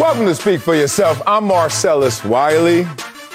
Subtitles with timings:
[0.00, 1.20] Welcome to Speak for Yourself.
[1.26, 2.86] I'm Marcellus Wiley.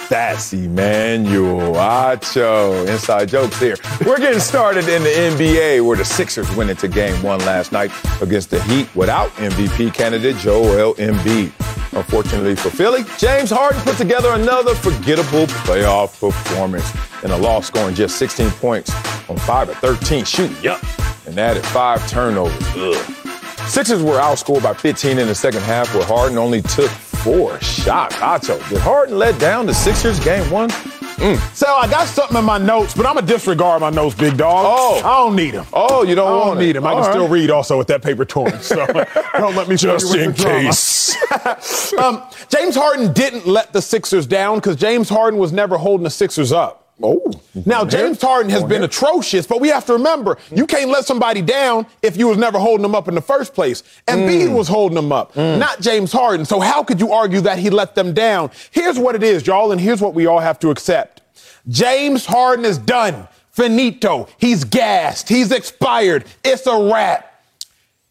[0.09, 2.87] That's Emmanuel Acho.
[2.87, 3.77] Inside jokes here.
[4.03, 7.91] We're getting started in the NBA where the Sixers went into game one last night
[8.19, 11.51] against the Heat without MVP candidate Joel Embiid.
[11.95, 16.91] Unfortunately for Philly, James Harden put together another forgettable playoff performance
[17.23, 18.91] in a loss, scoring just 16 points
[19.29, 20.57] on 5 of 13 shooting.
[20.63, 20.83] Yup.
[21.27, 22.59] And added five turnovers.
[22.75, 23.24] Ugh.
[23.67, 28.15] Sixers were outscored by 15 in the second half, where Harden only took four shots.
[28.17, 30.69] Acho, did Harden let down the Sixers game one?
[30.69, 31.37] Mm.
[31.55, 34.65] So I got something in my notes, but I'm gonna disregard my notes, big dog.
[34.67, 35.65] Oh, I don't need them.
[35.73, 36.85] Oh, you don't, I don't need them.
[36.85, 38.59] I can All still read also with that paper torn.
[38.61, 38.85] So
[39.33, 40.61] don't let me Just in with the drama.
[40.63, 41.93] case.
[41.97, 46.09] um, James Harden didn't let the Sixers down because James Harden was never holding the
[46.09, 46.84] Sixers up.
[47.03, 47.29] Oh,
[47.65, 51.05] Now, James Harden has oh, been atrocious, but we have to remember you can't let
[51.05, 53.83] somebody down if you was never holding them up in the first place.
[54.07, 54.55] And Embiid mm.
[54.55, 55.59] was holding them up, mm.
[55.59, 56.45] not James Harden.
[56.45, 58.49] So how could you argue that he let them down?
[58.71, 61.21] Here's what it is, y'all, and here's what we all have to accept.
[61.67, 63.27] James Harden is done.
[63.51, 64.27] Finito.
[64.37, 65.29] He's gassed.
[65.29, 66.25] He's expired.
[66.43, 67.41] It's a wrap.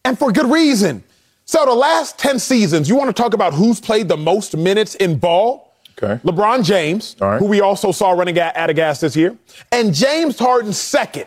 [0.04, 1.04] And for good reason.
[1.46, 4.94] So the last 10 seasons, you want to talk about who's played the most minutes
[4.94, 5.63] in ball?
[6.02, 6.20] Okay.
[6.24, 7.38] LeBron James, right.
[7.38, 9.36] who we also saw running out of gas this year,
[9.70, 11.26] and James Harden second.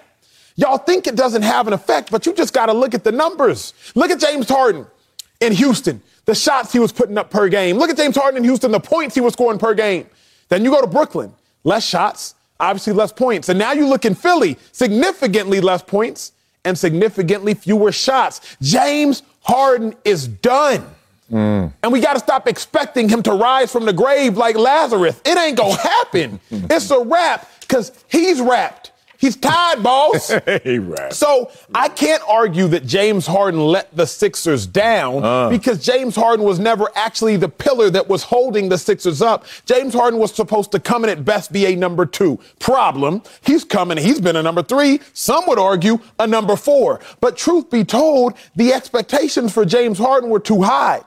[0.56, 3.12] Y'all think it doesn't have an effect, but you just got to look at the
[3.12, 3.74] numbers.
[3.96, 4.88] Look at James Harden
[5.40, 7.78] in Houston, the shots he was putting up per game.
[7.78, 10.08] Look at James Harden in Houston, the points he was scoring per game.
[10.50, 11.32] Then you go to Brooklyn,
[11.64, 13.50] less shots, obviously less points.
[13.50, 16.32] And now you look in Philly, significantly less points
[16.66, 18.58] and significantly fewer shots.
[18.62, 20.86] James Harden is done.
[21.30, 25.22] And we got to stop expecting him to rise from the grave like Lazarus.
[25.26, 26.40] It ain't going to happen.
[26.52, 28.92] it's a wrap because he's wrapped.
[29.20, 30.32] He's tied, boss.
[30.64, 31.16] he rapped.
[31.16, 35.50] So I can't argue that James Harden let the Sixers down Uh.
[35.50, 39.46] because James Harden was never actually the pillar that was holding the Sixers up.
[39.66, 42.40] James Harden was supposed to come in at best be a number two.
[42.60, 45.00] Problem, he's coming, he's been a number three.
[45.14, 47.00] Some would argue a number four.
[47.20, 51.02] But truth be told, the expectations for James Harden were too high.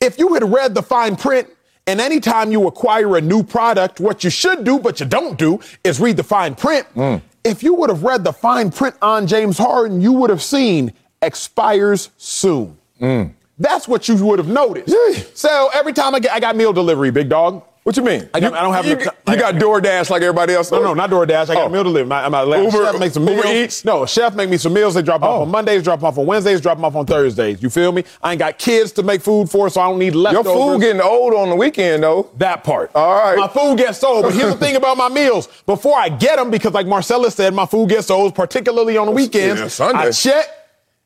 [0.00, 1.48] If you had read the fine print,
[1.88, 5.58] and anytime you acquire a new product, what you should do, but you don't do,
[5.82, 6.86] is read the fine print.
[6.88, 7.16] Hmm.
[7.42, 10.92] If you would have read the fine print on James Harden, you would have seen
[11.20, 12.76] expires soon.
[13.00, 13.24] Hmm.
[13.58, 15.36] That's what you would have noticed.
[15.36, 17.64] So every time I get, I got meal delivery, big dog.
[17.88, 18.28] What you mean?
[18.34, 20.70] I got- you, I don't have You, the- you got DoorDash like everybody else.
[20.70, 21.48] No, no, not DoorDash.
[21.48, 21.68] I got Oh.
[21.70, 22.06] meal delivery.
[22.06, 23.54] My, my Uber- chef makes some Uber meals.
[23.56, 23.84] Eats?
[23.86, 24.92] No, chef make me some meals.
[24.92, 25.42] They drop off Oh.
[25.44, 27.62] on Mondays, drop off on Wednesdays, drop them off on Thursdays.
[27.62, 28.04] You feel me?
[28.22, 30.52] I ain't got kids to make food for, so I don't need leftovers.
[30.52, 32.28] Your food getting old on the weekend though.
[32.36, 32.90] That part.
[32.94, 33.38] All right.
[33.38, 34.24] My food gets sold.
[34.24, 35.48] But here's the thing about my meals.
[35.64, 39.12] Before I get them, because like Marcella said, my food gets sold, particularly on the
[39.12, 39.62] weekends.
[39.62, 39.98] yeah, Sunday.
[39.98, 40.44] I check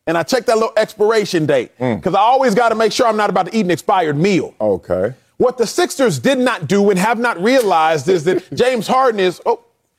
[0.08, 1.78] and I check that little expiration date.
[1.78, 1.98] Mm.
[1.98, 4.52] Because I always got to make sure I'm not about to eat an expired meal.
[4.60, 5.14] Okay.
[5.42, 9.42] What the Sixers did not do and have not realized is that James Harden is,
[9.44, 9.58] oh,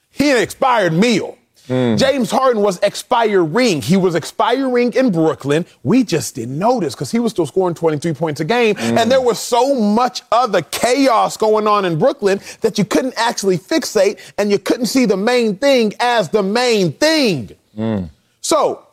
[0.10, 1.38] he an expired meal.
[1.68, 1.98] Hmm.
[1.98, 3.82] James Harden was expiring.
[3.82, 5.66] He was expiring in Brooklyn.
[5.84, 8.78] We just didn't notice because he was still scoring 23 points a game.
[8.78, 8.98] Hmm.
[8.98, 13.58] And there was so much other chaos going on in Brooklyn that you couldn't actually
[13.58, 17.52] fixate and you couldn't see the main thing as the main thing.
[17.76, 18.06] Hmm.
[18.40, 18.88] So,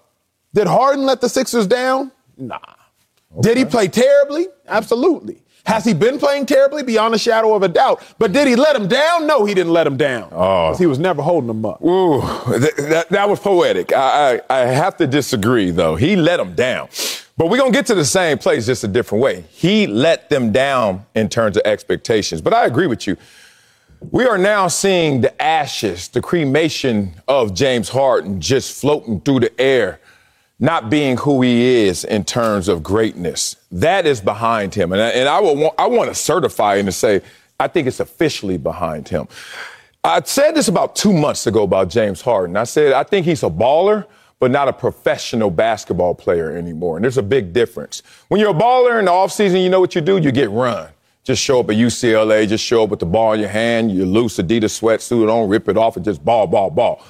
[0.52, 2.10] did Harden let the Sixers down?
[2.36, 2.58] Nah.
[3.40, 4.48] Did he play terribly?
[4.66, 5.40] Absolutely.
[5.66, 6.82] Has he been playing terribly?
[6.82, 8.02] Beyond a shadow of a doubt.
[8.18, 9.26] But did he let him down?
[9.26, 10.28] No, he didn't let him down.
[10.32, 10.74] Oh.
[10.76, 11.82] He was never holding him up.
[11.82, 12.20] Ooh,
[12.58, 13.92] th- that, that was poetic.
[13.92, 15.96] I, I, I have to disagree, though.
[15.96, 16.88] He let him down.
[17.36, 19.44] But we're going to get to the same place just a different way.
[19.50, 22.40] He let them down in terms of expectations.
[22.40, 23.16] But I agree with you.
[24.10, 29.60] We are now seeing the ashes, the cremation of James Harden just floating through the
[29.60, 30.00] air,
[30.60, 33.56] not being who he is in terms of greatness.
[33.72, 34.92] That is behind him.
[34.92, 37.22] And I, and I, will want, I want to certify and to say,
[37.58, 39.26] I think it's officially behind him.
[40.04, 42.56] I said this about two months ago about James Harden.
[42.56, 44.06] I said, I think he's a baller,
[44.38, 46.96] but not a professional basketball player anymore.
[46.96, 48.02] And there's a big difference.
[48.28, 50.18] When you're a baller in the offseason, you know what you do?
[50.18, 50.90] You get run.
[51.24, 54.06] Just show up at UCLA, just show up with the ball in your hand, you
[54.06, 57.04] loose Adidas sweatsuit on, rip it off, and just ball, ball, ball.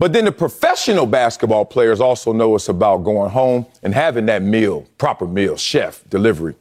[0.00, 4.40] But then the professional basketball players also know it's about going home and having that
[4.40, 6.54] meal, proper meal, chef, delivery.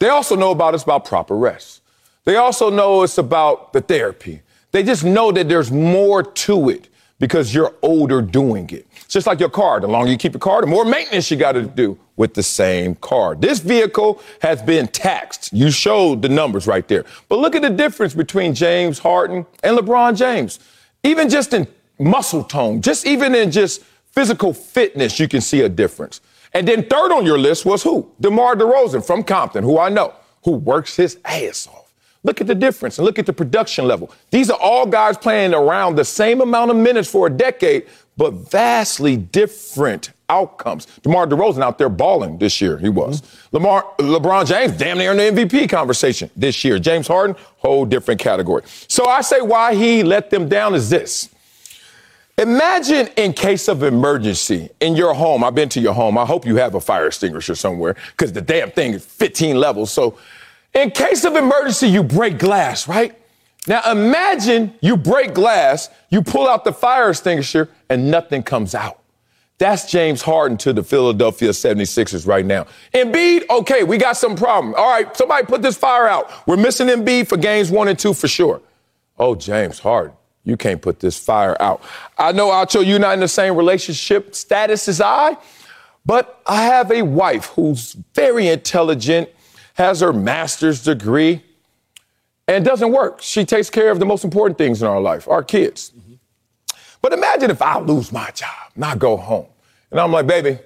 [0.00, 1.80] They also know about it's about proper rest.
[2.26, 4.42] They also know it's about the therapy.
[4.70, 8.86] They just know that there's more to it because you're older doing it.
[8.96, 9.80] It's just like your car.
[9.80, 12.42] The longer you keep your car, the more maintenance you got to do with the
[12.42, 13.34] same car.
[13.34, 15.54] This vehicle has been taxed.
[15.54, 17.06] You showed the numbers right there.
[17.30, 20.60] But look at the difference between James Harden and LeBron James.
[21.02, 21.66] Even just in
[21.98, 26.20] muscle tone, just even in just physical fitness, you can see a difference.
[26.52, 28.10] And then third on your list was who?
[28.20, 30.14] DeMar DeRozan from Compton, who I know,
[30.44, 31.92] who works his ass off.
[32.24, 34.12] Look at the difference and look at the production level.
[34.30, 37.86] These are all guys playing around the same amount of minutes for a decade,
[38.16, 40.86] but vastly different outcomes.
[41.02, 43.22] DeMar DeRozan out there balling this year, he was.
[43.22, 43.56] Mm-hmm.
[43.56, 46.78] Lamar, LeBron James, damn near in the MVP conversation this year.
[46.78, 48.62] James Harden, whole different category.
[48.88, 51.30] So I say why he let them down is this.
[52.38, 55.42] Imagine in case of emergency in your home.
[55.42, 56.16] I've been to your home.
[56.16, 59.90] I hope you have a fire extinguisher somewhere because the damn thing is 15 levels.
[59.90, 60.16] So
[60.72, 63.18] in case of emergency, you break glass, right?
[63.66, 69.00] Now imagine you break glass, you pull out the fire extinguisher, and nothing comes out.
[69.58, 72.66] That's James Harden to the Philadelphia 76ers right now.
[72.94, 74.74] Embiid, okay, we got some problem.
[74.76, 76.30] All right, somebody put this fire out.
[76.46, 78.62] We're missing Embiid for games one and two for sure.
[79.18, 80.14] Oh, James Harden,
[80.48, 81.82] you can't put this fire out.
[82.16, 85.36] I know, Acho, you're not in the same relationship status as I,
[86.06, 89.28] but I have a wife who's very intelligent,
[89.74, 91.42] has her master's degree,
[92.46, 93.20] and doesn't work.
[93.20, 95.92] She takes care of the most important things in our life, our kids.
[95.96, 96.14] Mm-hmm.
[97.02, 99.46] But imagine if I lose my job and I go home
[99.90, 100.58] and I'm like, baby,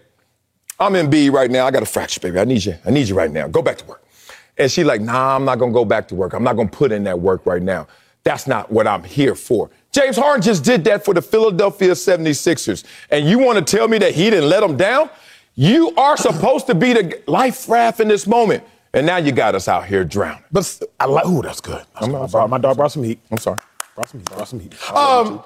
[0.78, 1.66] I'm Embiid right now.
[1.66, 2.38] I got a fracture, baby.
[2.38, 2.76] I need you.
[2.86, 3.48] I need you right now.
[3.48, 4.04] Go back to work.
[4.56, 6.34] And she's like, nah, I'm not going to go back to work.
[6.34, 7.88] I'm not going to put in that work right now.
[8.24, 9.70] That's not what I'm here for.
[9.90, 12.84] James Harden just did that for the Philadelphia 76ers.
[13.10, 15.10] And you want to tell me that he didn't let them down?
[15.54, 18.64] You are supposed to be the life raft in this moment.
[18.94, 20.44] And now you got us out here drowning.
[20.50, 21.84] But I like, ooh, that's good.
[21.94, 22.30] That's good.
[22.30, 23.20] Brought, my dog brought some heat.
[23.30, 23.58] I'm sorry.
[23.94, 24.30] Brought some heat.
[24.30, 24.90] Brought some heat.
[24.92, 25.42] Um,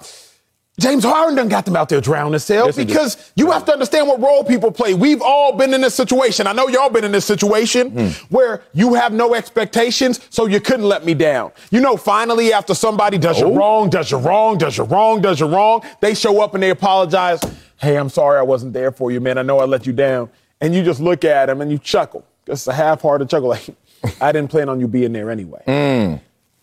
[0.78, 4.06] James Harden done got them out there drowning, Sale, yes, because you have to understand
[4.08, 4.92] what role people play.
[4.92, 6.46] We've all been in this situation.
[6.46, 8.08] I know y'all been in this situation hmm.
[8.34, 11.52] where you have no expectations, so you couldn't let me down.
[11.70, 13.48] You know, finally, after somebody does oh.
[13.48, 16.62] you wrong, does you wrong, does you wrong, does you wrong, they show up and
[16.62, 17.40] they apologize.
[17.78, 19.38] Hey, I'm sorry I wasn't there for you, man.
[19.38, 20.28] I know I let you down.
[20.60, 22.24] And you just look at them and you chuckle.
[22.46, 23.56] It's a half-hearted chuckle.
[24.02, 25.62] Like, I didn't plan on you being there anyway.
[25.66, 26.20] Mm.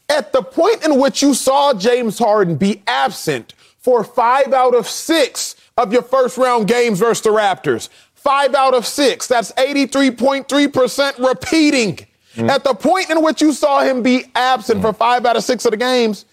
[0.08, 4.88] At the point in which you saw James Harden be absent for five out of
[4.88, 7.90] six of your first round games versus the Raptors.
[8.16, 9.28] Five out of six.
[9.28, 12.00] That's 83.3% repeating.
[12.36, 12.50] Mm.
[12.50, 14.84] At the point in which you saw him be absent mm.
[14.84, 16.26] for five out of six of the games,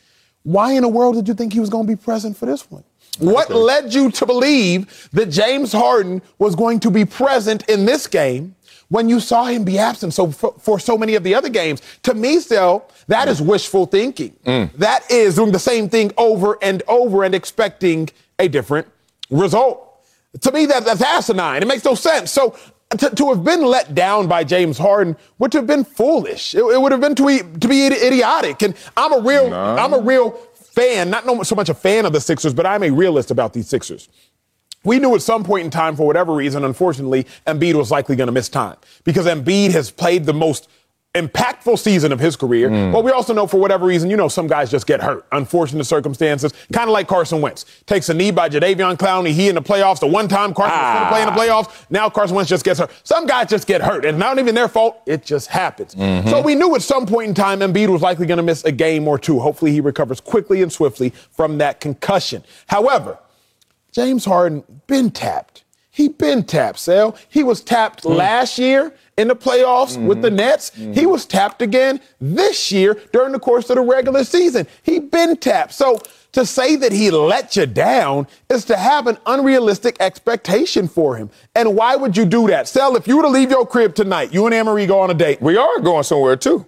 [0.44, 2.70] why in the world did you think he was going to be present for this
[2.70, 2.84] one?
[3.18, 8.06] What led you to believe that James Harden was going to be present in this
[8.06, 8.54] game
[8.90, 11.80] when you saw him be absent so for, for so many of the other games.
[12.02, 13.30] To me, still, that mm.
[13.30, 14.36] is wishful thinking.
[14.44, 14.72] Mm.
[14.74, 18.88] That is doing the same thing over and over and expecting a different
[19.30, 19.86] result.
[20.42, 21.62] To me, that, that's asinine.
[21.62, 22.30] It makes no sense.
[22.30, 22.56] So
[22.98, 26.54] to, to, have been let down by James Harden would have been foolish.
[26.54, 28.62] It, it would have been to, to be idiotic.
[28.62, 29.76] And I'm a real, no.
[29.76, 32.90] I'm a real fan, not so much a fan of the Sixers, but I'm a
[32.90, 34.08] realist about these Sixers
[34.84, 38.28] we knew at some point in time, for whatever reason, unfortunately, Embiid was likely going
[38.28, 40.68] to miss time because Embiid has played the most
[41.14, 42.70] impactful season of his career.
[42.70, 42.92] Mm.
[42.92, 45.26] But we also know for whatever reason, you know, some guys just get hurt.
[45.32, 47.66] Unfortunate circumstances, kind of like Carson Wentz.
[47.86, 49.32] Takes a knee by Jadeveon Clowney.
[49.32, 49.98] He in the playoffs.
[49.98, 50.82] The one time Carson ah.
[50.82, 51.86] was going to play in the playoffs.
[51.90, 52.92] Now Carson Wentz just gets hurt.
[53.02, 54.04] Some guys just get hurt.
[54.04, 55.02] And not even their fault.
[55.04, 55.96] It just happens.
[55.96, 56.28] Mm-hmm.
[56.28, 58.72] So we knew at some point in time Embiid was likely going to miss a
[58.72, 59.40] game or two.
[59.40, 62.44] Hopefully he recovers quickly and swiftly from that concussion.
[62.68, 63.18] However,
[63.92, 65.64] James Harden been tapped.
[65.92, 67.16] He been tapped, Sal.
[67.28, 68.14] He was tapped mm.
[68.14, 70.06] last year in the playoffs mm-hmm.
[70.06, 70.70] with the Nets.
[70.70, 70.92] Mm-hmm.
[70.92, 74.66] He was tapped again this year during the course of the regular season.
[74.82, 75.74] He been tapped.
[75.74, 76.00] So
[76.32, 81.28] to say that he let you down is to have an unrealistic expectation for him.
[81.56, 82.68] And why would you do that?
[82.68, 85.14] Sal, if you were to leave your crib tonight, you and Anne-Marie go on a
[85.14, 85.42] date.
[85.42, 86.66] We are going somewhere too.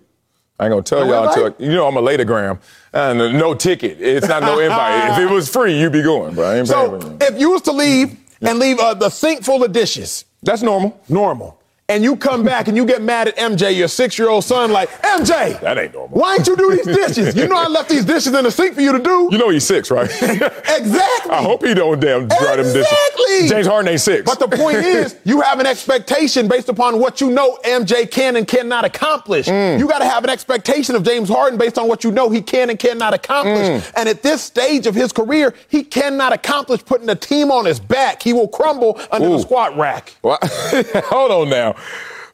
[0.62, 2.61] I ain't gonna tell y'all until you know I'm a latergram
[2.92, 4.00] and no ticket.
[4.00, 5.11] It's not no invite.
[5.11, 6.64] if it was free, you'd be going, bro.
[6.64, 10.62] so if you was to leave and leave uh, the sink full of dishes, that's
[10.62, 11.00] normal.
[11.09, 11.61] Normal
[11.92, 14.72] and you come back and you get mad at MJ, your six year old son,
[14.72, 16.18] like, MJ, that ain't normal.
[16.18, 17.37] Why ain't you do these dishes?
[17.37, 19.28] You know I left these dishes in the sink for you to do.
[19.30, 20.08] You know he's six, right?
[20.22, 21.30] exactly.
[21.30, 22.76] I hope he don't damn dry them dishes.
[22.76, 23.49] Exactly.
[23.49, 24.25] James Harden ain't six.
[24.25, 28.37] But the point is, you have an expectation based upon what you know MJ can
[28.37, 29.46] and cannot accomplish.
[29.46, 29.78] Mm.
[29.78, 32.40] You got to have an expectation of James Harden based on what you know he
[32.40, 33.82] can and cannot accomplish.
[33.82, 33.92] Mm.
[33.96, 37.78] And at this stage of his career, he cannot accomplish putting a team on his
[37.78, 38.22] back.
[38.22, 39.32] He will crumble under Ooh.
[39.32, 40.14] the squat rack.
[40.22, 41.76] Well, hold on now.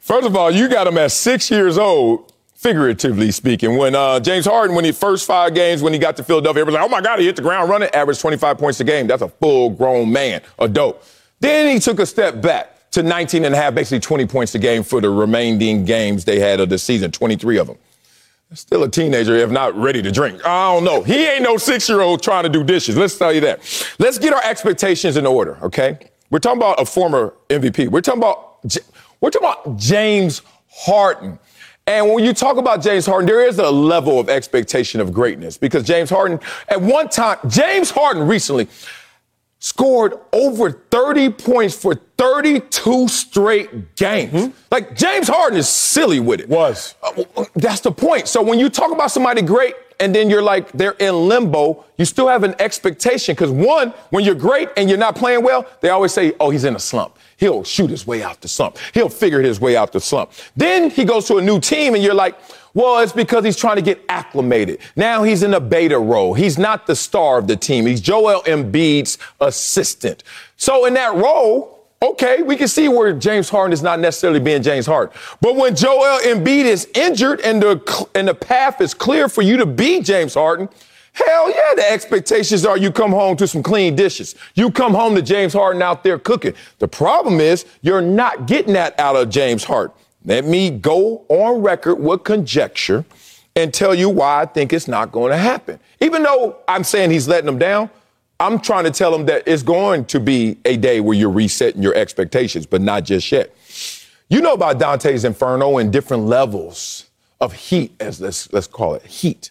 [0.01, 3.77] First of all, you got him at six years old, figuratively speaking.
[3.77, 6.83] When uh, James Harden, when he first five games, when he got to Philadelphia, everybody
[6.83, 9.07] was like, oh my God, he hit the ground running, averaged 25 points a game.
[9.07, 11.07] That's a full grown man, adult.
[11.41, 14.59] Then he took a step back to 19 and a half, basically 20 points a
[14.59, 17.77] game for the remaining games they had of the season, 23 of them.
[18.55, 20.45] Still a teenager, if not ready to drink.
[20.47, 21.03] I don't know.
[21.03, 22.97] He ain't no six year old trying to do dishes.
[22.97, 23.61] Let's tell you that.
[23.99, 25.99] Let's get our expectations in order, okay?
[26.31, 27.89] We're talking about a former MVP.
[27.89, 28.63] We're talking about
[29.21, 31.39] we're talking about James Harden.
[31.87, 35.57] And when you talk about James Harden, there is a level of expectation of greatness
[35.57, 38.69] because James Harden, at one time, James Harden recently
[39.59, 44.33] scored over 30 points for 32 straight games.
[44.33, 44.51] Mm-hmm.
[44.71, 46.49] Like James Harden is silly with it.
[46.49, 46.95] Was.
[47.03, 48.29] Uh, that's the point.
[48.29, 52.05] So when you talk about somebody great and then you're like they're in limbo, you
[52.05, 55.91] still have an expectation cuz one, when you're great and you're not playing well, they
[55.91, 58.79] always say, "Oh, he's in a slump." He'll shoot his way out the slump.
[58.93, 60.33] He'll figure his way out the slump.
[60.57, 62.37] Then he goes to a new team and you're like,
[62.75, 64.81] well, it's because he's trying to get acclimated.
[64.97, 66.35] Now he's in a beta role.
[66.35, 67.87] He's not the star of the team.
[67.87, 70.25] He's Joel Embiid's assistant.
[70.57, 74.63] So in that role, okay, we can see where James Harden is not necessarily being
[74.63, 75.15] James Harden.
[75.41, 79.57] But when Joel Embiid is injured and the, and the path is clear for you
[79.57, 80.69] to be James Harden,
[81.13, 84.37] Hell yeah, the expectations are you come home to some clean dishes.
[84.55, 86.55] You come home to James Harden out there cooking.
[86.79, 89.97] The problem is you're not getting that out of James Harden.
[90.25, 93.05] Let me go on record with conjecture
[93.57, 95.81] and tell you why I think it's not going to happen.
[96.01, 97.91] Even though I'm saying he's letting them down,
[98.41, 101.83] I'm trying to tell them that it's going to be a day where you're resetting
[101.83, 103.55] your expectations, but not just yet.
[104.29, 107.07] You know about Dante's Inferno and different levels
[107.41, 109.51] of heat, as let's, let's call it heat.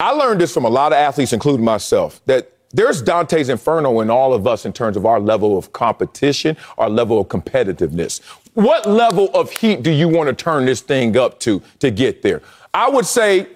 [0.00, 4.10] I learned this from a lot of athletes, including myself, that there's Dante's Inferno in
[4.10, 8.20] all of us in terms of our level of competition, our level of competitiveness.
[8.54, 12.22] What level of heat do you want to turn this thing up to to get
[12.22, 12.42] there?
[12.72, 13.46] I would say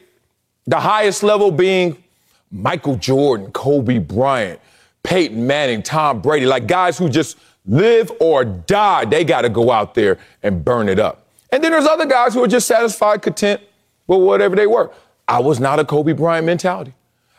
[0.66, 2.02] the highest level being
[2.50, 4.60] Michael Jordan, Kobe Bryant,
[5.02, 9.04] Peyton Manning, Tom Brady, like guys who just live or die.
[9.04, 11.26] They got to go out there and burn it up.
[11.50, 13.60] And then there's other guys who are just satisfied, content
[14.06, 14.90] with whatever they were.
[15.26, 16.94] I was not a Kobe Bryant mentality.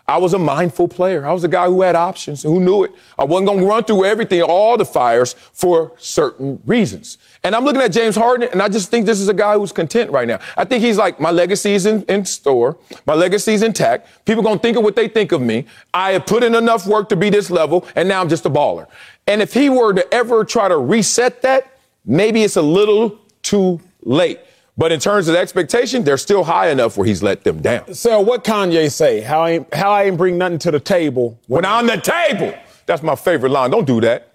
[0.10, 1.24] I was a mindful player.
[1.24, 2.92] I was a guy who had options, who knew it.
[3.20, 7.20] I wasn't going to run through everything, all the fires for certain reasons.
[7.44, 9.72] And I'm looking at James Harden, and I just think this is a guy who's
[9.72, 10.40] content right now.
[10.58, 12.76] I think he's like, my legacy is in, in store.
[13.06, 14.26] My legacy is intact.
[14.26, 15.68] People going to think of what they think of me.
[15.94, 18.50] I have put in enough work to be this level, and now I'm just a
[18.50, 18.88] baller.
[19.28, 23.80] And if he were to ever try to reset that, maybe it's a little too
[24.02, 24.40] late.
[24.80, 27.94] But in terms of expectation, they're still high enough where he's let them down.
[27.94, 29.20] So what Kanye say?
[29.20, 31.98] How I ain't, how I ain't bring nothing to the table when, when I'm the
[31.98, 32.58] table.
[32.86, 33.72] That's my favorite line.
[33.72, 34.32] Don't do that.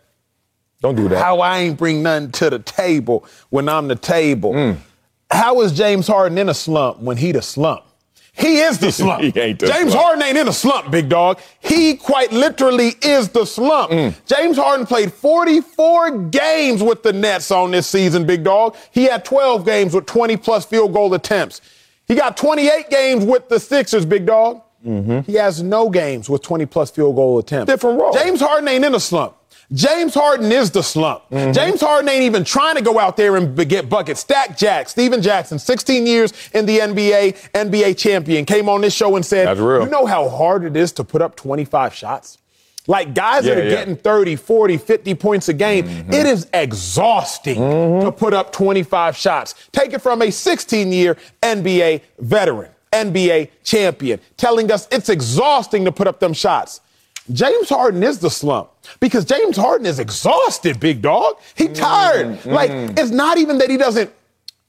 [0.82, 1.18] Don't do that.
[1.18, 4.52] How I ain't bring nothing to the table when I'm the table.
[4.52, 4.76] Mm.
[5.30, 7.82] How is James Harden in a slump when he the slump?
[8.36, 9.22] He is the slump.
[9.34, 9.92] James slump.
[9.92, 11.38] Harden ain't in a slump, big dog.
[11.60, 13.92] He quite literally is the slump.
[13.92, 14.14] Mm.
[14.26, 18.76] James Harden played 44 games with the Nets on this season, big dog.
[18.90, 21.60] He had 12 games with 20 plus field goal attempts.
[22.06, 24.62] He got 28 games with the Sixers, big dog.
[24.84, 25.20] Mm-hmm.
[25.20, 27.72] He has no games with 20 plus field goal attempts.
[27.72, 28.12] Different role.
[28.12, 29.36] James Harden ain't in a slump.
[29.72, 31.22] James Harden is the slump.
[31.30, 31.52] Mm-hmm.
[31.52, 34.20] James Harden ain't even trying to go out there and get buckets.
[34.20, 39.16] Stack Jack, Stephen Jackson, 16 years in the NBA, NBA champion, came on this show
[39.16, 42.38] and said, You know how hard it is to put up 25 shots?
[42.86, 43.76] Like guys yeah, that are yeah.
[43.76, 46.12] getting 30, 40, 50 points a game, mm-hmm.
[46.12, 48.04] it is exhausting mm-hmm.
[48.04, 49.54] to put up 25 shots.
[49.72, 55.92] Take it from a 16 year NBA veteran, NBA champion, telling us it's exhausting to
[55.92, 56.80] put up them shots.
[57.32, 61.36] James Harden is the slump because James Harden is exhausted, big dog.
[61.54, 62.26] He mm, tired.
[62.38, 64.10] Mm, like it's not even that he doesn't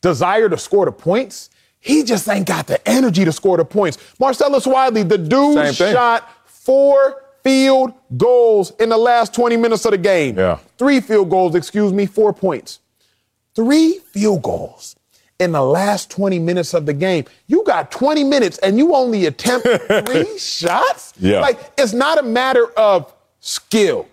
[0.02, 1.50] desire to score the points.
[1.80, 3.98] He just ain't got the energy to score the points.
[4.20, 9.98] Marcellus Wiley, the dude shot four field goals in the last 20 minutes of the
[9.98, 10.38] game.
[10.38, 10.58] Yeah.
[10.80, 12.80] Three field goals, excuse me, four points.
[13.54, 14.96] Three field goals
[15.39, 17.25] in the last 20 minutes of the game.
[17.48, 19.68] You got 20 minutes and you only attempt
[20.08, 21.13] three shots?
[21.20, 21.42] Yeah.
[21.42, 24.08] Like, it's not a matter of skill,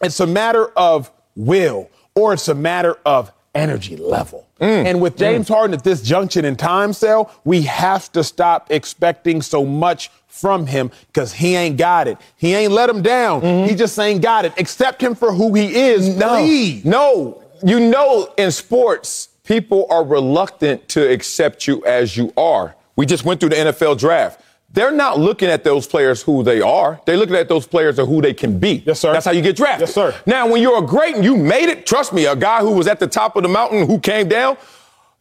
[0.00, 4.46] it's a matter of will, or it's a matter of energy level.
[4.60, 4.86] Mm.
[4.86, 5.54] And with James mm.
[5.54, 10.66] Harden at this junction in time cell, we have to stop expecting so much from
[10.66, 12.18] him because he ain't got it.
[12.36, 13.42] He ain't let him down.
[13.42, 13.68] Mm-hmm.
[13.68, 14.52] He just ain't got it.
[14.58, 16.08] Accept him for who he is.
[16.16, 16.36] No.
[16.36, 16.84] Please.
[16.84, 17.42] No.
[17.62, 22.74] You know, in sports, people are reluctant to accept you as you are.
[22.96, 24.40] We just went through the NFL draft.
[24.74, 26.98] they're not looking at those players who they are.
[27.04, 28.82] They're looking at those players of who they can be.
[28.86, 29.12] Yes, sir.
[29.12, 29.80] That's how you get drafted.
[29.88, 30.14] Yes, sir.
[30.26, 32.86] Now, when you're a great and you made it, trust me, a guy who was
[32.86, 34.56] at the top of the mountain who came down,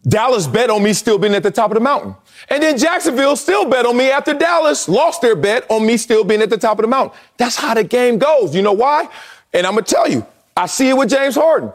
[0.08, 2.16] Dallas bet on me still being at the top of the mountain.
[2.50, 6.24] And then Jacksonville still bet on me after Dallas lost their bet on me still
[6.24, 7.18] being at the top of the mountain.
[7.38, 8.56] That's how the game goes.
[8.56, 9.10] You know why?
[9.54, 10.26] And I'm going to tell you,
[10.56, 11.72] I see it with James Harden.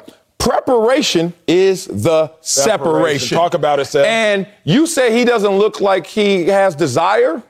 [0.46, 2.40] Preparation is the separation.
[2.40, 3.36] Separation.
[3.36, 4.06] Talk about it, Seth.
[4.06, 7.42] And you say he doesn't look like he has desire.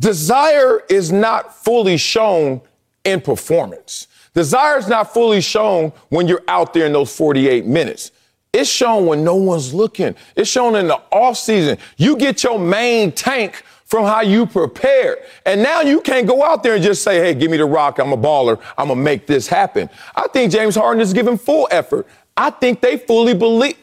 [0.00, 2.60] Desire is not fully shown
[3.04, 4.08] in performance.
[4.34, 8.10] Desire is not fully shown when you're out there in those 48 minutes.
[8.52, 10.16] It's shown when no one's looking.
[10.34, 11.78] It's shown in the off season.
[11.96, 15.18] You get your main tank from how you prepare.
[15.44, 17.98] And now you can't go out there and just say, hey, give me the rock.
[17.98, 18.60] I'm a baller.
[18.78, 19.90] I'm going to make this happen.
[20.14, 22.06] I think James Harden is giving full effort.
[22.36, 23.76] I think they fully believe.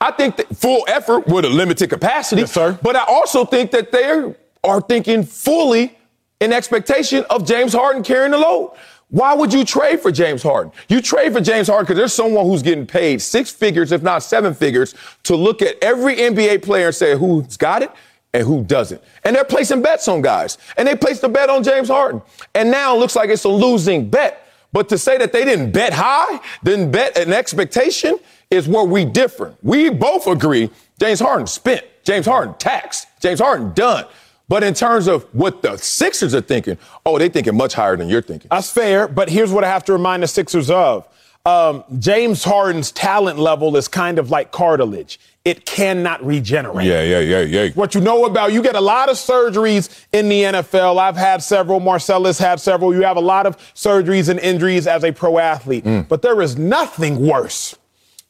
[0.00, 2.42] I think that full effort with a limited capacity.
[2.42, 2.76] Yes, sir.
[2.82, 5.96] But I also think that they are thinking fully
[6.40, 8.74] in expectation of James Harden carrying the load.
[9.10, 10.72] Why would you trade for James Harden?
[10.88, 14.24] You trade for James Harden because there's someone who's getting paid six figures, if not
[14.24, 17.90] seven figures, to look at every NBA player and say who's got it
[18.32, 19.02] and who doesn't.
[19.24, 20.58] And they're placing bets on guys.
[20.76, 22.22] And they placed a bet on James Harden.
[22.54, 24.46] And now it looks like it's a losing bet.
[24.72, 28.18] But to say that they didn't bet high, didn't bet an expectation,
[28.50, 29.54] is where we differ.
[29.62, 30.70] We both agree
[31.00, 34.04] James Harden spent, James Harden taxed, James Harden done.
[34.48, 38.08] But in terms of what the Sixers are thinking, oh, they're thinking much higher than
[38.08, 38.48] you're thinking.
[38.50, 41.06] That's fair, but here's what I have to remind the Sixers of.
[41.44, 45.18] Um, James Harden's talent level is kind of like cartilage.
[45.44, 46.86] It cannot regenerate.
[46.86, 47.70] Yeah, yeah, yeah, yeah.
[47.70, 50.98] What you know about, you get a lot of surgeries in the NFL.
[50.98, 51.80] I've had several.
[51.80, 52.94] Marcellus had several.
[52.94, 55.84] You have a lot of surgeries and injuries as a pro athlete.
[55.84, 56.08] Mm.
[56.08, 57.76] But there is nothing worse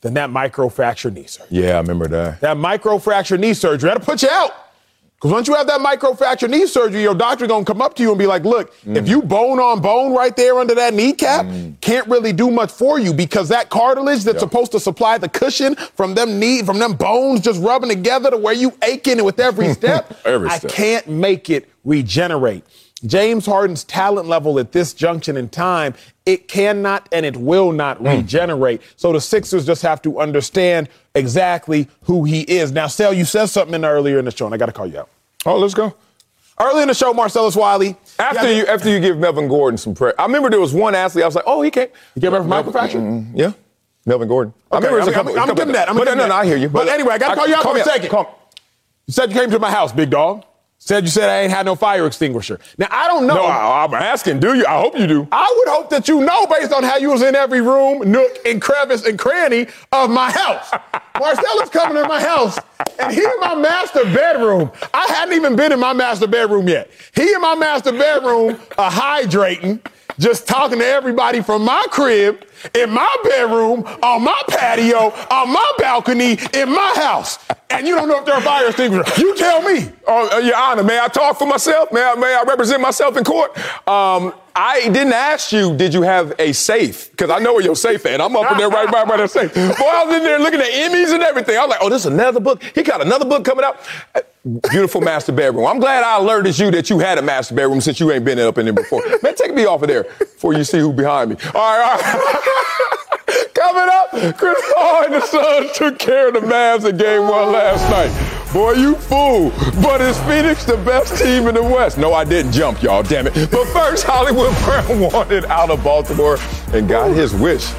[0.00, 1.62] than that microfracture knee surgery.
[1.62, 2.41] Yeah, I remember that.
[2.41, 4.53] That microfracture knee surgery, that'll put you out.
[5.19, 8.11] Because once you have that microfracture knee surgery, your doctor gonna come up to you
[8.11, 9.09] and be like, "Look, if mm.
[9.09, 11.81] you bone on bone right there under that kneecap, mm.
[11.81, 14.41] can't really do much for you because that cartilage that's Yeah.
[14.41, 18.37] supposed to supply the cushion from them knee from them bones just rubbing together to
[18.37, 22.62] where you aching with every step, Every I can't make it regenerate."
[23.07, 25.95] James Harden's talent level at this junction in time,
[26.27, 28.16] it cannot and it will not mm.
[28.16, 28.83] regenerate.
[28.97, 32.73] So the Sixers just have to understand exactly who he is.
[32.73, 35.01] Now, Sel, you said something earlier in the show, and I got to call you
[35.01, 35.09] out.
[35.46, 35.94] Oh, let's go.
[36.61, 37.96] Early in the show, Marcellus Wiley.
[38.18, 41.22] After you, after you give Melvin Gordon some prayer, I remember there was one athlete.
[41.22, 41.90] I was like, oh, he can't.
[42.16, 42.94] You came back from microfracture?
[43.01, 43.53] Mm, Yeah,
[44.05, 44.53] Melvin Gordon.
[44.72, 45.33] I Okay, remember it was I'm, a couple.
[45.33, 45.88] I'm, I'm couple- giving that.
[45.88, 46.29] I'm but giving no, that.
[46.31, 46.68] no, I hear you.
[46.68, 48.11] But, anyway, I got to call you out for a second.
[48.12, 50.44] You said you came to my house, big dog.
[50.81, 52.61] Said you said I ain't had no fire extinguisher.
[52.79, 53.35] Now I don't know.
[53.35, 54.38] No, I, I'm asking.
[54.38, 54.64] Do you?
[54.64, 55.27] I hope you do.
[55.33, 58.38] I would hope that you know based on how you was in every room, nook,
[58.47, 60.71] and crevice and cranny of my house.
[61.19, 62.59] Marcella's coming in my house,
[63.01, 64.71] and he in my master bedroom.
[64.95, 66.88] I hadn't even been in my master bedroom yet.
[67.14, 69.81] He in my master bedroom, uh, hydrating,
[70.21, 75.73] just talking to everybody from my crib, in my bedroom, on my patio, on my
[75.79, 77.38] balcony, in my house.
[77.71, 79.21] And you don't know if they're a fire extinguisher.
[79.21, 79.91] You tell me.
[80.07, 81.90] Oh, uh, Your Honor, may I talk for myself?
[81.92, 83.57] May I, may I represent myself in court?
[83.88, 87.11] Um, I didn't ask you, did you have a safe?
[87.11, 88.20] Because I know where your safe at.
[88.20, 89.54] I'm up in there right by, by the safe.
[89.54, 91.57] Boy, I was in there looking at Emmys and everything.
[91.57, 92.62] I was like, oh, this is another book.
[92.74, 93.81] He got another book coming out.
[94.14, 94.20] Uh,
[94.70, 95.66] Beautiful master bedroom.
[95.66, 98.38] I'm glad I alerted you that you had a master bedroom since you ain't been
[98.38, 99.02] up in there before.
[99.22, 101.37] Man, take me off of there before you see who behind me.
[101.54, 103.48] All right, all right.
[103.54, 107.52] Coming up, Chris Paul and the Suns took care of the Mavs in game one
[107.52, 108.38] last night.
[108.53, 109.51] Boy, you fool.
[109.83, 111.99] But is Phoenix the best team in the West?
[111.99, 113.35] No, I didn't jump, y'all, damn it.
[113.51, 116.39] But first, Hollywood Brown wanted out of Baltimore
[116.73, 117.71] and got his wish.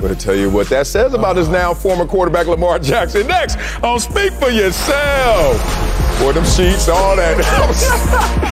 [0.00, 3.26] But I tell you what that says about his now former quarterback Lamar Jackson.
[3.26, 5.60] Next on Speak for Yourself.
[6.18, 8.48] For them sheets, all that.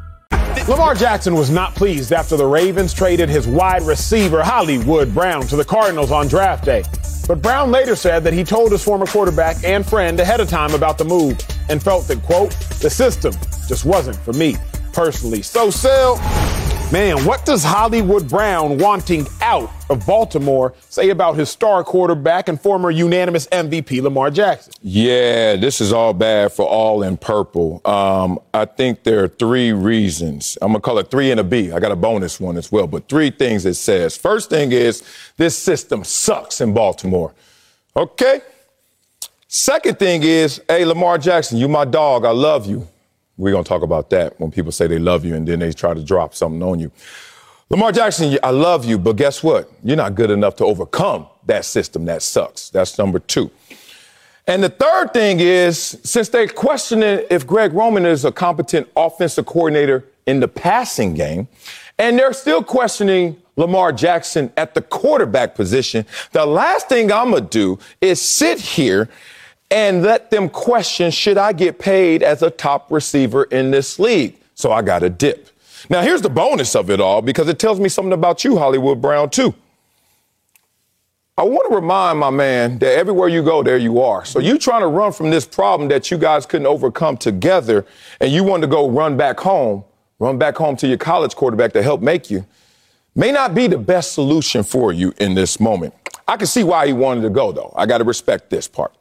[0.67, 5.55] Lamar Jackson was not pleased after the Ravens traded his wide receiver Hollywood Brown to
[5.55, 6.83] the Cardinals on draft day.
[7.27, 10.73] But Brown later said that he told his former quarterback and friend ahead of time
[10.73, 11.37] about the move
[11.69, 13.33] and felt that, quote, the system
[13.67, 14.55] just wasn't for me
[14.93, 15.41] personally.
[15.41, 16.15] So, Sel,
[16.91, 22.59] Man, what does Hollywood Brown wanting out of Baltimore say about his star quarterback and
[22.59, 24.73] former unanimous MVP Lamar Jackson?
[24.81, 27.81] Yeah, this is all bad for all in purple.
[27.85, 30.57] Um, I think there are three reasons.
[30.61, 31.71] I'm gonna call it three and a B.
[31.71, 34.17] I got a bonus one as well, but three things it says.
[34.17, 35.01] First thing is
[35.37, 37.33] this system sucks in Baltimore.
[37.95, 38.41] Okay.
[39.47, 42.25] Second thing is, hey, Lamar Jackson, you my dog.
[42.25, 42.85] I love you.
[43.37, 45.71] We're going to talk about that when people say they love you and then they
[45.71, 46.91] try to drop something on you.
[47.69, 49.71] Lamar Jackson, I love you, but guess what?
[49.83, 52.69] You're not good enough to overcome that system that sucks.
[52.69, 53.49] That's number two.
[54.47, 59.45] And the third thing is, since they're questioning if Greg Roman is a competent offensive
[59.45, 61.47] coordinator in the passing game,
[61.97, 67.43] and they're still questioning Lamar Jackson at the quarterback position, the last thing I'm going
[67.43, 69.07] to do is sit here
[69.71, 74.37] and let them question should I get paid as a top receiver in this league?
[74.53, 75.49] So I got a dip.
[75.89, 79.01] Now, here's the bonus of it all because it tells me something about you, Hollywood
[79.01, 79.55] Brown, too.
[81.37, 84.25] I want to remind my man that everywhere you go, there you are.
[84.25, 87.85] So you trying to run from this problem that you guys couldn't overcome together,
[88.19, 89.83] and you want to go run back home,
[90.19, 92.45] run back home to your college quarterback to help make you,
[93.15, 95.95] may not be the best solution for you in this moment.
[96.27, 97.73] I can see why he wanted to go, though.
[97.75, 98.93] I got to respect this part.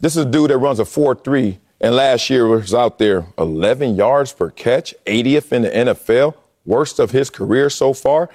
[0.00, 3.26] This is a dude that runs a 4 3, and last year was out there
[3.38, 6.34] 11 yards per catch, 80th in the NFL,
[6.66, 8.28] worst of his career so far.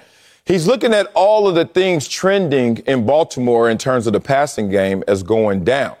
[0.44, 4.70] He's looking at all of the things trending in Baltimore in terms of the passing
[4.70, 5.96] game as going down.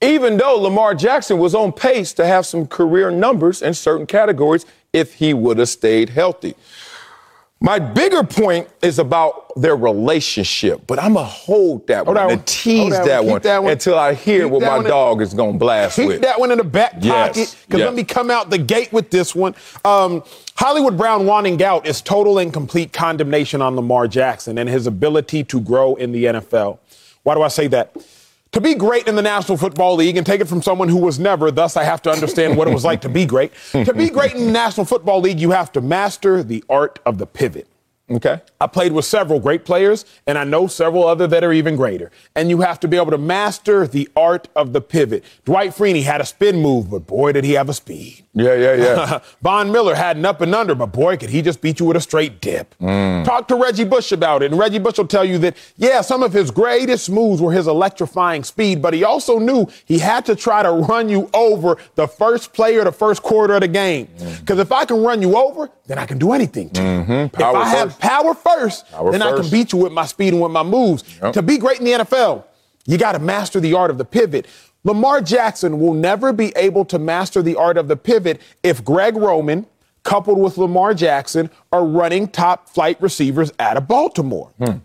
[0.00, 4.64] Even though Lamar Jackson was on pace to have some career numbers in certain categories
[4.92, 6.54] if he would have stayed healthy.
[7.62, 12.30] My bigger point is about their relationship, but I'm going to hold that hold one
[12.30, 15.22] and tease that, that, one that, one until I hear Keep what my dog in,
[15.24, 16.22] is going to blast keep with.
[16.22, 17.86] that one in the back pocket because yes.
[17.86, 19.54] let me come out the gate with this one.
[19.84, 20.22] Um,
[20.54, 25.44] Hollywood Brown wanting out is total and complete condemnation on Lamar Jackson and his ability
[25.44, 26.78] to grow in the NFL.
[27.24, 27.94] Why do I say that?
[28.52, 31.20] To be great in the National Football League and take it from someone who was
[31.20, 33.52] never, thus I have to understand what it was like to be great.
[33.72, 37.18] to be great in the National Football League, you have to master the art of
[37.18, 37.68] the pivot.
[38.10, 38.40] Okay.
[38.60, 42.10] I played with several great players, and I know several other that are even greater.
[42.34, 45.24] And you have to be able to master the art of the pivot.
[45.44, 48.24] Dwight Freeney had a spin move, but boy, did he have a speed.
[48.32, 49.18] Yeah, yeah, yeah.
[49.42, 51.96] Von Miller had an up and under, but boy, could he just beat you with
[51.96, 52.76] a straight dip.
[52.78, 53.24] Mm.
[53.24, 56.22] Talk to Reggie Bush about it, and Reggie Bush will tell you that, yeah, some
[56.22, 60.36] of his greatest moves were his electrifying speed, but he also knew he had to
[60.36, 64.08] try to run you over the first play or the first quarter of the game.
[64.40, 64.62] Because mm.
[64.62, 66.88] if I can run you over, then I can do anything to you.
[66.88, 67.34] Mm-hmm.
[67.34, 69.34] If I have power first, power then first.
[69.34, 71.02] I can beat you with my speed and with my moves.
[71.20, 71.32] Yep.
[71.32, 72.44] To be great in the NFL,
[72.86, 74.46] you got to master the art of the pivot.
[74.84, 79.16] Lamar Jackson will never be able to master the art of the pivot if Greg
[79.16, 79.66] Roman,
[80.04, 84.50] coupled with Lamar Jackson, are running top flight receivers out of Baltimore.
[84.58, 84.78] Hmm.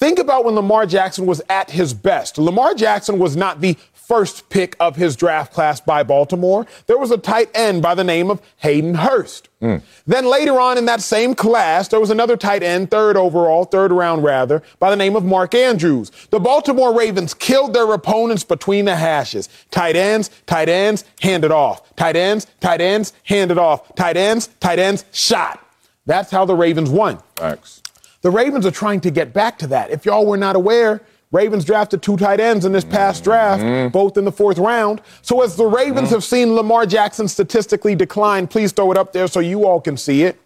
[0.00, 2.38] Think about when Lamar Jackson was at his best.
[2.38, 3.76] Lamar Jackson was not the
[4.10, 8.02] first pick of his draft class by Baltimore, there was a tight end by the
[8.02, 9.48] name of Hayden Hurst.
[9.62, 9.82] Mm.
[10.04, 13.92] Then later on in that same class, there was another tight end, third overall, third
[13.92, 16.10] round rather, by the name of Mark Andrews.
[16.30, 19.48] The Baltimore Ravens killed their opponents between the hashes.
[19.70, 21.94] Tight ends, tight ends, handed off.
[21.94, 23.94] Tight ends, tight ends, handed off.
[23.94, 25.64] Tight ends, tight ends, shot.
[26.04, 27.18] That's how the Ravens won.
[27.36, 27.79] Thanks.
[28.22, 29.90] The Ravens are trying to get back to that.
[29.90, 31.02] If y'all were not aware,
[31.32, 33.92] Ravens drafted two tight ends in this past draft, mm-hmm.
[33.92, 35.00] both in the fourth round.
[35.22, 36.16] So as the Ravens mm-hmm.
[36.16, 39.96] have seen Lamar Jackson statistically decline, please throw it up there so you all can
[39.96, 40.40] see it.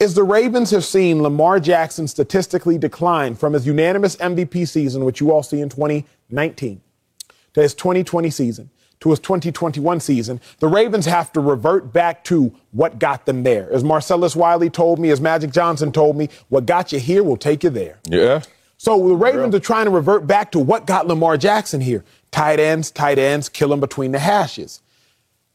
[0.00, 5.20] As the Ravens have seen Lamar Jackson statistically decline from his unanimous MVP season, which
[5.20, 6.80] you all see in 2019,
[7.52, 12.54] to his 2020 season, to his 2021 season, the Ravens have to revert back to
[12.72, 13.70] what got them there.
[13.72, 17.36] As Marcellus Wiley told me, as Magic Johnson told me, what got you here will
[17.36, 17.98] take you there.
[18.04, 18.42] Yeah.
[18.76, 22.04] So the Ravens are trying to revert back to what got Lamar Jackson here.
[22.30, 24.80] Tight ends, tight ends, kill him between the hashes.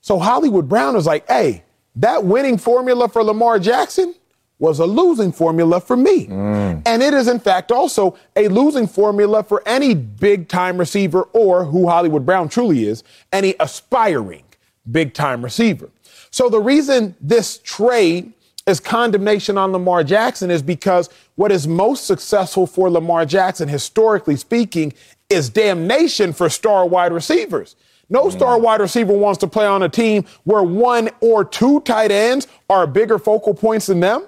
[0.01, 1.63] So Hollywood Brown is like, hey,
[1.95, 4.13] that winning formula for Lamar Jackson
[4.59, 6.27] was a losing formula for me.
[6.27, 6.81] Mm.
[6.85, 11.65] And it is, in fact, also a losing formula for any big time receiver or
[11.65, 14.43] who Hollywood Brown truly is, any aspiring
[14.89, 15.89] big time receiver.
[16.31, 18.31] So the reason this trade
[18.67, 24.35] is condemnation on Lamar Jackson is because what is most successful for Lamar Jackson, historically
[24.35, 24.93] speaking,
[25.29, 27.75] is damnation for star wide receivers.
[28.09, 32.11] No star wide receiver wants to play on a team where one or two tight
[32.11, 34.27] ends are bigger focal points than them.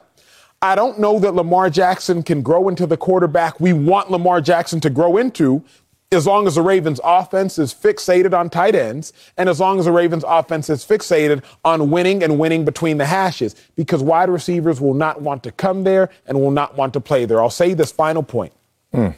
[0.61, 4.79] I don't know that Lamar Jackson can grow into the quarterback we want Lamar Jackson
[4.81, 5.63] to grow into
[6.11, 9.85] as long as the Ravens offense is fixated on tight ends and as long as
[9.85, 14.79] the Ravens offense is fixated on winning and winning between the hashes because wide receivers
[14.79, 17.41] will not want to come there and will not want to play there.
[17.41, 18.53] I'll say this final point.
[18.93, 19.15] Mm.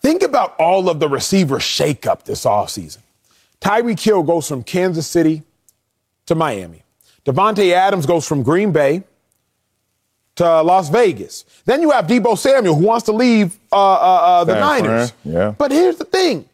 [0.00, 2.98] Think about all of the receiver shakeup this offseason.
[3.60, 5.42] Tyreek Hill goes from Kansas City
[6.26, 6.82] to Miami.
[7.24, 9.04] Davante Adams goes from Green Bay
[10.36, 11.44] to Las Vegas.
[11.64, 15.10] Then you have Deebo Samuel who wants to leave uh, uh, uh, the San Niners.
[15.10, 15.54] Fran, yeah.
[15.56, 16.48] But here's the thing: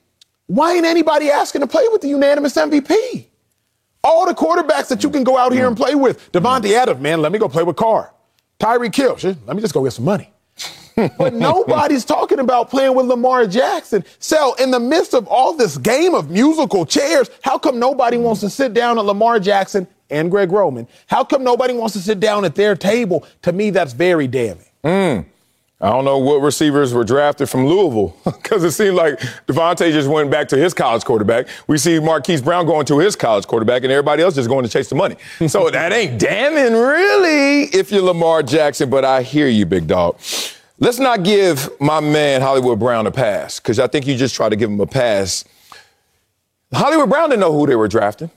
[0.47, 3.27] why ain't anybody asking to play with the unanimous MVP?
[4.03, 6.33] All the quarterbacks that you can go out here and play with.
[6.33, 8.13] Davante Adams, man, let me go play with Carr.
[8.61, 10.33] Tyreek Hill, let me just go get some money.
[11.19, 14.05] but nobody's talking about playing with Lamar Jackson.
[14.19, 18.41] So, in the midst of all this game of musical chairs, how come nobody wants
[18.41, 20.87] to sit down at Lamar Jackson and Greg Roman.
[21.07, 23.27] How come nobody wants to sit down at their table?
[23.43, 24.67] To me, that's very damning.
[24.85, 25.27] Mm.
[25.81, 30.09] I don't know what receivers were drafted from Louisville because it seemed like Davante just
[30.09, 31.47] went back to his college quarterback.
[31.69, 34.69] We see Marquise Brown going to his college quarterback, and everybody else just going to
[34.69, 35.17] chase the money.
[35.47, 38.91] so that ain't damning, really, if you're Lamar Jackson.
[38.91, 40.19] But I hear you, big dog.
[40.81, 44.49] Let's not give my man Hollywood Brown a pass because I think you just try
[44.49, 45.45] to give him a pass.
[46.73, 48.31] Hollywood Brown didn't know who they were drafting.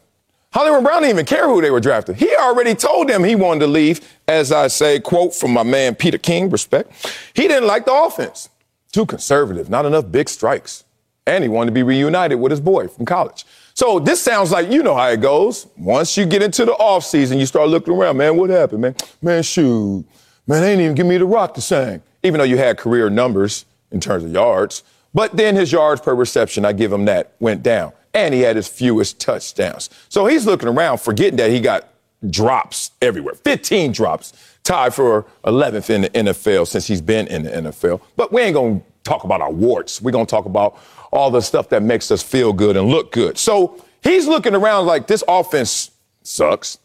[0.53, 2.15] Hollywood Brown didn't even care who they were drafting.
[2.15, 5.95] He already told them he wanted to leave, as I say, quote from my man
[5.95, 6.91] Peter King, respect.
[7.33, 8.49] He didn't like the offense.
[8.91, 10.83] Too conservative, not enough big strikes.
[11.25, 13.45] And he wanted to be reunited with his boy from college.
[13.73, 15.67] So this sounds like you know how it goes.
[15.77, 18.95] Once you get into the offseason, you start looking around, man, what happened, man?
[19.21, 20.03] Man, shoot.
[20.45, 22.01] Man, they didn't even give me the rock to sing.
[22.23, 24.83] Even though you had career numbers in terms of yards.
[25.13, 28.55] But then his yards per reception, I give him that, went down and he had
[28.55, 29.89] his fewest touchdowns.
[30.09, 31.87] So he's looking around, forgetting that he got
[32.29, 37.49] drops everywhere 15 drops, tied for 11th in the NFL since he's been in the
[37.49, 38.01] NFL.
[38.15, 40.01] But we ain't going to talk about our warts.
[40.01, 40.77] We're going to talk about
[41.11, 43.37] all the stuff that makes us feel good and look good.
[43.37, 45.91] So he's looking around like this offense
[46.23, 46.77] sucks.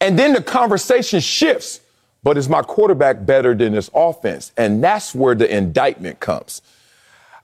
[0.00, 1.80] And then the conversation shifts.
[2.22, 4.52] But is my quarterback better than this offense?
[4.58, 6.60] And that's where the indictment comes.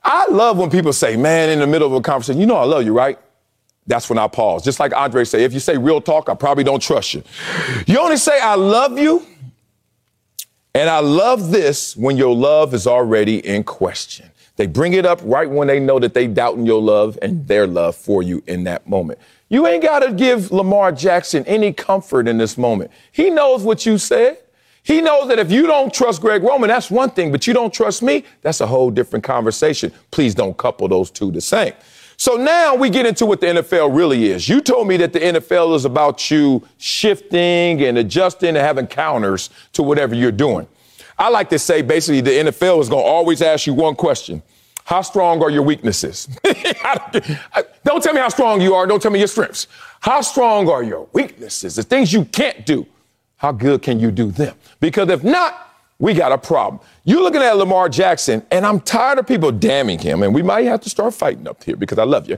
[0.07, 2.65] I love when people say, man, in the middle of a conversation, you know I
[2.65, 3.19] love you, right?
[3.89, 4.65] That's when I pause.
[4.65, 7.25] Just like Andre said, if you say real talk, I probably don't trust you.
[7.87, 9.27] You only say I love you,
[10.75, 14.31] and I love this when your love is already in question.
[14.55, 17.67] They bring it up right when they know that they doubting your love and their
[17.67, 19.19] love for you in that moment.
[19.49, 22.93] You ain't got to give Lamar Jackson any comfort in this moment.
[23.11, 24.39] He knows what you said.
[24.87, 27.75] He knows that if you don't trust Greg Roman, that's one thing, but you don't
[27.75, 29.91] trust me, that's a whole different conversation.
[30.13, 31.73] Please don't couple those two the same.
[32.17, 34.49] So now we get into what the NFL really is.
[34.49, 39.51] You told me that the NFL is about you shifting and adjusting and having counters
[39.73, 40.69] to whatever you're doing.
[41.19, 44.41] I like to say basically the NFL is going to always ask you one question.
[44.85, 46.27] How strong are your weaknesses?
[47.85, 48.87] don't tell me how strong you are.
[48.87, 49.67] Don't tell me your strengths.
[49.99, 51.75] How strong are your weaknesses?
[51.75, 52.87] The things you can't do.
[53.37, 54.55] How good can you do them?
[54.81, 55.67] Because if not,
[55.99, 56.81] we got a problem.
[57.05, 60.67] You're looking at Lamar Jackson, and I'm tired of people damning him, and we might
[60.67, 62.37] have to start fighting up here because I love you.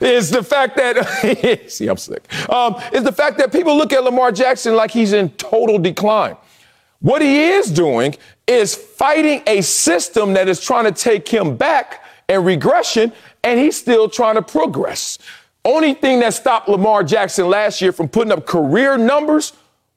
[0.00, 2.22] Is the fact that, see, I'm sick.
[2.48, 6.36] Um, is the fact that people look at Lamar Jackson like he's in total decline.
[7.00, 8.14] What he is doing
[8.46, 13.76] is fighting a system that is trying to take him back and regression, and he's
[13.76, 15.18] still trying to progress.
[15.64, 19.52] Only thing that stopped Lamar Jackson last year from putting up career numbers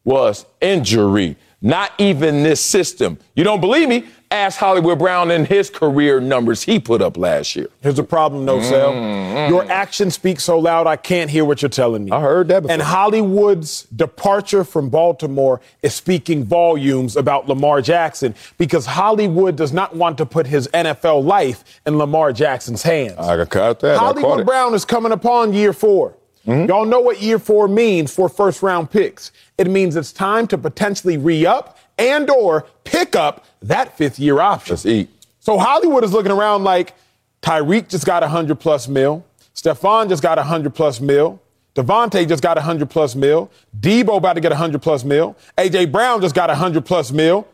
[0.06, 3.18] was injury, not even this system.
[3.36, 4.06] You don't believe me?
[4.32, 7.68] Ask Hollywood Brown and his career numbers he put up last year.
[7.82, 8.92] Here's the problem, no sell.
[8.92, 9.54] Mm-hmm.
[9.54, 12.12] Your actions speak so loud I can't hear what you're telling me.
[12.12, 12.74] I heard that before.
[12.74, 19.96] And Hollywood's departure from Baltimore is speaking volumes about Lamar Jackson because Hollywood does not
[19.96, 23.18] want to put his NFL life in Lamar Jackson's hands.
[23.18, 24.00] I got that.
[24.00, 26.16] Hollywood Brown is coming upon year four.
[26.46, 26.70] Mm-hmm.
[26.70, 29.32] Y'all know what year four means for first round picks.
[29.58, 34.74] It means it's time to potentially re-up and or pick up that fifth year option.
[34.74, 35.10] Let's eat.
[35.40, 36.94] So Hollywood is looking around like
[37.42, 39.26] Tyreek just got a hundred plus mil.
[39.56, 41.40] Stefon just got a hundred plus mil.
[41.76, 43.52] Davante just got a hundred plus mil.
[43.80, 45.36] Deebo about to get a hundred plus mil.
[45.58, 47.48] AJ Brown just got a hundred plus mil.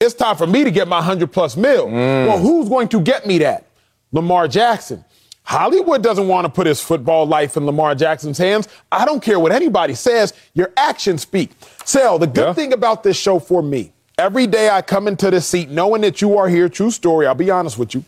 [0.00, 1.86] It's time for me to get my hundred plus mil.
[1.86, 2.26] Mm.
[2.26, 3.66] Well, who's going to get me that?
[4.12, 5.04] Lamar Jackson.
[5.42, 8.68] Hollywood doesn't want to put his football life in Lamar Jackson's hands.
[8.92, 10.32] I don't care what anybody says.
[10.54, 11.50] Your actions speak.
[11.84, 12.52] Sell, the good yeah.
[12.52, 16.20] thing about this show for me, every day I come into this seat knowing that
[16.20, 17.26] you are here, true story.
[17.26, 18.04] I'll be honest with you.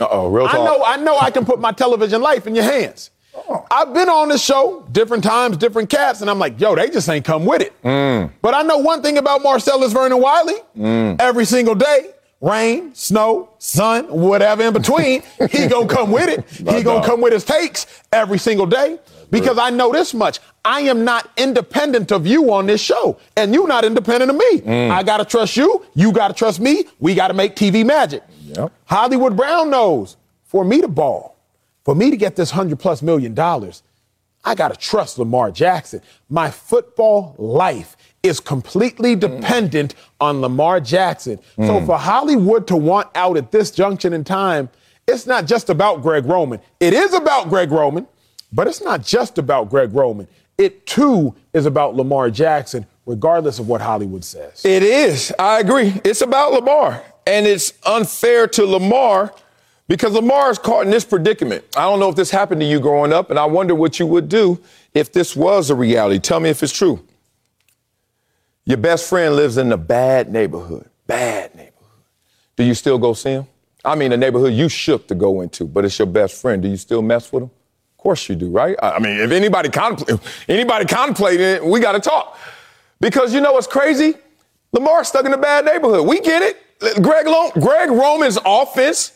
[0.00, 0.56] Uh oh, real talk.
[0.56, 3.10] I know, I know I can put my television life in your hands.
[3.36, 3.66] Oh.
[3.70, 7.08] I've been on this show different times, different cats, and I'm like, yo, they just
[7.08, 7.80] ain't come with it.
[7.82, 8.30] Mm.
[8.40, 10.54] But I know one thing about Marcellus Vernon Wiley.
[10.76, 11.20] Mm.
[11.20, 12.13] Every single day,
[12.44, 16.48] rain, snow, sun, whatever in between, he gonna come with it.
[16.50, 18.98] He gonna come with his takes every single day.
[19.30, 20.38] Because I know this much.
[20.64, 24.60] I am not independent of you on this show, and you're not independent of me.
[24.60, 24.90] Mm.
[24.90, 25.84] I gotta trust you.
[25.94, 26.84] You gotta trust me.
[27.00, 28.22] We gotta make TV magic.
[28.42, 28.70] Yep.
[28.84, 31.36] Hollywood Brown knows for me to ball,
[31.84, 33.82] for me to get this hundred plus million dollars,
[34.44, 36.00] I gotta trust Lamar Jackson.
[36.28, 39.20] My football life is completely mm.
[39.20, 41.38] dependent on Lamar Jackson.
[41.56, 41.86] So mm.
[41.86, 44.70] for Hollywood to want out at this junction in time,
[45.06, 46.60] it's not just about Greg Roman.
[46.80, 48.08] It is about Greg Roman,
[48.52, 50.26] but it's not just about Greg Roman.
[50.56, 54.64] It too is about Lamar Jackson, regardless of what Hollywood says.
[54.64, 55.32] It is.
[55.38, 56.00] I agree.
[56.04, 57.02] It's about Lamar.
[57.26, 59.34] And it's unfair to Lamar
[59.88, 61.64] because Lamar is caught in this predicament.
[61.76, 64.06] I don't know if this happened to you growing up, and I wonder what you
[64.06, 64.58] would do
[64.94, 66.18] if this was a reality.
[66.18, 67.04] Tell me if it's true.
[68.66, 70.88] Your best friend lives in a bad neighborhood.
[71.06, 71.74] Bad neighborhood.
[72.56, 73.46] Do you still go see him?
[73.84, 76.62] I mean, a neighborhood you shook to go into, but it's your best friend.
[76.62, 77.50] Do you still mess with him?
[77.50, 78.76] Of course you do, right?
[78.82, 82.38] I mean, if anybody contempl- anybody contemplating it, we got to talk.
[83.00, 84.14] Because you know what's crazy?
[84.72, 86.06] Lamar's stuck in a bad neighborhood.
[86.06, 87.02] We get it.
[87.02, 89.12] Greg, Lo- Greg Roman's offense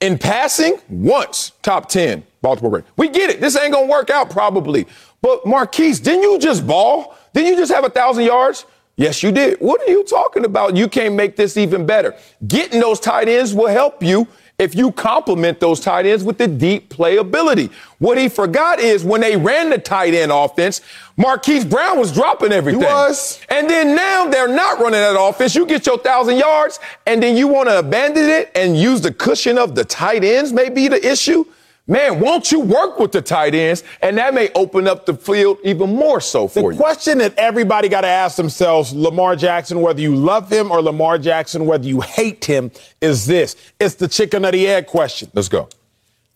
[0.00, 2.92] in passing once top 10 Baltimore Ravens.
[2.96, 3.40] We get it.
[3.40, 4.86] This ain't going to work out probably.
[5.20, 7.16] But Marquise, didn't you just ball?
[7.32, 8.66] Didn't you just have a thousand yards?
[8.96, 9.58] Yes, you did.
[9.58, 10.76] What are you talking about?
[10.76, 12.14] You can't make this even better.
[12.46, 16.46] Getting those tight ends will help you if you complement those tight ends with the
[16.46, 17.72] deep playability.
[17.98, 20.80] What he forgot is when they ran the tight end offense,
[21.16, 22.82] Marquise Brown was dropping everything.
[22.82, 23.40] He was.
[23.48, 25.56] And then now they're not running that offense.
[25.56, 29.12] You get your thousand yards, and then you want to abandon it and use the
[29.12, 31.44] cushion of the tight ends, may be the issue.
[31.86, 33.84] Man, won't you work with the tight ends?
[34.00, 36.72] And that may open up the field even more so for The you.
[36.72, 40.80] The question that everybody got to ask themselves, Lamar Jackson, whether you love him or
[40.80, 42.70] Lamar Jackson, whether you hate him,
[43.02, 43.54] is this.
[43.78, 45.30] It's the chicken or the egg question.
[45.34, 45.68] Let's go.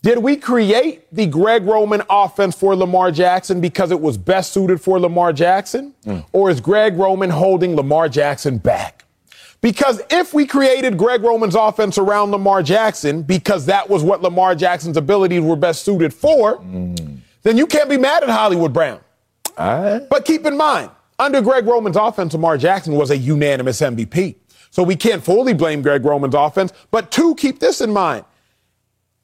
[0.03, 4.79] Did we create the Greg Roman offense for Lamar Jackson because it was best suited
[4.79, 5.95] for Lamar Jackson?
[6.05, 6.25] Mm.
[6.31, 9.03] Or is Greg Roman holding Lamar Jackson back?
[9.61, 14.55] Because if we created Greg Roman's offense around Lamar Jackson because that was what Lamar
[14.55, 16.57] Jackson's abilities were best suited for,
[17.43, 19.01] then you can't be mad at Hollywood Brown.
[20.09, 24.35] But keep in mind, under Greg Roman's offense, Lamar Jackson was a unanimous MVP.
[24.71, 26.71] So we can't fully blame Greg Roman's offense.
[26.91, 28.23] But two, keep this in mind.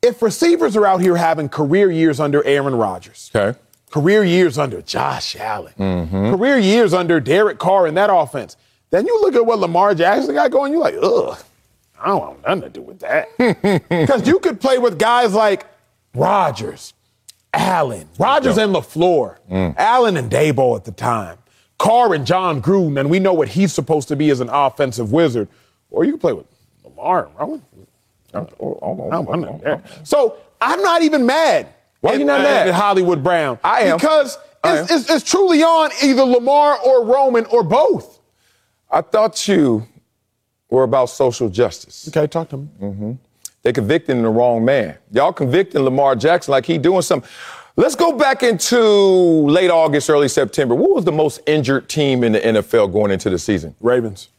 [0.01, 3.57] If receivers are out here having career years under Aaron Rodgers, Okay.
[3.89, 6.31] career years under Josh Allen, mm-hmm.
[6.31, 8.57] career years under Derek Carr in that offense,
[8.95, 11.37] then you look at what Lamar Jackson got going, you're like, ugh,
[11.99, 13.27] I don't want nothing to do with that.
[13.89, 15.65] Because you could play with guys like
[16.13, 16.93] Rodgers,
[17.53, 19.75] Allen, Rodgers and LaFleur, mm.
[19.77, 21.37] Allen and Daboll at the time,
[21.77, 25.11] Carr and Jon Gruden, and we know what he's supposed to be as an offensive
[25.11, 25.49] wizard.
[25.91, 26.45] Or you can play with
[26.83, 27.29] Lamar.
[27.37, 27.61] Roman.
[28.33, 28.47] I'm-
[29.29, 29.81] I'm not there.
[30.03, 31.67] So I'm not even mad.
[32.01, 32.67] Why are you not mad?
[32.67, 33.59] at Hollywood Brown?
[33.63, 33.97] I am.
[33.97, 38.14] Because I it's, it's, it's truly on either Lamar or Roman or both.
[38.89, 39.87] I thought you
[40.69, 42.07] were about social justice.
[42.09, 43.17] Okay, talk to me.
[43.63, 44.97] They convicting the wrong man.
[45.11, 47.29] Y'all convicting Lamar Jackson like he doing something.
[47.77, 50.75] Let's go back into late August, early September.
[50.75, 53.75] What was the most injured team in the NFL going into the season?
[53.81, 54.29] Ravens.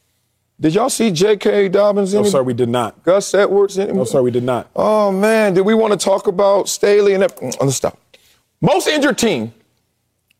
[0.59, 1.69] Did y'all see J.K.
[1.69, 2.13] Dobbins?
[2.15, 3.03] No, any- sir, we did not.
[3.03, 3.77] Gus Edwards?
[3.77, 4.69] Any- No, sir, we did not.
[4.75, 7.35] Oh man, did we want to talk about Stanley and that?
[7.37, 7.99] Mm, Let's stop.
[8.59, 9.53] Most injured team,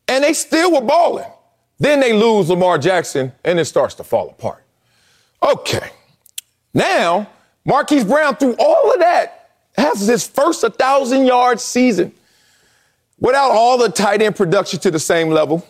[0.08, 1.26] and they still were balling.
[1.78, 4.64] Then they lose Lamar Jackson, and it starts to fall apart.
[5.42, 5.90] Okay,
[6.74, 7.28] now
[7.64, 12.12] Marquise Brown, through all of that, has his first 1,000 yard season
[13.20, 15.66] without all the tight end production to the same level.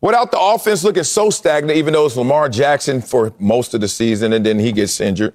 [0.00, 3.88] Without the offense looking so stagnant, even though it's Lamar Jackson for most of the
[3.88, 5.32] season and then he gets injured.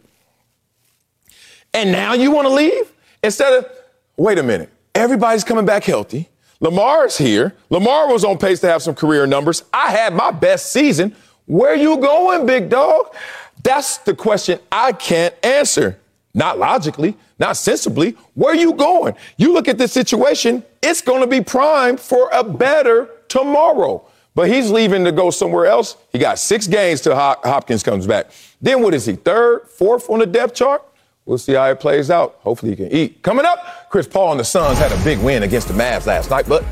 [1.73, 2.91] And now you want to leave?
[3.23, 3.71] Instead of,
[4.15, 6.29] wait a minute, everybody's coming back healthy.
[6.59, 7.55] Lamar's here.
[7.69, 9.63] Lamar was on pace to have some career numbers.
[9.73, 11.15] I had my best season.
[11.45, 13.15] Where you going, big dog?
[13.63, 15.99] That's the question I can't answer.
[16.33, 18.15] Not logically, not sensibly.
[18.35, 19.15] Where are you going?
[19.37, 24.05] You look at this situation, it's going to be primed for a better tomorrow.
[24.35, 25.97] But he's leaving to go somewhere else.
[26.11, 28.27] He got six games till Hopkins comes back.
[28.61, 29.15] Then what is he?
[29.15, 30.83] Third, fourth on the depth chart?
[31.29, 32.39] We'll see how it plays out.
[32.41, 33.21] Hopefully he can eat.
[33.21, 36.31] Coming up, Chris Paul and the Suns had a big win against the Mavs last
[36.31, 36.65] night, but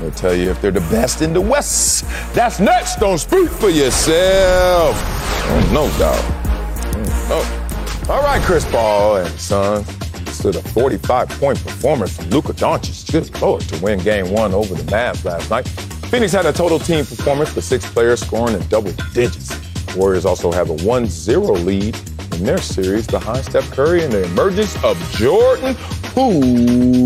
[0.00, 2.04] we'll tell you if they're the best in the West.
[2.34, 2.96] That's next.
[2.96, 4.96] Don't speak for yourself.
[4.98, 6.18] Oh, no doubt.
[7.30, 8.06] Oh.
[8.10, 9.86] All right, Chris Paul and Suns
[10.34, 14.82] stood a 45-point performance from Luka Doncic, good lord, to win Game One over the
[14.90, 15.68] Mavs last night.
[16.10, 19.56] Phoenix had a total team performance with six players scoring in double digits.
[19.94, 21.96] Warriors also have a 1-0 lead
[22.32, 25.74] in their series behind Steph Curry and the emergence of Jordan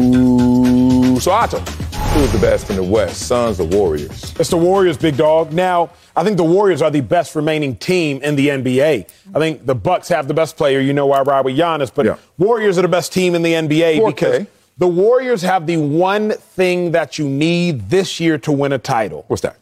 [0.06, 1.20] Poole.
[1.20, 4.34] So, Otto, who's the best in the West, Suns or Warriors?
[4.38, 5.52] It's the Warriors, big dog.
[5.52, 9.08] Now, I think the Warriors are the best remaining team in the NBA.
[9.34, 10.80] I think the Bucks have the best player.
[10.80, 12.16] You know why I ride with Giannis, but Yeah.
[12.38, 14.06] Warriors are the best team in the NBA 4K.
[14.06, 14.46] because
[14.78, 19.24] the Warriors have the one thing that you need this year to win a title
[19.28, 19.56] What's that?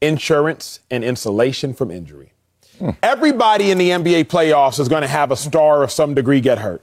[0.00, 2.32] insurance and insulation from injury.
[3.02, 6.58] Everybody in the NBA playoffs is going to have a star of some degree get
[6.58, 6.82] hurt.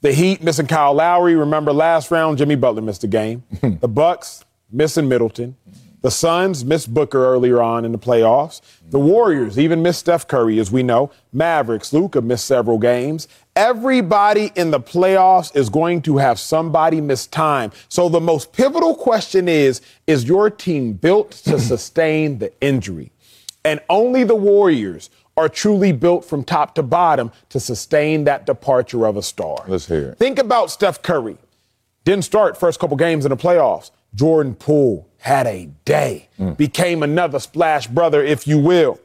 [0.00, 1.34] The Heat missing Kyle Lowry.
[1.34, 3.42] Remember last round, Jimmy Butler missed a game.
[3.80, 5.56] the Bucks missing Middleton.
[6.02, 8.60] The Suns missed Booker earlier on in the playoffs.
[8.90, 11.10] The Warriors even missed Steph Curry, as we know.
[11.32, 13.26] Mavericks, Luka missed several games.
[13.56, 17.72] Everybody in the playoffs is going to have somebody miss time.
[17.88, 23.10] So the most pivotal question is Is your team built to sustain the injury?
[23.64, 29.06] And only the Warriors are truly built from top to bottom to sustain that departure
[29.06, 29.64] of a star.
[29.66, 30.18] Let's hear it.
[30.18, 31.36] Think about Steph Curry.
[32.04, 33.90] Didn't start first couple games in the playoffs.
[34.14, 36.28] Jordan Poole had a day.
[36.38, 36.56] Mm.
[36.56, 39.00] Became another splash brother, if you will.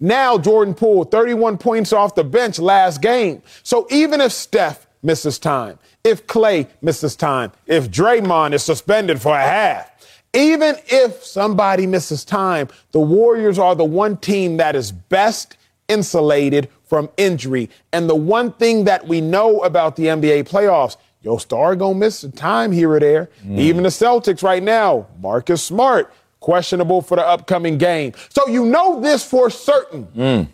[0.00, 3.42] Now Jordan Poole, 31 points off the bench last game.
[3.62, 9.34] So even if Steph misses time, if Klay misses time, if Draymond is suspended for
[9.34, 9.90] a half,
[10.32, 15.56] even if somebody misses time, the Warriors are the one team that is best
[15.88, 17.70] insulated from injury.
[17.92, 22.18] And the one thing that we know about the NBA playoffs, your star gonna miss
[22.20, 23.30] some time here or there.
[23.44, 23.58] Mm.
[23.58, 28.12] Even the Celtics right now, Marcus Smart, questionable for the upcoming game.
[28.28, 30.06] So you know this for certain.
[30.14, 30.48] Mm.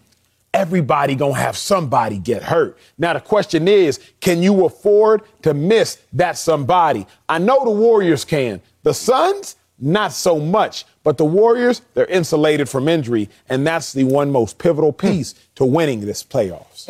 [0.55, 2.79] Everybody gonna have somebody get hurt.
[2.99, 7.07] Now the question is, can you afford to miss that somebody?
[7.29, 8.61] I know the Warriors can.
[8.83, 10.85] The Suns, not so much.
[11.03, 15.65] But the Warriors, they're insulated from injury, and that's the one most pivotal piece to
[15.65, 16.89] winning this playoffs.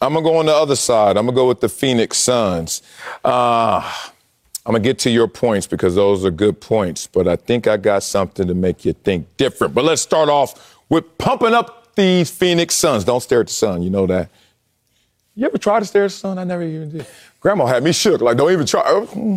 [0.00, 1.16] I'm gonna go on the other side.
[1.16, 2.82] I'm gonna go with the Phoenix Suns.
[3.24, 3.80] Uh,
[4.66, 7.76] I'm gonna get to your points because those are good points, but I think I
[7.76, 9.74] got something to make you think different.
[9.74, 13.04] But let's start off with pumping up these Phoenix Suns.
[13.04, 14.30] Don't stare at the sun, you know that.
[15.36, 16.38] You ever try to stare at the sun?
[16.38, 17.06] I never even did.
[17.38, 18.20] Grandma had me shook.
[18.20, 18.82] Like, don't even try.
[18.84, 19.36] Oh, hmm.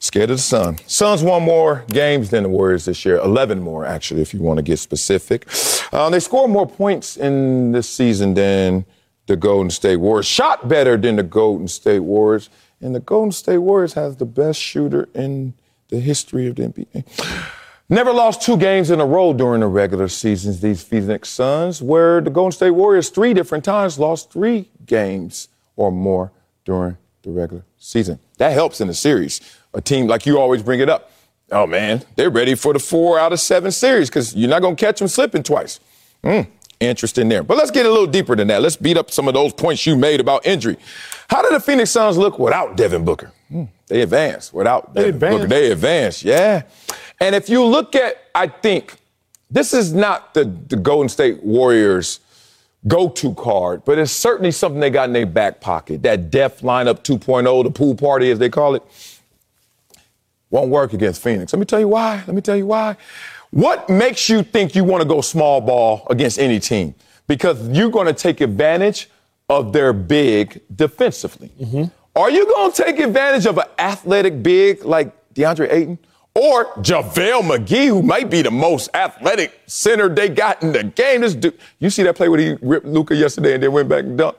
[0.00, 0.78] Scared of the sun.
[0.86, 3.16] Suns won more games than the Warriors this year.
[3.18, 5.46] 11 more, actually, if you want to get specific.
[5.92, 8.84] Uh, they scored more points in this season than
[9.26, 10.26] the Golden State Warriors.
[10.26, 12.50] Shot better than the Golden State Warriors.
[12.80, 15.54] And the Golden State Warriors has the best shooter in
[15.88, 17.04] the history of the NBA.
[17.88, 22.20] Never lost two games in a row during the regular seasons, these Phoenix Suns, where
[22.20, 26.32] the Golden State Warriors three different times lost three games or more
[26.64, 28.18] during the regular season.
[28.38, 29.40] That helps in the series.
[29.74, 31.12] A team, like you always bring it up,
[31.52, 34.74] oh man, they're ready for the four out of seven series because you're not going
[34.76, 35.78] to catch them slipping twice.
[36.24, 36.48] Mm,
[36.80, 37.42] interesting there.
[37.44, 38.60] But let's get a little deeper than that.
[38.62, 40.76] Let's beat up some of those points you made about injury.
[41.28, 43.30] How did the Phoenix Suns look without Devin Booker?
[43.50, 45.36] Hmm, They advanced without Devin advanced.
[45.38, 45.48] Booker.
[45.48, 46.62] They advanced, yeah.
[47.20, 48.94] And if you look at, I think
[49.50, 52.20] this is not the, the Golden State Warriors
[52.86, 56.02] go-to card, but it's certainly something they got in their back pocket.
[56.02, 58.82] That death lineup 2.0, the pool party as they call it,
[60.50, 61.52] won't work against Phoenix.
[61.52, 62.22] Let me tell you why.
[62.26, 62.96] Let me tell you why.
[63.50, 66.94] What makes you think you want to go small ball against any team?
[67.26, 69.08] Because you're going to take advantage
[69.48, 71.50] of their big defensively.
[71.60, 71.84] Mm-hmm.
[72.16, 75.98] Are you going to take advantage of an athletic big like DeAndre Ayton?
[76.38, 81.22] Or JaVale McGee, who might be the most athletic center they got in the game.
[81.22, 84.04] This dude, you see that play where he ripped Luka yesterday and then went back
[84.04, 84.36] and dunked?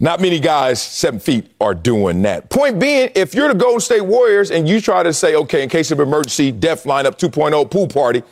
[0.00, 2.48] Not many guys seven feet are doing that.
[2.48, 5.68] Point being, if you're the Golden State Warriors and you try to say, okay, in
[5.68, 8.22] case of emergency, death lineup 2.0 pool party,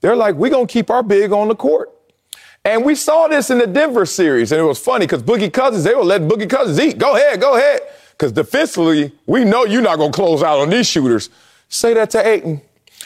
[0.00, 1.90] they're like, we're going to keep our big on the court.
[2.64, 5.82] And we saw this in the Denver series, and it was funny because Boogie Cousins,
[5.82, 6.98] they were letting Boogie Cousins eat.
[6.98, 7.80] Go ahead, go ahead.
[8.12, 11.30] Because defensively, we know you're not going to close out on these shooters.
[11.68, 12.60] Say that to Ayton.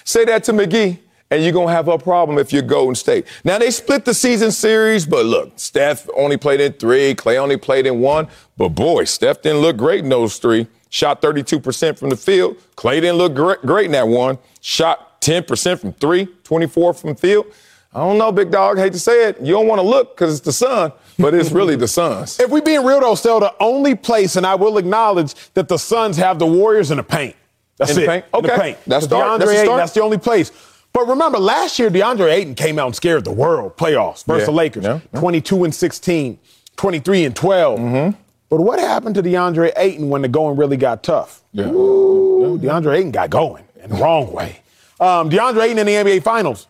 [0.05, 0.99] Say that to McGee.
[1.31, 3.27] And you're going to have a problem if you're Golden State.
[3.45, 7.59] Now, they split the season series, but look, Steph only played in three, Klay only
[7.59, 8.29] played in one.
[8.57, 10.67] But boy, Steph didn't look great in those three.
[10.89, 12.57] Shot 32% from the field.
[12.77, 14.39] Klay didn't look gre- great in that one.
[14.63, 17.47] Shot 10% from three, 24 from field.
[17.93, 18.79] I don't know, big dog.
[18.79, 19.41] Hate to say it.
[19.41, 22.39] You don't want to look because it's the sun, but it's really the Suns.
[22.41, 25.79] If we being real though, still the only place, and I will acknowledge that the
[25.79, 27.35] Suns have the Warriors in the paint.
[27.79, 28.07] That's In the it.
[28.09, 28.25] paint?
[28.35, 28.57] Okay.
[28.61, 28.79] paint.
[28.87, 29.25] That's start.
[29.25, 29.79] DeAndre That's a Ayton, start.
[29.79, 30.53] that's the only place.
[30.93, 34.45] But remember, last year DeAndre Ayton came out and scared the world playoffs versus Yeah.
[34.47, 34.85] the Lakers.
[34.85, 34.91] Yeah.
[34.95, 35.19] Mm-hmm.
[35.21, 36.39] 22 and 16,
[36.77, 38.15] 23 and 12.
[38.51, 41.43] But what happened to DeAndre Ayton when the going really got tough?
[41.53, 41.69] Yeah.
[41.69, 44.61] Ooh, DeAndre Ayton got going in the wrong way.
[44.99, 46.67] Um, DeAndre Ayton in the NBA Finals,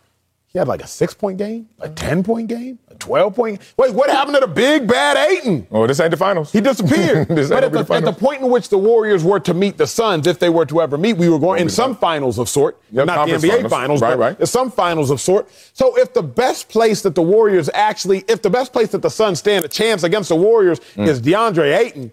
[0.59, 3.61] He had like a six point game, a 10 point game, a 12 point.
[3.77, 5.69] Wait, what happened to the big bad Ayton?
[5.71, 6.51] Oh, this ain't the finals.
[6.51, 7.29] He disappeared.
[7.49, 9.87] But at the, the at the point in which the Warriors were to meet the
[9.87, 12.77] Suns, if they were to ever meet, we were going in some finals of sort,
[12.91, 13.71] Yep, not the NBA finals.
[13.71, 14.49] finals, Right, right.
[14.49, 15.49] some finals of sort.
[15.75, 19.11] So if the best place that the Warriors actually, if the best place that the
[19.11, 21.07] Suns stand a chance against the Warriors mm.
[21.07, 22.11] is DeAndre Ayton,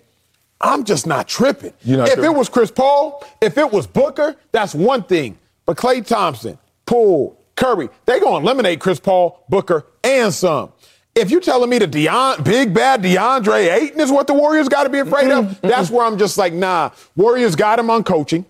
[0.62, 1.74] I'm just not tripping.
[1.82, 2.32] You're not if tripping.
[2.32, 5.40] it was Chris Paul, if it was Booker, that's one thing.
[5.66, 10.74] But Klay Thompson, Poole, Curry, they gonna eliminate Chris Paul, Booker, and some.
[11.16, 14.84] If you're telling me the Deon, big bad DeAndre Ayton is what the Warriors got
[14.84, 16.90] to be afraid of, that's where I'm just like, nah.
[17.16, 18.46] Warriors got him on coaching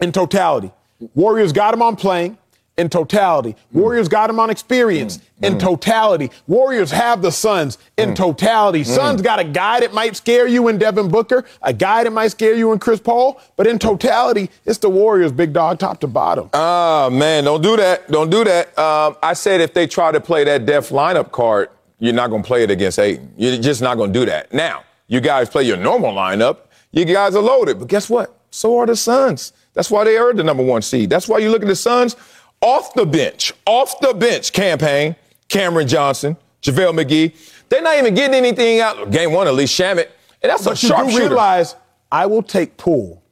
[0.00, 0.70] in totality.
[1.14, 2.38] Warriors got him on playing
[2.78, 3.56] in totality.
[3.72, 6.30] Warriors got him on experience in totality.
[6.46, 8.84] Warriors have the Suns in totality.
[8.84, 12.28] Suns got a guy that might scare you in Devin Booker, a guy that might
[12.28, 16.06] scare you in Chris Paul, but in totality, it's the Warriors, big dog, top to
[16.06, 16.48] bottom.
[16.54, 18.10] Ah, man, don't do that.
[18.10, 18.78] Don't do that.
[18.78, 22.42] Um, I said if they try to play that death lineup card, you're not going
[22.42, 23.32] to play it against Ayton.
[23.36, 24.54] You're just not going to do that.
[24.54, 26.58] Now, you guys play your normal lineup.
[26.92, 27.80] You guys are loaded.
[27.80, 28.38] But guess what?
[28.50, 29.52] So are the Suns.
[29.74, 31.10] That's why they are the number one seed.
[31.10, 32.16] That's why you look at the Suns
[32.60, 35.16] off the bench, off the bench campaign,
[35.48, 37.34] Cameron Johnson, JaVale McGee.
[37.68, 39.10] They're not even getting anything out.
[39.10, 40.08] Game one, at least Shamet.
[40.42, 41.20] And that's a but you do sharpshooter.
[41.28, 41.74] realize
[42.10, 43.22] I will take Poole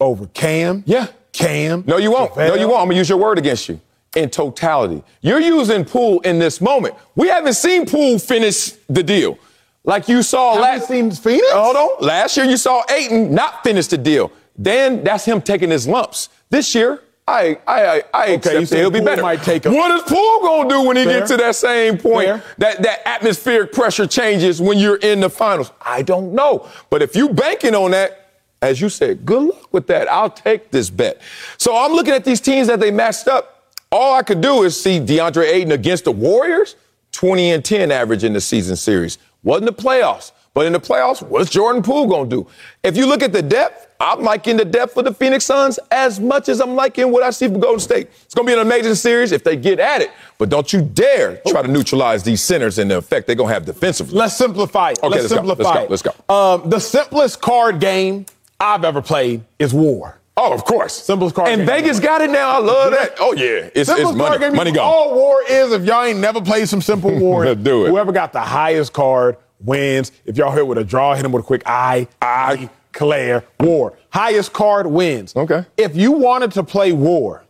[0.00, 0.82] over Cam.
[0.86, 1.08] Yeah.
[1.32, 1.84] Cam.
[1.86, 2.36] No, you won't.
[2.36, 2.80] No, you won't.
[2.82, 3.80] I'm gonna use your word against you.
[4.16, 6.96] In totality, you're using Poole in this moment.
[7.14, 9.38] We haven't seen Poole finish the deal,
[9.84, 10.88] like you saw Haven't last.
[10.88, 11.46] seen Phoenix?
[11.52, 12.04] Hold on.
[12.04, 14.32] Last year you saw Ayton not finish the deal.
[14.58, 16.28] Then that's him taking his lumps.
[16.50, 19.22] This year, I I I, I you accept he'll be better.
[19.22, 21.18] might take a- what is Poole gonna do when he Fair.
[21.20, 22.26] gets to that same point?
[22.26, 22.42] Fair.
[22.58, 25.70] That that atmospheric pressure changes when you're in the finals.
[25.80, 28.16] I don't know, but if you banking on that.
[28.62, 30.06] As you said, good luck with that.
[30.12, 31.22] I'll take this bet.
[31.56, 33.72] So I'm looking at these teams that they matched up.
[33.90, 36.76] All I could do is see DeAndre Ayton against the Warriors,
[37.12, 39.16] 20 and 10 average in the season series.
[39.42, 42.46] Wasn't the playoffs, but in the playoffs, what's Jordan Poole gonna do?
[42.82, 46.18] If you look at the depth, I'm liking the depth for the Phoenix Suns as
[46.18, 48.08] much as I'm liking what I see from Golden State.
[48.24, 51.40] It's gonna be an amazing series if they get at it, but don't you dare
[51.46, 54.16] try to neutralize these centers and the effect they're gonna have defensively.
[54.18, 54.98] Let's simplify it.
[55.02, 55.36] Okay, let's let's go.
[55.48, 56.10] simplify Let's go.
[56.10, 56.12] it.
[56.12, 56.34] Let's go.
[56.64, 58.26] Um, the simplest card game
[58.58, 60.16] I've ever played is War.
[60.36, 60.94] Oh, of course.
[60.94, 61.68] Simplest card And game.
[61.68, 62.50] And Vegas got it now.
[62.52, 63.16] I love that.
[63.20, 64.28] Oh yeah, it's, Simplest it's money.
[64.30, 64.54] card game.
[64.56, 64.86] Money gone.
[64.86, 67.44] All War is if y'all ain't never played some simple War.
[67.44, 67.90] Let's do it.
[67.90, 70.12] Whoever got the highest card wins.
[70.24, 73.96] If y'all hit with a draw, hit him with a quick I, I, Claire, War.
[74.10, 75.34] Highest card wins.
[75.36, 75.64] Okay.
[75.76, 77.44] If you wanted to play War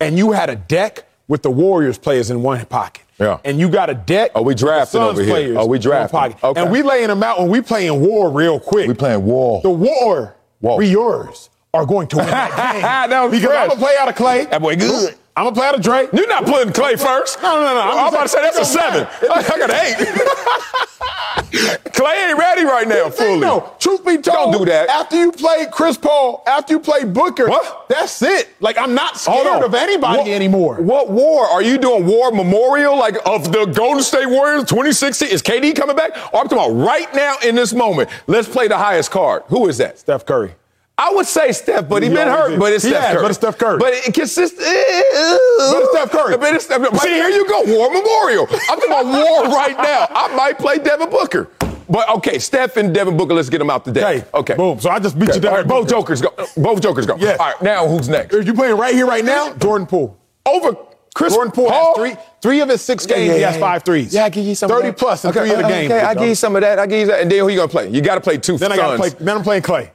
[0.00, 3.04] and you had a deck with the Warriors players in one pocket.
[3.18, 3.38] Yeah.
[3.44, 4.32] And you got a deck.
[4.34, 5.32] Oh, we with the drafting over here.
[5.32, 6.38] players Oh, we in one drafting.
[6.42, 6.60] Okay.
[6.60, 8.88] And we laying them out when we playing war real quick.
[8.88, 9.60] We playing war.
[9.62, 10.78] The war, war.
[10.78, 12.82] we yours, are going to win that game.
[12.82, 13.62] That was because fresh.
[13.62, 14.50] I'm gonna play out of Klay.
[14.50, 15.14] That boy good.
[15.36, 16.08] I'm gonna play out of Drake.
[16.14, 17.42] You're not putting Klay first.
[17.42, 17.80] No, no, no, no.
[17.80, 19.02] I'm I'm, about to say that's a seven.
[19.04, 19.28] matter.
[19.32, 19.96] I got an eight.
[21.92, 23.40] Klay ain't ready right now fully.
[23.40, 24.88] No, truth be told, Don't do that.
[24.88, 27.86] After you play Chris Paul, after you play Booker, What?
[27.88, 28.48] that's it.
[28.60, 30.76] Like I'm not scared of anybody What- anymore.
[30.76, 31.44] What war?
[31.46, 35.28] Are you doing war memorial like of the Golden State Warriors 2016?
[35.28, 36.12] Is KD coming back?
[36.32, 38.08] Or I'm talking about right now in this moment.
[38.26, 39.42] Let's play the highest card.
[39.48, 39.98] Who is that?
[39.98, 40.54] Steph Curry.
[40.98, 42.52] I would say Steph, but he been hurt.
[42.52, 42.58] is.
[42.58, 43.22] But it's He Steph has, Curry.
[43.22, 43.78] but it's Steph Curry.
[43.78, 44.60] But it consistent.
[44.60, 46.36] But it's Steph Curry.
[46.38, 46.98] But it's Steph Curry.
[47.00, 47.62] See, here you go.
[47.66, 48.46] War memorial.
[48.70, 49.04] I'm talking about
[49.44, 50.06] war right now.
[50.10, 51.50] I might play Devin Booker.
[51.88, 53.34] But okay, Steph and Devin Booker.
[53.34, 54.02] Let's get them out the day.
[54.18, 54.26] Okay.
[54.34, 54.54] Okay.
[54.54, 54.80] Boom.
[54.80, 55.40] So I just beat you Okay.
[55.40, 55.52] down.
[55.52, 56.32] All right, both jokers go.
[56.56, 57.16] Both jokers go.
[57.18, 57.38] Yes.
[57.38, 57.62] All right.
[57.62, 58.34] Now who's next?
[58.34, 60.18] If you playing right here, right now, Jordan Poole.
[60.46, 60.76] Over
[61.14, 61.94] Chris Jordan Poole Paul.
[61.94, 63.34] has three, three of his six games.
[63.34, 64.12] he has five threes.
[64.14, 64.68] Yeah, I give you some.
[64.70, 64.98] 30 of that.
[64.98, 65.92] plus in okay, three of the okay, games.
[65.92, 66.78] Okay, I give you some of that.
[66.78, 67.20] I give you that.
[67.20, 67.88] And then who you gonna play?
[67.90, 68.56] You got to play two.
[68.58, 69.10] Then I got to play.
[69.10, 69.90] Then I'm playing Klay.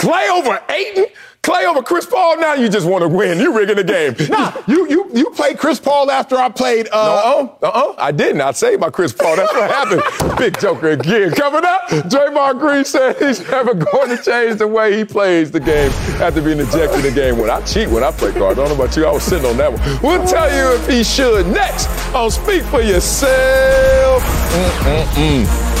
[0.00, 1.06] Klay over Ayton.
[1.42, 2.38] Klay over Chris Paul.
[2.38, 3.38] Now you just want to win.
[3.38, 4.14] You rigging the game.
[4.30, 6.86] Nah, you you you played Chris Paul after I played.
[6.92, 7.94] Uh, Uh-uh, uh-uh.
[7.98, 8.40] I didn't.
[8.42, 9.36] I saved my Chris Paul.
[9.36, 10.02] That's what happened.
[10.38, 11.30] Big Joker again.
[11.32, 15.60] Coming up, Draymond Green said he's never going to change the way he plays the
[15.60, 15.90] game
[16.20, 17.48] after being ejected in the game one.
[17.50, 18.58] I cheat when I play cards.
[18.58, 19.06] I don't know about you.
[19.06, 19.80] I was sitting on that one.
[20.02, 24.22] We'll tell you if he should next on Speak for Yourself.
[24.52, 25.79] Mm-mm-mm.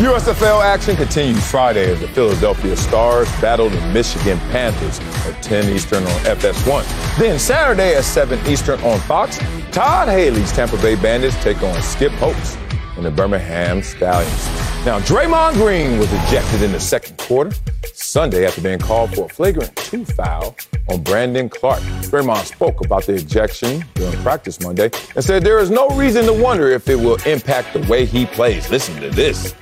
[0.00, 6.02] USFL action continues Friday as the Philadelphia Stars battle the Michigan Panthers at 10 Eastern
[6.02, 7.18] on FS1.
[7.18, 9.36] Then Saturday at 7 Eastern on Fox,
[9.72, 12.56] Todd Haley's Tampa Bay Bandits take on Skip Holtz
[13.00, 14.44] and the Birmingham Stallions.
[14.84, 17.50] Now, Draymond Green was ejected in the second quarter
[17.94, 20.54] Sunday after being called for a flagrant two foul
[20.90, 21.80] on Brandon Clarke.
[22.10, 26.32] Draymond spoke about the ejection during practice Monday and said there is no reason to
[26.34, 28.68] wonder if it will impact the way he plays.
[28.68, 29.54] Listen to this.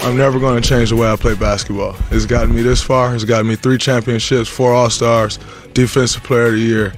[0.00, 1.94] I'm never going to change the way I play basketball.
[2.10, 3.14] It's gotten me this far.
[3.14, 5.38] It's gotten me three championships, four All Stars,
[5.74, 6.92] Defensive Player of the Year.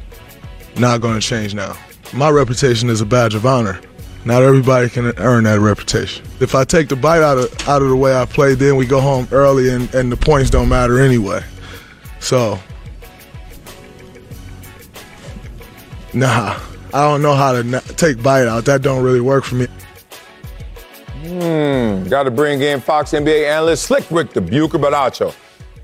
[0.78, 1.76] not going to change now.
[2.14, 3.78] My reputation is a badge of honor.
[4.24, 6.24] Not everybody can earn that reputation.
[6.40, 8.86] If I take the bite out of out of the way I play, then we
[8.86, 11.42] go home early and, and the points don't matter anyway.
[12.20, 12.58] So,
[16.14, 16.58] nah,
[16.94, 18.64] I don't know how to take bite out.
[18.64, 19.66] That don't really work for me.
[21.26, 25.34] Hmm, Got to bring in Fox NBA analyst Slick Rick the Bucher Baracho.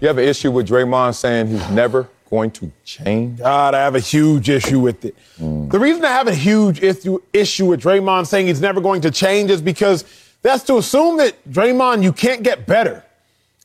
[0.00, 3.38] You have an issue with Draymond saying he's never going to change?
[3.40, 5.16] God, I have a huge issue with it.
[5.38, 5.70] Mm.
[5.70, 9.10] The reason I have a huge issue, issue with Draymond saying he's never going to
[9.10, 10.04] change is because
[10.42, 13.04] that's to assume that Draymond, you can't get better.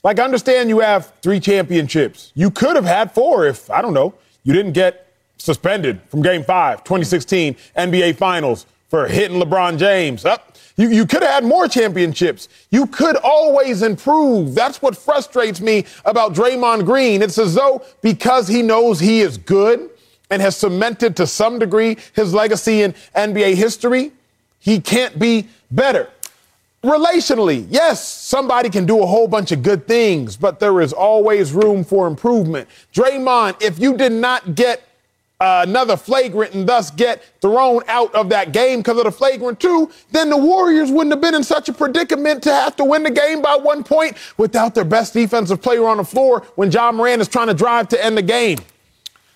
[0.03, 2.31] Like, I understand you have three championships.
[2.35, 4.13] You could have had four if, I don't know,
[4.43, 10.25] you didn't get suspended from game five, 2016 NBA Finals for hitting LeBron James.
[10.25, 10.55] Up.
[10.77, 12.49] You, you could have had more championships.
[12.69, 14.55] You could always improve.
[14.55, 17.21] That's what frustrates me about Draymond Green.
[17.21, 19.89] It's as though because he knows he is good
[20.29, 24.11] and has cemented to some degree his legacy in NBA history,
[24.59, 26.09] he can't be better.
[26.83, 31.51] Relationally, yes, somebody can do a whole bunch of good things, but there is always
[31.51, 32.67] room for improvement.
[32.93, 34.83] Draymond, if you did not get
[35.39, 39.59] uh, another flagrant and thus get thrown out of that game because of the flagrant
[39.59, 43.03] two, then the Warriors wouldn't have been in such a predicament to have to win
[43.03, 46.91] the game by one point without their best defensive player on the floor when Ja
[46.91, 48.59] Morant is trying to drive to end the game.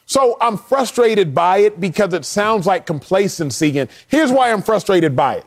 [0.06, 3.78] So I'm frustrated by it because it sounds like complacency.
[3.78, 5.45] And here's why I'm frustrated by it.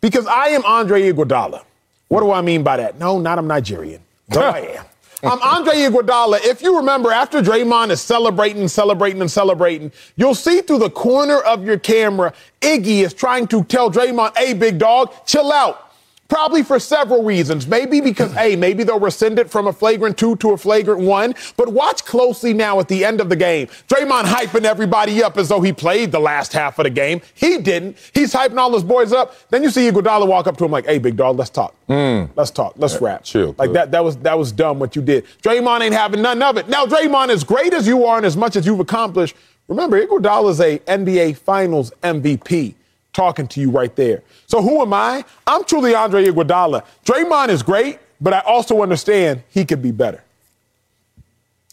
[0.00, 1.62] Because I am Andre Iguodala.
[2.08, 2.98] What do I mean by that?
[2.98, 4.02] No, not I'm Nigerian.
[4.28, 4.84] Though I am.
[5.24, 6.40] I'm Andre Iguodala.
[6.42, 11.38] If you remember, after Draymond is celebrating, celebrating, and celebrating, you'll see through the corner
[11.38, 15.91] of your camera, Iggy is trying to tell Draymond, hey, big dog, chill out.
[16.32, 17.66] Probably for several reasons.
[17.66, 21.34] Maybe because, hey, maybe they'll rescind it from a flagrant two to a flagrant one.
[21.58, 23.66] But watch closely now at the end of the game.
[23.86, 27.20] Draymond hyping everybody up as though he played the last half of the game.
[27.34, 27.98] He didn't.
[28.14, 29.34] He's hyping all his boys up.
[29.50, 31.74] Then you see Iguodala walk up to him like, hey, big dog, let's talk.
[31.86, 32.30] Mm.
[32.34, 32.72] Let's talk.
[32.78, 33.24] Let's rap.
[33.24, 35.26] chill, Like that, that was that was dumb what you did.
[35.42, 36.66] Draymond ain't having none of it.
[36.66, 39.36] Now, Draymond, as great as you are and as much as you've accomplished,
[39.68, 42.76] remember, Iguodala's a NBA Finals MVP
[43.12, 44.22] talking to you right there.
[44.46, 45.24] So who am I?
[45.46, 46.84] I'm truly Andre Iguodala.
[47.04, 50.22] Draymond is great, but I also understand he could be better.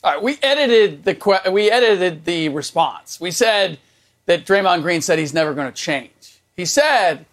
[0.04, 3.20] All right, we edited the que- we edited the response.
[3.20, 3.80] We said
[4.28, 6.40] that Draymond Green said he's never going to change.
[6.56, 7.26] He said,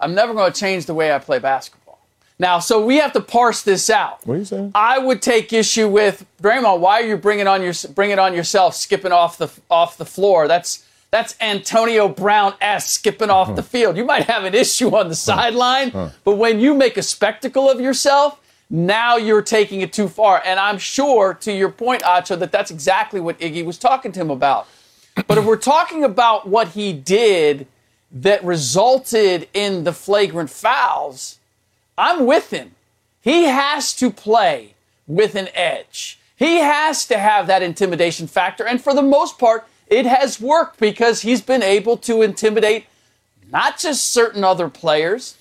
[0.00, 1.78] "I'm never going to change the way I play basketball."
[2.40, 4.24] Now, so we have to parse this out.
[4.26, 4.72] What are you saying?
[4.74, 6.80] I would take issue with Draymond.
[6.80, 10.04] Why are you bringing on your bring it on yourself, skipping off the off the
[10.04, 10.48] floor?
[10.48, 13.96] That's that's Antonio Brown s skipping off the field.
[13.96, 15.90] You might have an issue on the sideline,
[16.24, 18.40] but when you make a spectacle of yourself,
[18.70, 20.42] now you're taking it too far.
[20.44, 24.20] And I'm sure, to your point, Acho, that that's exactly what Iggy was talking to
[24.20, 24.66] him about.
[25.26, 27.66] But if we're talking about what he did
[28.12, 31.38] that resulted in the flagrant fouls,
[31.96, 32.74] I'm with him.
[33.20, 34.74] He has to play
[35.06, 36.18] with an edge.
[36.36, 38.66] He has to have that intimidation factor.
[38.66, 42.86] And for the most part, it has worked because he's been able to intimidate
[43.50, 45.36] not just certain other players,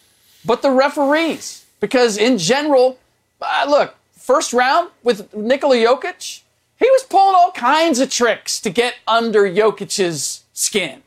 [0.46, 1.66] but the referees.
[1.80, 2.98] Because in general,
[3.42, 6.42] uh, look, first round with Nikola Jokic,
[6.80, 11.04] he was pulling all kinds of tricks to get under Jokic's skin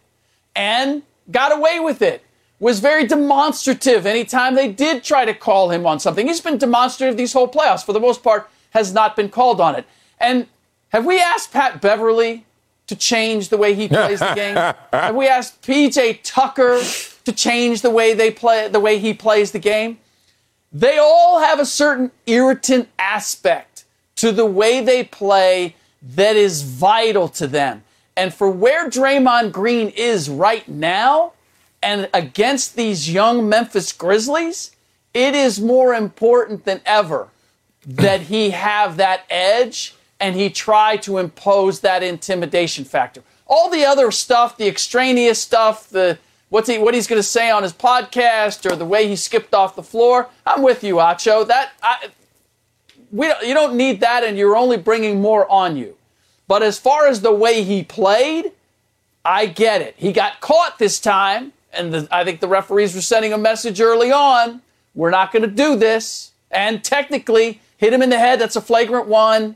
[0.54, 2.22] and got away with it.
[2.58, 6.26] Was very demonstrative anytime they did try to call him on something.
[6.26, 7.86] He's been demonstrative these whole playoffs.
[7.86, 9.86] For the most part, has not been called on it.
[10.18, 10.46] And
[10.90, 12.44] have we asked Pat Beverley
[12.90, 14.56] to change the way he plays the game?
[14.92, 16.82] Have we asked PJ Tucker
[17.24, 20.00] to change the way they play the way he plays the game?
[20.72, 23.84] They all have a certain irritant aspect
[24.16, 27.84] to the way they play that is vital to them.
[28.16, 31.34] And for where Draymond Green is right now
[31.80, 34.72] and against these young Memphis Grizzlies,
[35.14, 37.28] it is more important than ever
[37.86, 43.22] that he have that edge and he tried to impose that intimidation factor.
[43.46, 46.18] All the other stuff, the extraneous stuff, the
[46.50, 49.54] what's he what he's going to say on his podcast or the way he skipped
[49.54, 51.46] off the floor, I'm with you, Acho.
[51.46, 52.08] That I,
[53.10, 55.96] we you don't need that, and you're only bringing more on you.
[56.46, 58.52] But as far as the way he played,
[59.24, 59.94] I get it.
[59.96, 63.80] He got caught this time, and the, I think the referees were sending a message
[63.80, 64.62] early on.
[64.94, 66.32] We're not going to do this.
[66.50, 68.40] And technically, hit him in the head.
[68.40, 69.54] That's a flagrant one.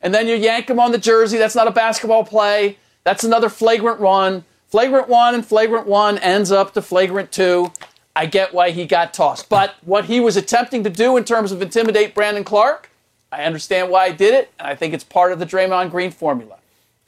[0.00, 1.38] And then you yank him on the jersey.
[1.38, 2.78] That's not a basketball play.
[3.04, 4.44] That's another flagrant one.
[4.68, 7.72] Flagrant one and flagrant one ends up to flagrant two.
[8.14, 9.48] I get why he got tossed.
[9.48, 12.90] But what he was attempting to do in terms of intimidate Brandon Clarke,
[13.32, 16.10] I understand why he did it, and I think it's part of the Draymond Green
[16.10, 16.56] formula.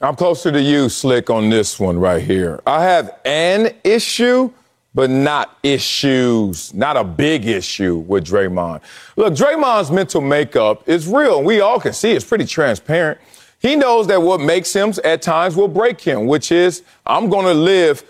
[0.01, 2.61] I'm closer to you, Slick, on this one right here.
[2.67, 4.51] I have an issue,
[4.95, 8.81] but not issues, not a big issue with Draymond.
[9.15, 13.19] Look, Draymond's mental makeup is real, and we all can see it's pretty transparent.
[13.59, 17.45] He knows that what makes him at times will break him, which is I'm going
[17.45, 18.03] to live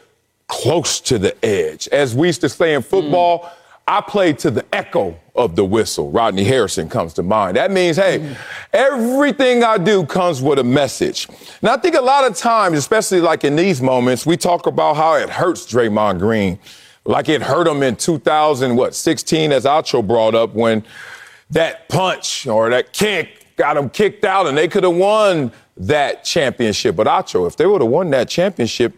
[0.47, 1.87] close to the edge.
[1.89, 3.51] As we used to say in football, mm.
[3.87, 6.09] I play to the echo of the whistle.
[6.09, 7.57] Rodney Harrison comes to mind.
[7.57, 8.37] That means, hey, mm.
[8.71, 11.27] everything I do comes with a message.
[11.61, 14.95] Now, I think a lot of times, especially like in these moments, we talk about
[14.95, 16.59] how it hurts Draymond Green.
[17.05, 20.85] Like it hurt him in 2000, what, 16, as Acho brought up, when
[21.49, 26.23] that punch or that kick got him kicked out and they could have won that
[26.23, 26.95] championship.
[26.95, 28.97] But Acho, if they would have won that championship,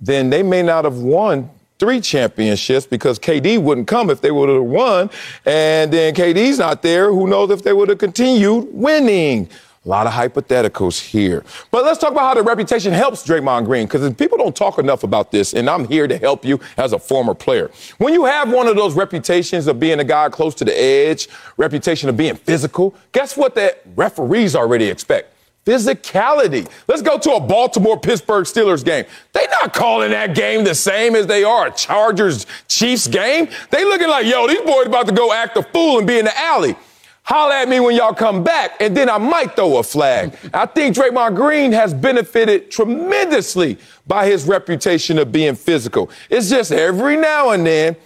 [0.00, 1.50] then they may not have won
[1.84, 5.10] three championships because KD wouldn't come if they would have won.
[5.44, 7.12] And then KD's not there.
[7.12, 9.50] Who knows if they would have continued winning?
[9.84, 11.44] A lot of hypotheticals here.
[11.70, 15.04] But let's talk about how the reputation helps Draymond Green, because people don't talk enough
[15.04, 17.70] about this, and I'm here to help you as a former player.
[17.98, 21.28] When you have one of those reputations of being a guy close to the edge,
[21.58, 25.33] reputation of being physical, guess what the referees already expect?
[25.64, 26.68] Physicality.
[26.88, 29.04] Let's go to a Baltimore Pittsburgh Steelers game.
[29.32, 33.48] They not calling that game the same as they are a Chargers Chiefs game.
[33.70, 36.26] They looking like, yo, these boys about to go act a fool and be in
[36.26, 36.76] the alley.
[37.22, 40.36] Holler at me when y'all come back, and then I might throw a flag.
[40.54, 46.10] I think Draymond Green has benefited tremendously by his reputation of being physical.
[46.28, 47.96] It's just every now and then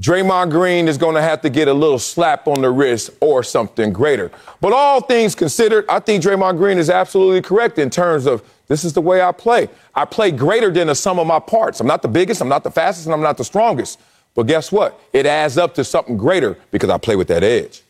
[0.00, 3.42] Draymond Green is going to have to get a little slap on the wrist or
[3.42, 4.30] something greater.
[4.60, 8.84] But all things considered, I think Draymond Green is absolutely correct in terms of this
[8.84, 9.68] is the way I play.
[9.94, 11.80] I play greater than the sum of my parts.
[11.80, 13.98] I'm not the biggest, I'm not the fastest, and I'm not the strongest.
[14.34, 15.00] But guess what?
[15.14, 17.82] It adds up to something greater because I play with that edge.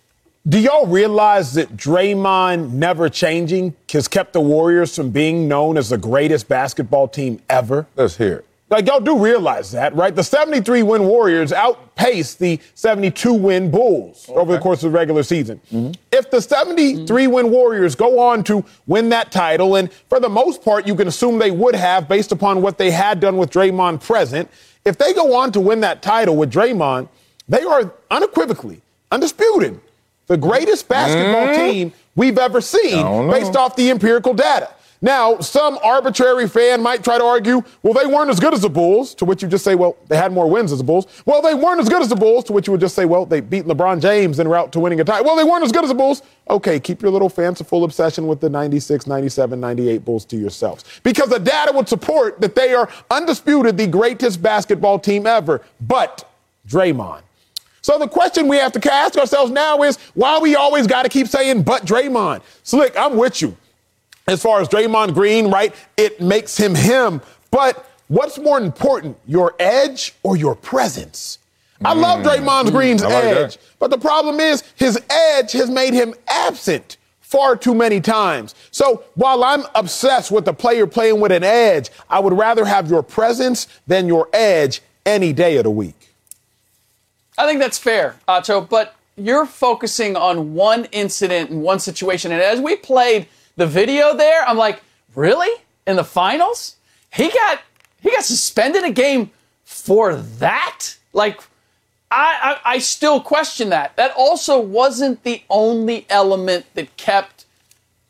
[0.47, 5.89] Do y'all realize that Draymond never changing has kept the Warriors from being known as
[5.89, 7.89] the greatest basketball team ever?
[7.97, 8.47] Let's hear it.
[8.69, 10.14] Like, y'all do realize that, right?
[10.14, 14.37] The 73 win Warriors outpaced the 72 win Bulls okay.
[14.37, 15.61] over the course of the regular season.
[15.73, 15.93] Mm-hmm.
[16.11, 20.64] If the 73 win Warriors go on to win that title, and for the most
[20.64, 24.03] part, you can assume they would have based upon what they had done with Draymond
[24.03, 24.51] present,
[24.85, 27.09] if they go on to win that title with Draymond,
[27.49, 28.81] they are unequivocally,
[29.12, 29.81] undisputed,
[30.27, 31.71] the greatest basketball mm-hmm.
[31.71, 34.71] team we've ever seen based off the empirical data.
[35.03, 38.70] Now, some arbitrary fan might try to argue, well, they weren't as good as the
[38.70, 41.07] Bulls, to which you just say, well, they had more wins as the Bulls.
[41.26, 43.26] Well, they weren't as good as the Bulls, to which you would just say, well,
[43.26, 45.26] they beat LeBron James en route to winning a title.
[45.26, 46.22] Well, they weren't as good as the Bulls.
[46.49, 50.84] Okay, keep your little fanciful obsession with the 96, 97, 98 Bulls to yourselves.
[51.03, 55.62] Because the data would support that they are undisputed the greatest basketball team ever.
[55.80, 56.30] But
[56.68, 57.22] Draymond.
[57.82, 61.09] So the question we have to ask ourselves now is why we always got to
[61.09, 62.42] keep saying, but Draymond.
[62.64, 63.57] Slick, I'm with you
[64.27, 65.74] as far as Draymond Green, right?
[65.97, 67.20] It makes him him.
[67.51, 71.39] But what's more important, your edge or your presence?
[71.85, 72.01] I mm.
[72.01, 73.62] love Draymond Green's like edge, that.
[73.79, 78.55] but the problem is his edge has made him absent far too many times.
[78.70, 82.89] So while I'm obsessed with the player playing with an edge, I would rather have
[82.89, 86.14] your presence than your edge any day of the week.
[87.37, 92.33] I think that's fair, Acho, but you're focusing on one incident and one situation.
[92.33, 94.83] And as we played the video there, I'm like,
[95.15, 95.63] really?
[95.87, 96.77] In the finals?
[97.13, 97.61] He got
[98.01, 99.31] he got suspended a game
[99.65, 100.97] for that?
[101.13, 101.41] Like
[102.11, 103.97] I, I, I still question that.
[103.97, 107.47] That also wasn't the only element that kept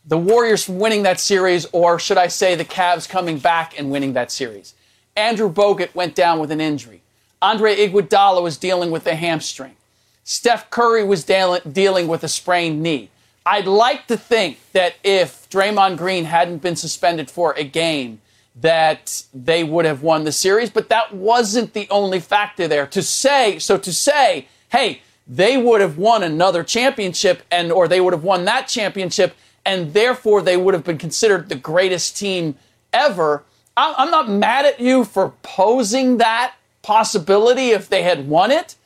[0.04, 3.90] the Warriors from winning that series, or should I say the Cavs coming back and
[3.90, 4.74] winning that series.
[5.16, 7.00] Andrew Bogut went down with an injury.
[7.42, 9.74] Andre Iguodala was dealing with a hamstring.
[10.22, 13.10] Steph Curry was dealing with a sprained knee.
[13.46, 18.20] I'd like to think that if Draymond Green hadn't been suspended for a game,
[18.56, 22.86] that they would have won the series, but that wasn't the only factor there.
[22.88, 28.00] To say, so to say, hey, they would have won another championship and or they
[28.00, 29.34] would have won that championship
[29.64, 32.56] and therefore they would have been considered the greatest team
[32.92, 33.44] ever.
[33.76, 38.76] I'm not mad at you for posing that possibility if they had won it,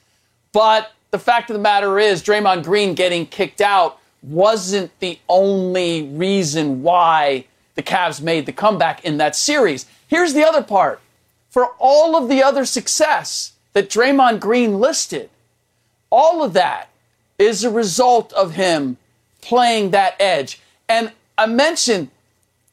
[0.53, 6.03] but the fact of the matter is Draymond Green getting kicked out wasn't the only
[6.03, 9.87] reason why the Cavs made the comeback in that series.
[10.09, 11.01] Here's the other part.
[11.49, 15.31] For all of the other success that Draymond Green listed,
[16.11, 16.89] all of that
[17.39, 18.99] is a result of him
[19.41, 20.61] playing that edge.
[20.89, 22.11] And I mentioned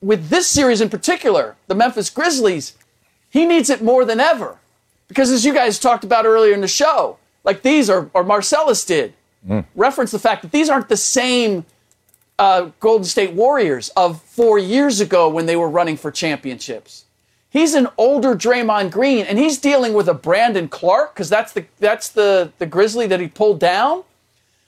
[0.01, 2.73] with this series in particular, the Memphis Grizzlies,
[3.29, 4.57] he needs it more than ever.
[5.07, 8.83] Because as you guys talked about earlier in the show, like these are, or Marcellus
[8.83, 9.13] did,
[9.47, 9.65] mm.
[9.75, 11.65] reference the fact that these aren't the same
[12.39, 17.05] uh, Golden State Warriors of four years ago when they were running for championships.
[17.49, 21.65] He's an older Draymond Green, and he's dealing with a Brandon Clarke because that's the
[21.79, 24.03] that's the the Grizzly that he pulled down.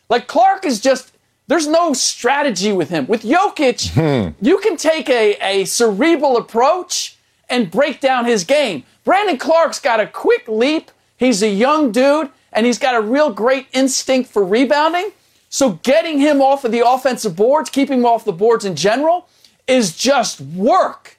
[0.10, 1.12] Like Clarke is just
[1.48, 3.06] there's no strategy with him.
[3.08, 7.18] With Jokic, you can take a, a cerebral approach
[7.50, 8.84] and break down his game.
[9.04, 10.92] Brandon Clarke's got a quick leap.
[11.18, 15.12] He's a young dude, and he's got a real great instinct for rebounding.
[15.50, 19.28] So getting him off of the offensive boards, keeping him off the boards in general,
[19.68, 21.18] is just work.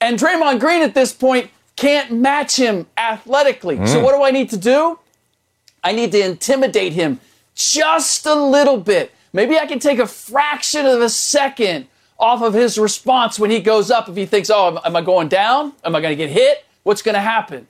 [0.00, 3.76] And Draymond Green at this point can't match him athletically.
[3.86, 4.02] So mm.
[4.02, 4.98] what do I need to do?
[5.82, 7.20] I need to intimidate him
[7.54, 9.12] just a little bit.
[9.32, 11.86] Maybe I can take a fraction of a second
[12.18, 15.00] off of his response when he goes up if he thinks, oh, am, am I
[15.00, 15.72] going down?
[15.84, 16.66] Am I going to get hit?
[16.82, 17.66] What's going to happen?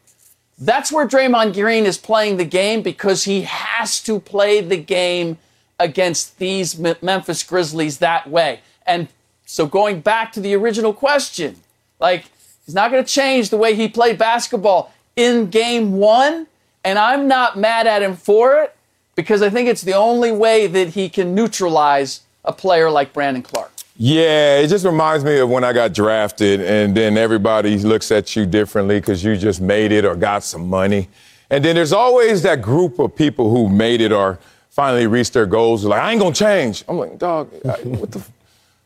[0.60, 5.38] That's where Draymond Green is playing the game because he has to play the game
[5.78, 8.60] against these Memphis Grizzlies that way.
[8.86, 9.08] And
[9.46, 11.56] so going back to the original question,
[11.98, 12.26] like
[12.66, 16.46] he's not going to change the way he played basketball in game 1,
[16.84, 18.76] and I'm not mad at him for it
[19.14, 23.42] because I think it's the only way that he can neutralize a player like Brandon
[23.42, 23.72] Clarke.
[24.02, 28.34] Yeah, it just reminds me of when I got drafted, and then everybody looks at
[28.34, 31.10] you differently because you just made it or got some money.
[31.50, 34.38] And then there's always that group of people who made it or
[34.70, 35.84] finally reached their goals.
[35.84, 36.82] Like, I ain't gonna change.
[36.88, 38.22] I'm like, dog, I- what the,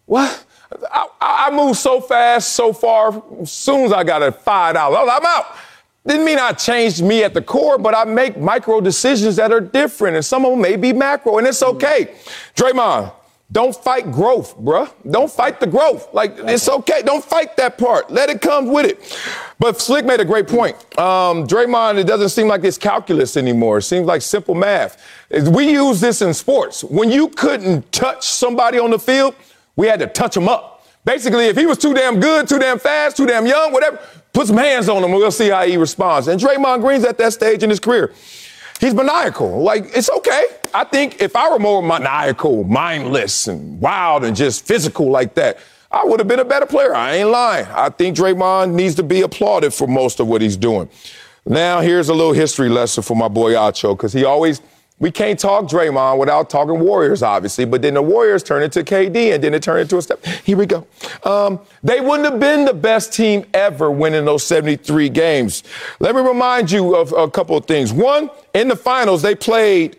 [0.06, 0.44] what?
[0.92, 3.22] I, I I moved so fast, so far.
[3.40, 5.46] As soon as I got a five dollars, I'm out.
[6.04, 9.60] Didn't mean I changed me at the core, but I make micro decisions that are
[9.60, 12.14] different, and some of them may be macro, and it's okay.
[12.56, 13.12] Draymond,
[13.52, 14.90] don't fight growth, bruh.
[15.08, 16.12] Don't fight the growth.
[16.12, 17.02] Like it's okay.
[17.02, 18.10] Don't fight that part.
[18.10, 19.18] Let it come with it.
[19.58, 20.76] But Slick made a great point.
[20.98, 23.78] Um, Draymond, it doesn't seem like it's calculus anymore.
[23.78, 25.00] It seems like simple math.
[25.30, 26.82] We use this in sports.
[26.82, 29.34] When you couldn't touch somebody on the field,
[29.76, 30.86] we had to touch them up.
[31.04, 34.00] Basically, if he was too damn good, too damn fast, too damn young, whatever,
[34.32, 36.28] put some hands on him and we'll see how he responds.
[36.28, 38.12] And Draymond Green's at that stage in his career.
[38.80, 39.62] He's maniacal.
[39.62, 40.46] Like, it's okay.
[40.74, 45.58] I think if I were more maniacal, mindless, and wild and just physical like that,
[45.92, 46.92] I would have been a better player.
[46.92, 47.66] I ain't lying.
[47.66, 50.88] I think Draymond needs to be applauded for most of what he's doing.
[51.46, 54.62] Now, here's a little history lesson for my boy Acho, because he always,
[54.98, 59.34] we can't talk Draymond without talking Warriors, obviously, but then the Warriors turn into KD,
[59.34, 60.24] and then it turned into a step.
[60.24, 60.84] Here we go.
[61.22, 65.62] Um, they wouldn't have been the best team ever winning those 73 games.
[66.00, 67.92] Let me remind you of a couple of things.
[67.92, 69.98] One, in the finals, they played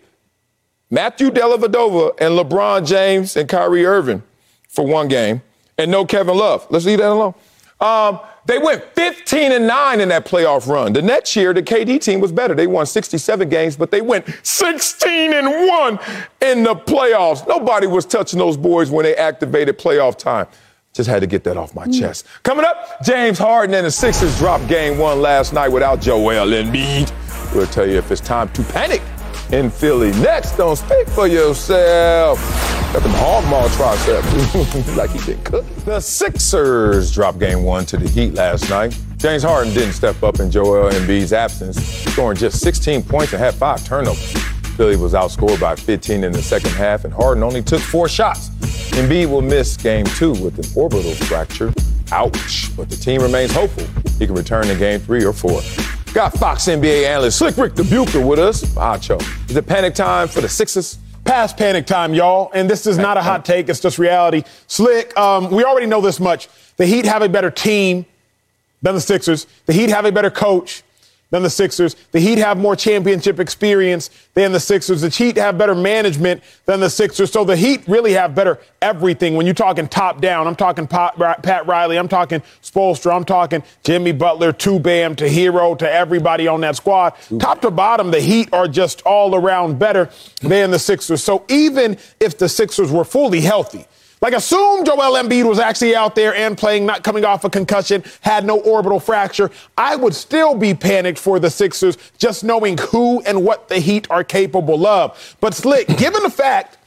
[0.96, 4.24] Matthew Dellavedova and LeBron James and Kyrie Irving
[4.70, 5.42] for one game,
[5.78, 6.66] and no Kevin Love.
[6.70, 7.34] Let's leave that alone.
[7.82, 10.94] Um, they went 15 and 9 in that playoff run.
[10.94, 12.56] The next year, the KD team was better.
[12.56, 16.00] They won 67 games, but they went 16 and 1
[16.40, 17.46] in the playoffs.
[17.46, 20.48] Nobody was touching those boys when they activated playoff time.
[20.94, 22.26] Just had to get that off my chest.
[22.44, 27.12] Coming up, James Harden and the Sixers dropped game one last night without Joel Embiid.
[27.54, 29.02] We'll tell you if it's time to panic
[29.52, 30.12] in Philly.
[30.22, 32.40] Next, don't speak for yourself.
[32.94, 34.96] Got them hog maw triceps.
[34.98, 35.86] like he been cooked.
[35.86, 38.98] The Sixers dropped game one to the Heat last night.
[39.18, 43.54] James Harden didn't step up in Joel Embiid's absence, scoring just 16 points and had
[43.54, 44.34] five turnovers.
[44.76, 48.50] Philly was outscored by 15 in the second half, and Harden only took four shots.
[48.92, 51.74] Embiid will miss game two with an orbital fracture.
[52.12, 52.76] Ouch.
[52.76, 53.86] But the team remains hopeful
[54.20, 55.62] he can return in game three or four.
[56.16, 58.64] Got Fox NBA analyst Slick Rick Dubuker with us.
[58.76, 59.20] Acho.
[59.50, 60.98] Is it panic time for the Sixers?
[61.26, 62.52] Past panic time, y'all.
[62.54, 64.44] And this is not a hot take, it's just reality.
[64.68, 66.48] Slick, um, we already know this much.
[66.78, 68.06] The Heat have a better team
[68.82, 69.46] than the Sixers.
[69.66, 70.84] The Heat have a better coach
[71.36, 71.98] than the Sixers.
[72.14, 75.02] The Heat have more championship experience than the Sixers.
[75.02, 77.30] The Heat have better management than the Sixers.
[77.30, 79.36] So the Heat really have better everything.
[79.36, 83.64] When you're talking top down, I'm talking Pat, Pat Riley, I'm talking Spoelstra, I'm talking
[83.84, 87.16] Jimmy Butler, to Bam, to Herro, to everybody on that squad.
[87.38, 90.10] Top to bottom, the Heat are just all around better
[90.42, 91.22] than the Sixers.
[91.22, 93.86] So even if the Sixers were fully healthy,
[94.22, 98.04] like, assume Joel Embiid was actually out there and playing, not coming off a concussion,
[98.22, 99.52] had no orbital fracture.
[99.78, 104.08] I would still be panicked for the Sixers just knowing who and what the Heat
[104.10, 105.36] are capable of.
[105.42, 106.78] But, Slick, given the fact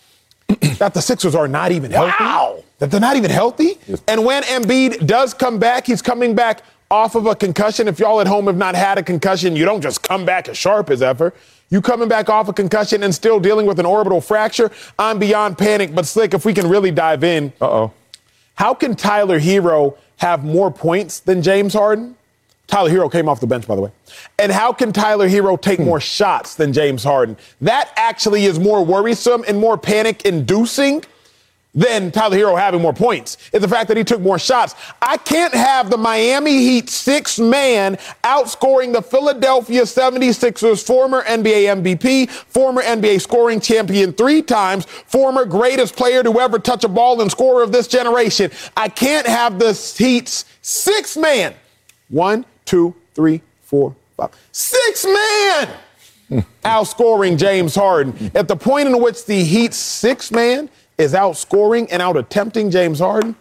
[0.79, 5.07] that the Sixers are not even healthy, that they're not even healthy, and when Embiid
[5.07, 7.87] does come back, he's coming back off of a concussion.
[7.89, 10.57] If y'all at home have not had a concussion, you don't just come back as
[10.57, 11.35] sharp as ever.
[11.71, 15.59] You coming back off a concussion and still dealing with an orbital fracture, I'm beyond
[15.59, 15.95] panic.
[15.95, 17.93] But Slick, if we can really dive in, Uh oh.
[18.55, 22.17] how can Tyler Herro have more points than James Harden?
[22.67, 23.91] Tyler Herro came off the bench, by the way.
[24.39, 27.37] And how can Tyler Herro take more shots than James Harden?
[27.63, 31.03] That actually is more worrisome and more panic inducing
[31.75, 33.37] than Tyler Herro having more points.
[33.53, 34.75] It's the fact that he took more shots.
[35.03, 42.31] I can't have the Miami Heat six man outscoring the Philadelphia 76ers former NBA MVP,
[42.31, 47.31] former NBA scoring champion three times, former greatest player to ever touch a ball and
[47.31, 48.51] scorer of this generation.
[48.77, 51.55] I can't have the Heat's six man.
[52.09, 54.31] One, two, three, four, five.
[54.53, 55.69] Six man!
[56.29, 56.41] Hmm.
[56.63, 58.31] outscoring James Harden.
[58.35, 62.99] At the point in which the Heat's six man is outscoring and out attempting James
[62.99, 63.37] Harden,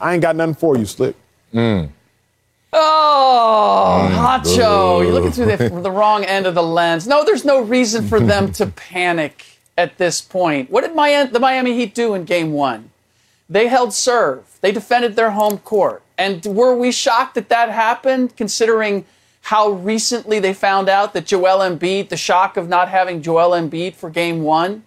[0.00, 1.16] I ain't got nothing for you, Slick.
[1.52, 1.90] Mm.
[2.72, 7.06] Oh, mm, Acho, you're looking through the, the wrong end of the lens.
[7.06, 9.44] No, there's no reason for them to panic
[9.76, 10.70] at this point.
[10.70, 12.90] What did Mi- the Miami Heat do in game one?
[13.48, 16.02] They held serve, they defended their home court.
[16.16, 19.04] And were we shocked that that happened, considering
[19.42, 23.94] how recently they found out that Joel Embiid, the shock of not having Joel Embiid
[23.94, 24.84] for game one?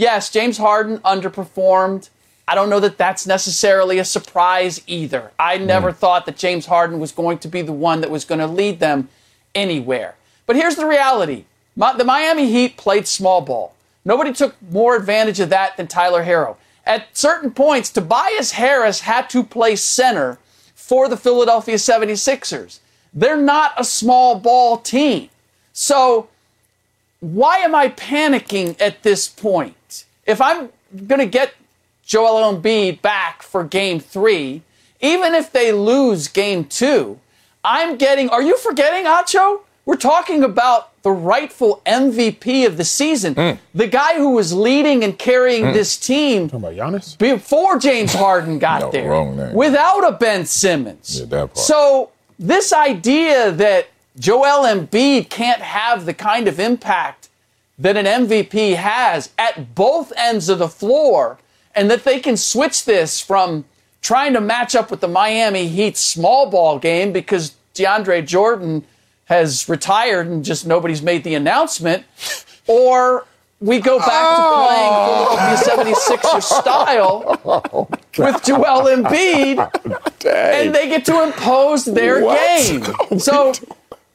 [0.00, 2.08] Yes, James Harden underperformed.
[2.48, 5.30] I don't know that that's necessarily a surprise either.
[5.38, 5.98] I never hmm.
[5.98, 8.80] thought that James Harden was going to be the one that was going to lead
[8.80, 9.10] them
[9.54, 10.14] anywhere.
[10.46, 11.44] But here's the reality
[11.76, 13.74] Mi- the Miami Heat played small ball.
[14.02, 16.56] Nobody took more advantage of that than Tyler Herro.
[16.86, 20.38] At certain points, Tobias Harris had to play center
[20.74, 22.78] for the Philadelphia 76ers.
[23.12, 25.28] They're not a small ball team.
[25.74, 26.30] So
[27.20, 29.76] why am I panicking at this point?
[30.30, 30.70] If I'm
[31.06, 31.54] going to get
[32.04, 34.62] Joel Embiid back for game three,
[35.00, 37.18] even if they lose game two,
[37.64, 39.60] I'm getting, are you forgetting, Acho?
[39.84, 43.50] We're talking about the rightful MVP of the season, hmm.
[43.74, 45.72] the guy who was leading and carrying hmm.
[45.72, 47.18] this team About Giannis?
[47.18, 49.54] before James Harden got No, there, wrong name.
[49.54, 51.18] without a Ben Simmons.
[51.18, 51.58] Yeah, that part.
[51.58, 57.19] So this idea that Joel Embiid can't have the kind of impact
[57.80, 61.38] that an MVP has at both ends of the floor,
[61.74, 63.64] and that they can switch this from
[64.02, 68.84] trying to match up with the Miami Heat small ball game because DeAndre Jordan
[69.26, 72.04] has retired and just nobody's made the announcement,
[72.66, 73.26] or
[73.60, 79.58] we go back to playing Philadelphia 76ers style with Joel Embiid
[80.26, 82.38] and they get to impose their What?
[82.38, 82.82] game.
[83.20, 83.52] So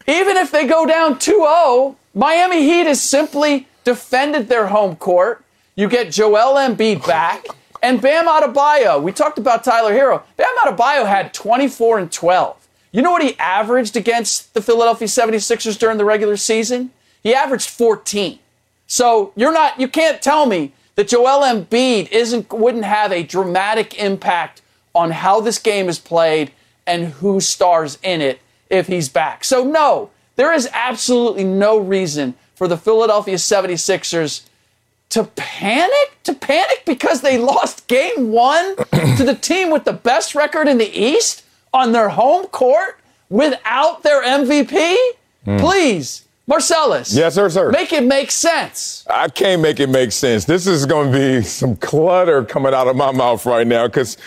[0.08, 5.44] even if they go down 2-0, Miami Heat has simply defended their home court.
[5.76, 7.46] You get Joel Embiid back
[7.84, 9.04] and Bam Adebayo.
[9.04, 10.24] We talked about Tyler Herro.
[10.38, 12.68] Bam Adebayo had 24 and 12.
[12.94, 16.92] You know what he averaged against the Philadelphia 76ers during the regular season?
[17.22, 18.40] He averaged 14.
[18.88, 24.00] So you're not you can't tell me that Joel Embiid isn't wouldn't have a dramatic
[24.00, 24.62] impact
[24.94, 26.52] on how this game is played
[26.88, 28.40] and who stars in it
[28.70, 29.44] if he's back.
[29.44, 34.44] So no, there is absolutely no reason for the Philadelphia 76ers
[35.10, 36.18] to panic?
[36.24, 38.76] To panic because they lost game 1
[39.18, 44.04] to the team with the best record in the East on their home court without
[44.04, 44.96] their MVP?
[45.46, 45.58] Hmm.
[45.58, 47.14] Please, Marcellus.
[47.14, 47.72] Yes, sir, sir.
[47.72, 49.06] Make it make sense.
[49.10, 50.46] I can't make it make sense.
[50.46, 54.18] This is going to be some clutter coming out of my mouth right now because,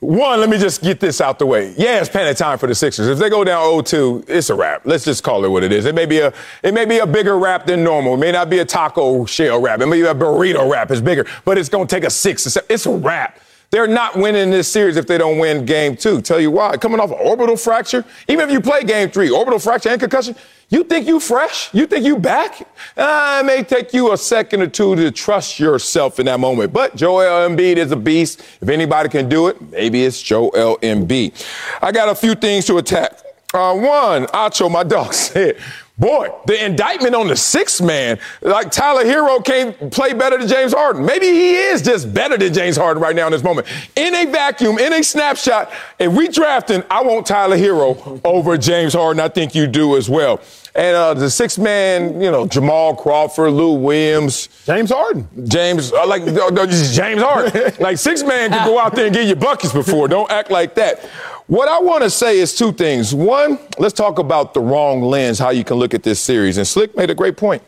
[0.00, 1.74] one, let me just get this out the way.
[1.76, 3.08] Yeah, it's panic time for the Sixers.
[3.08, 4.82] If they go down 0-2, it's a wrap.
[4.84, 5.86] Let's just call it what it is.
[5.86, 6.32] It may be a
[6.62, 8.14] it may be a bigger wrap than normal.
[8.14, 9.80] It may not be a taco shell wrap.
[9.80, 10.92] It may be a burrito wrap.
[10.92, 12.56] It's bigger, but it's to take a six.
[12.68, 13.40] It's a wrap.
[13.70, 16.22] They're not winning this series if they don't win game two.
[16.22, 16.78] Tell you why.
[16.78, 20.34] Coming off an orbital fracture, even if you play game three, orbital fracture and concussion,
[20.70, 21.72] you think you fresh?
[21.74, 22.66] You think you back?
[22.96, 26.72] Uh, it may take you a second or two to trust yourself in that moment.
[26.72, 28.40] But Joel Embiid is a beast.
[28.60, 31.46] If anybody can do it, maybe it's Joel Embiid.
[31.82, 33.18] I got a few things to attack.
[33.52, 35.56] Uh, one, Acho, my dog, said,
[35.98, 40.72] Boy, the indictment on the sixth man, like Tyler Herro can't play better than James
[40.72, 41.04] Harden.
[41.04, 43.66] Maybe he is just better than James Harden right now in this moment.
[43.96, 48.94] In a vacuum, in a snapshot, if we drafting, I want Tyler Herro over James
[48.94, 49.18] Harden.
[49.18, 50.40] I think you do as well.
[50.76, 55.26] And uh, the sixth man, you know, Jamal Crawford, Lou Williams, James Harden.
[55.48, 57.74] James, uh, like no, no, just James Harden.
[57.80, 60.06] like six man can go out there and get your buckets before.
[60.06, 61.04] Don't act like that.
[61.48, 63.14] What I want to say is two things.
[63.14, 66.58] One, let's talk about the wrong lens, how you can look at this series.
[66.58, 67.62] And Slick made a great point.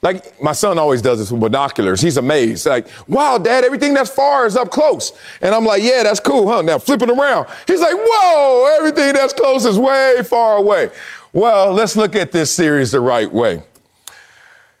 [0.00, 2.00] Like my son always does this with binoculars.
[2.00, 2.64] He's amazed.
[2.64, 5.12] Like, wow, Dad, everything that's far is up close.
[5.42, 6.62] And I'm like, yeah, that's cool, huh?
[6.62, 7.46] Now flip it around.
[7.66, 10.90] He's like, whoa, everything that's close is way far away.
[11.34, 13.62] Well, let's look at this series the right way.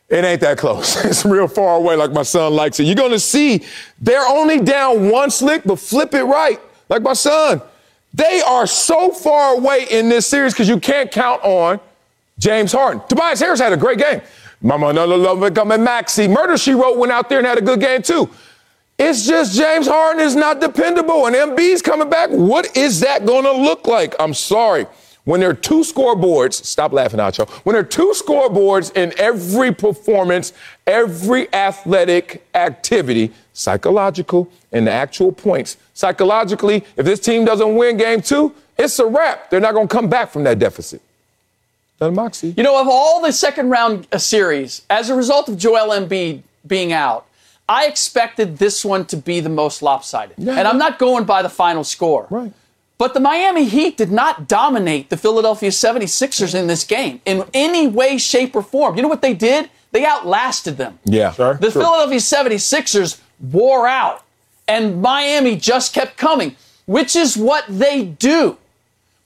[0.08, 0.96] It ain't that close.
[1.04, 2.84] It's real far away, like my son likes it.
[2.84, 3.66] You're gonna see
[4.00, 7.60] they're only down one slick, but flip it right, like my son.
[8.16, 11.78] They are so far away in this series because you can't count on
[12.38, 13.02] James Harden.
[13.08, 14.22] Tobias Harris had a great game.
[14.62, 16.26] Mama, no, no, no, coming Maxey.
[16.26, 18.30] Murder She Wrote went out there and had a good game too.
[18.98, 22.30] It's just James Harden is not dependable, and Embiid's coming back.
[22.30, 24.14] What is that going to look like?
[24.18, 24.86] I'm sorry.
[25.26, 27.48] When there are two scoreboards, stop laughing, Acho.
[27.64, 30.52] When there are two scoreboards in every performance,
[30.86, 35.78] every athletic activity, psychological and the actual points.
[35.94, 39.50] Psychologically, if this team doesn't win game two, it's a wrap.
[39.50, 41.02] They're not going to come back from that deficit.
[42.00, 42.54] Moxie.
[42.56, 46.42] You know, of all the second round uh, series, as a result of Joel Embiid
[46.64, 47.26] being out,
[47.68, 50.36] I expected this one to be the most lopsided.
[50.38, 50.56] Yeah.
[50.56, 52.28] And I'm not going by the final score.
[52.30, 52.52] Right.
[52.98, 57.86] But the Miami Heat did not dominate the Philadelphia 76ers in this game in any
[57.86, 58.96] way, shape, or form.
[58.96, 59.68] You know what they did?
[59.92, 60.98] They outlasted them.
[61.04, 61.32] Yeah.
[61.32, 61.54] Sure.
[61.54, 61.82] The True.
[61.82, 64.24] Philadelphia 76ers wore out,
[64.66, 68.56] and Miami just kept coming, which is what they do.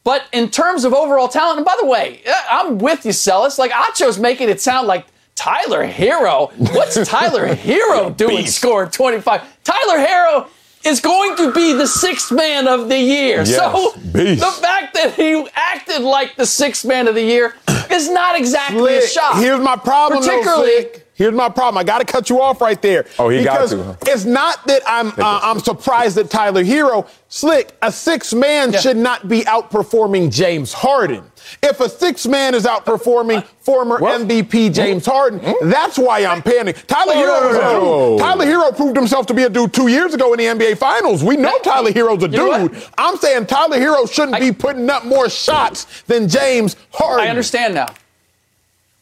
[0.03, 3.59] But in terms of overall talent, and by the way, I'm with you, Celis.
[3.59, 5.07] Like Acho's making it sound like
[5.37, 6.51] Tyler Herro.
[6.75, 9.63] What's Tyler Herro doing scoring 25?
[9.63, 10.49] Tyler Herro
[10.85, 13.39] is going to be the sixth man of the year.
[13.39, 14.41] Yes, so beast.
[14.41, 17.55] the fact that he acted like the sixth man of the year
[17.91, 19.37] is not exactly a shock.
[19.37, 21.07] Here's my problem, though, Particularly- Slick.
[21.21, 21.77] Here's my problem.
[21.77, 23.05] I got to cut you off right there.
[23.19, 23.95] Oh, he got to, huh?
[24.07, 28.81] It's not that I'm uh, I'm surprised that Tyler Herro, Slick, a six man Yeah.
[28.81, 31.25] should not be outperforming James Harden.
[31.63, 36.87] If a six man is outperforming former MVP James Harden, that's why I'm panicking.
[36.87, 38.11] Tyler Herro is a whoa.
[38.17, 38.21] dude.
[38.21, 41.23] Tyler Herro proved himself to be a dude two years ago in the NBA Finals.
[41.23, 42.73] We know Tyler Herro's a You know what?
[42.73, 42.83] dude.
[42.97, 47.27] I'm saying Tyler Herro shouldn't I- be putting up more shots than James Harden.
[47.27, 47.89] I understand now.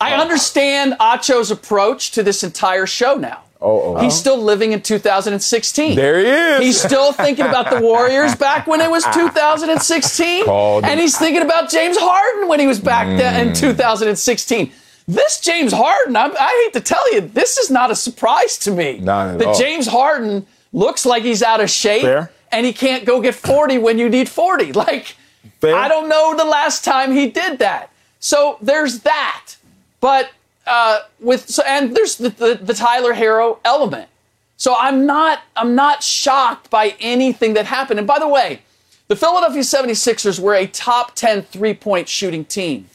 [0.01, 0.21] I oh.
[0.21, 3.43] understand Acho's approach to this entire show now.
[3.61, 4.01] Oh, oh.
[4.01, 5.97] He's still living in 2016.
[5.97, 6.61] There he is.
[6.61, 10.45] He's still thinking about the Warriors back when it was 2016.
[10.45, 10.85] Called.
[10.85, 13.49] And he's thinking about James Harden when he was back then hmm.
[13.49, 14.73] in 2016.
[15.09, 18.71] This James Harden, I'm, I hate to tell you, this is not a surprise to
[18.71, 18.99] me.
[18.99, 19.59] Not at that all.
[19.59, 22.31] James Harden looks like he's out of shape Fair.
[22.53, 24.73] and he can't go get 40 when you need 40.
[24.79, 25.17] Like,
[25.61, 25.75] Fair.
[25.75, 27.91] I don't know the last time he did that.
[28.21, 29.57] So there's that.
[30.01, 30.31] But
[30.67, 34.09] uh, with so, and there's the, the, the Tyler Herro element.
[34.57, 37.99] So I'm not I'm not shocked by anything that happened.
[37.99, 38.63] And by the way,
[39.09, 42.89] the Philadelphia 76ers were a top 10 three-point shooting team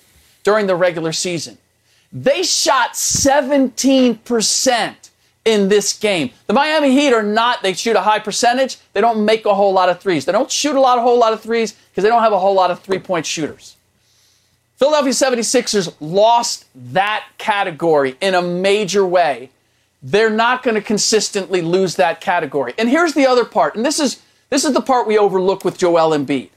[0.44, 1.58] during the regular season.
[2.12, 4.96] They shot 17%
[5.46, 6.30] in this game.
[6.46, 8.78] The Miami Heat are not, they shoot a high percentage.
[8.94, 10.26] They don't make a whole lot of threes.
[10.26, 12.40] They don't shoot a lot, a whole lot of threes because they don't have a
[12.40, 13.73] whole lot of three-point shooters.
[14.84, 19.50] Philadelphia 76ers lost that category in a major way.
[20.02, 22.74] They're not going to consistently lose that category.
[22.78, 25.78] And here's the other part, and this is this is the part we overlook with
[25.78, 26.50] Joel Embiid,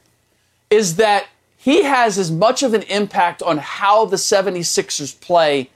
[0.70, 5.70] is that he has as much of an impact on how the 76ers play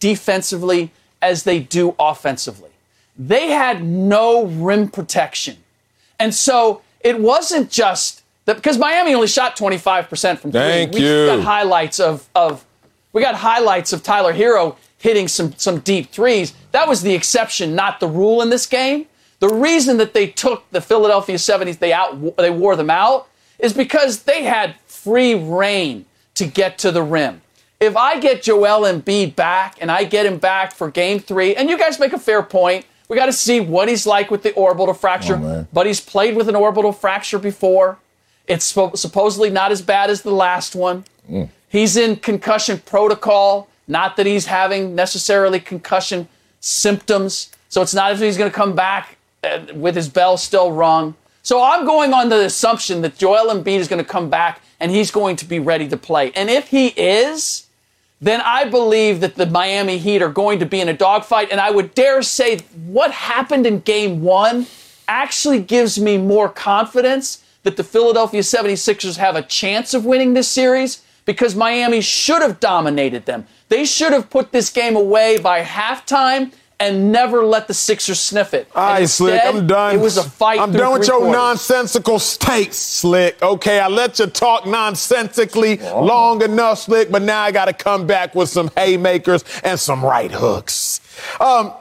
[0.00, 0.90] defensively
[1.22, 2.70] as they do offensively.
[3.16, 5.58] They had no rim protection.
[6.18, 10.60] And so it wasn't just that because Miami only shot 25% from three.
[10.60, 11.26] Thank we you.
[11.26, 12.64] got highlights of, of
[13.12, 16.54] we got highlights of Tyler Herro hitting some some deep threes.
[16.72, 19.06] That was the exception, not the rule in this game.
[19.40, 23.28] The reason that they took the Philadelphia 70s, they out they wore them out,
[23.58, 27.42] is because they had free reign to get to the rim.
[27.80, 31.68] If I get Joel Embiid back and I get him back for game three, and
[31.68, 34.52] you guys make a fair point, we got to see what he's like with the
[34.54, 35.34] orbital fracture.
[35.34, 35.68] Oh, man.
[35.72, 37.98] but he's played with an orbital fracture before.
[38.46, 41.04] It's suppo- supposedly not as bad as the last one.
[41.68, 43.68] He's in concussion protocol.
[43.88, 46.28] Not that he's having necessarily concussion
[46.60, 47.50] symptoms.
[47.68, 50.72] So it's not as if he's going to come back uh, with his bell still
[50.72, 51.14] rung.
[51.42, 54.90] So I'm going on the assumption that Joel Embiid is going to come back and
[54.90, 56.32] he's going to be ready to play.
[56.32, 57.66] And if he is,
[58.20, 61.48] then I believe that the Miami Heat are going to be in a dogfight.
[61.50, 64.66] And I would dare say what happened in game one
[65.06, 70.48] actually gives me more confidence that the Philadelphia 76ers have a chance of winning this
[70.48, 73.46] series because Miami should have dominated them.
[73.68, 78.52] They should have put this game away by halftime and never let the Sixers sniff
[78.52, 78.68] it.
[78.74, 79.94] All right, Slick, I'm done.
[79.94, 80.60] It was a fight.
[80.60, 81.36] I'm done with your quarters.
[81.36, 83.40] nonsensical takes, Slick.
[83.42, 88.06] Okay, I let you talk nonsensically long enough, Slick, but now I got to come
[88.06, 91.00] back with some haymakers and some right hooks.
[91.40, 91.72] Um,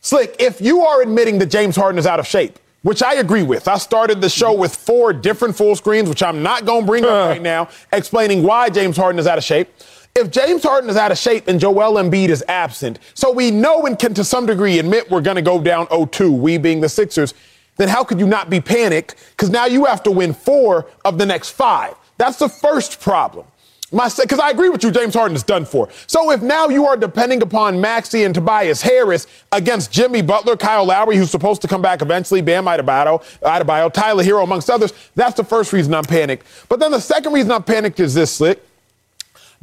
[0.00, 3.42] Slick, if you are admitting that James Harden is out of shape, which I agree
[3.42, 6.86] with, I started the show with four different full screens, which I'm not going to
[6.86, 9.68] bring up right now, explaining why James Harden is out of shape.
[10.14, 13.86] If James Harden is out of shape and Joel Embiid is absent, so we know
[13.86, 16.88] and can to some degree admit we're going to go down 0-2, we being the
[16.88, 17.34] Sixers,
[17.74, 19.16] then how could you not be panicked?
[19.30, 21.96] Because now you have to win four of the next five.
[22.18, 23.46] That's the first problem.
[23.92, 25.88] My because I agree with you, James Harden is done for.
[26.08, 30.84] So if now you are depending upon Maxey and Tobias Harris against Jimmy Butler, Kyle
[30.84, 35.36] Lowry, who's supposed to come back eventually, Bam Adebayo, Adebayo, Tyler Herro, amongst others, that's
[35.36, 36.44] the first reason I'm panicked.
[36.68, 38.60] But then the second reason I'm panicked is this, Slick.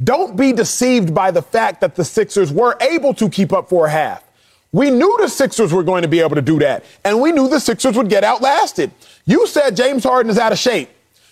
[0.02, 3.86] Don't be deceived by the fact that the Sixers were able to keep up for
[3.86, 4.24] a half.
[4.72, 7.46] We knew the Sixers were going to be able to do that, and we knew
[7.46, 8.90] the Sixers would get outlasted.
[9.26, 10.88] You said James Harden is out of shape.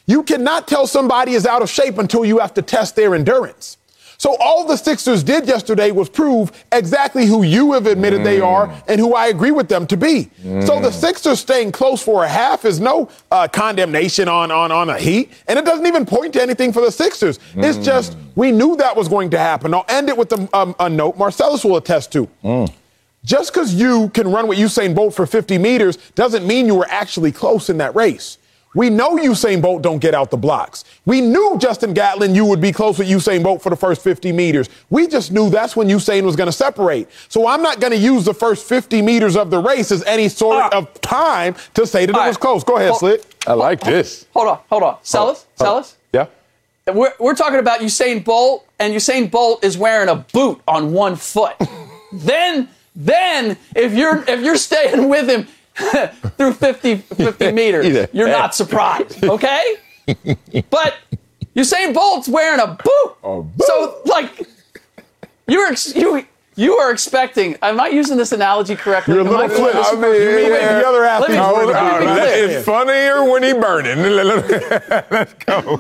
[0.07, 3.79] You cannot tell somebody is out of shape until you have to test their endurance.
[4.23, 8.25] So all the Sixers did yesterday was prove exactly who you have admitted mm.
[8.25, 10.31] they are and who I agree with them to be.
[10.45, 10.65] Mm.
[10.65, 14.91] So the Sixers staying close for a half is no uh, condemnation on, on, on
[14.91, 17.39] a Heat, and it doesn't even point to anything for the Sixers.
[17.55, 17.65] Mm.
[17.65, 19.75] It's just we knew that was going to happen.
[19.75, 22.29] I'll end it with a, um, a note Marcellus will attest to.
[22.45, 22.73] Mm.
[23.25, 26.89] Just because you can run with Usain Bolt for 50 meters doesn't mean you were
[26.89, 28.39] actually close in that race.
[28.75, 30.85] We know Usain Bolt don't get out the blocks.
[31.05, 34.33] We knew Justin Gatlin, you would be close with Usain Bolt for the first 50
[34.33, 34.71] meters.
[34.89, 37.09] We just knew that's when Usain was going to separate.
[37.29, 40.29] So I'm not going to use the first 50 meters of the race as any
[40.29, 42.65] sort uh, of time to say that it was close.
[42.65, 43.23] Go ahead, hold, Slick.
[43.47, 44.27] I like hold, this.
[44.33, 44.99] Hold on, hold on.
[45.03, 45.97] Sellers, Sellers.
[46.13, 46.27] Yeah.
[46.87, 51.17] We're, we're talking about Usain Bolt, and Usain Bolt is wearing a boot on one
[51.17, 51.55] foot.
[52.13, 55.47] then, then if you're if you're staying with him
[56.37, 58.09] through 50, 50 meters.
[58.13, 59.77] You're not surprised, okay?
[60.71, 60.97] but
[61.55, 63.17] Usain Bolt's wearing a boot.
[63.23, 63.67] A boot.
[63.67, 64.47] So, like,
[65.47, 67.57] you're you you are expecting.
[67.63, 69.15] Am I using this analogy correctly?
[69.15, 69.75] You're a little close.
[69.75, 70.81] I mean, you mean yeah.
[70.81, 71.35] the other athletes.
[71.35, 72.51] Let me, let me be clear.
[72.51, 73.99] It's funnier when he burning.
[75.11, 75.79] Let's go.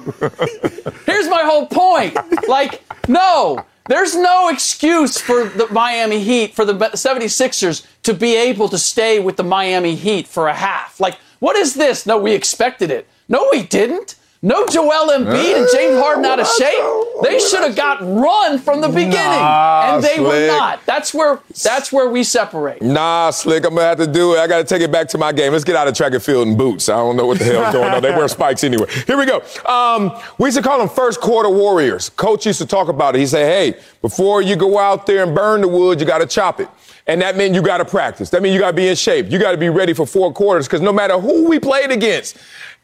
[1.05, 2.17] Here's my whole point.
[2.49, 8.69] Like, no, there's no excuse for the Miami Heat, for the 76ers to be able
[8.69, 11.01] to stay with the Miami Heat for a half.
[11.01, 12.07] Like, what is this?
[12.07, 13.09] No, we expected it.
[13.29, 14.15] No, we didn't.
[14.45, 17.23] No Joel Embiid and James Harden out of shape.
[17.23, 20.27] They should have got run from the beginning, nah, and they slick.
[20.27, 20.85] were not.
[20.85, 22.83] That's where that's where we separate.
[22.83, 23.65] Nah, slick.
[23.65, 24.41] I'm gonna have to do it.
[24.41, 25.53] I got to take it back to my game.
[25.53, 26.89] Let's get out of track and field in boots.
[26.89, 28.03] I don't know what the hell's going on.
[28.03, 28.87] They wear spikes anyway.
[29.07, 29.43] Here we go.
[29.65, 32.09] Um, we used to call them first quarter warriors.
[32.09, 33.21] Coach used to talk about it.
[33.21, 36.27] He said, "Hey, before you go out there and burn the wood, you got to
[36.27, 36.69] chop it."
[37.07, 38.31] And that meant you got to practice.
[38.31, 39.31] That means you got to be in shape.
[39.31, 42.39] You got to be ready for four quarters because no matter who we played against,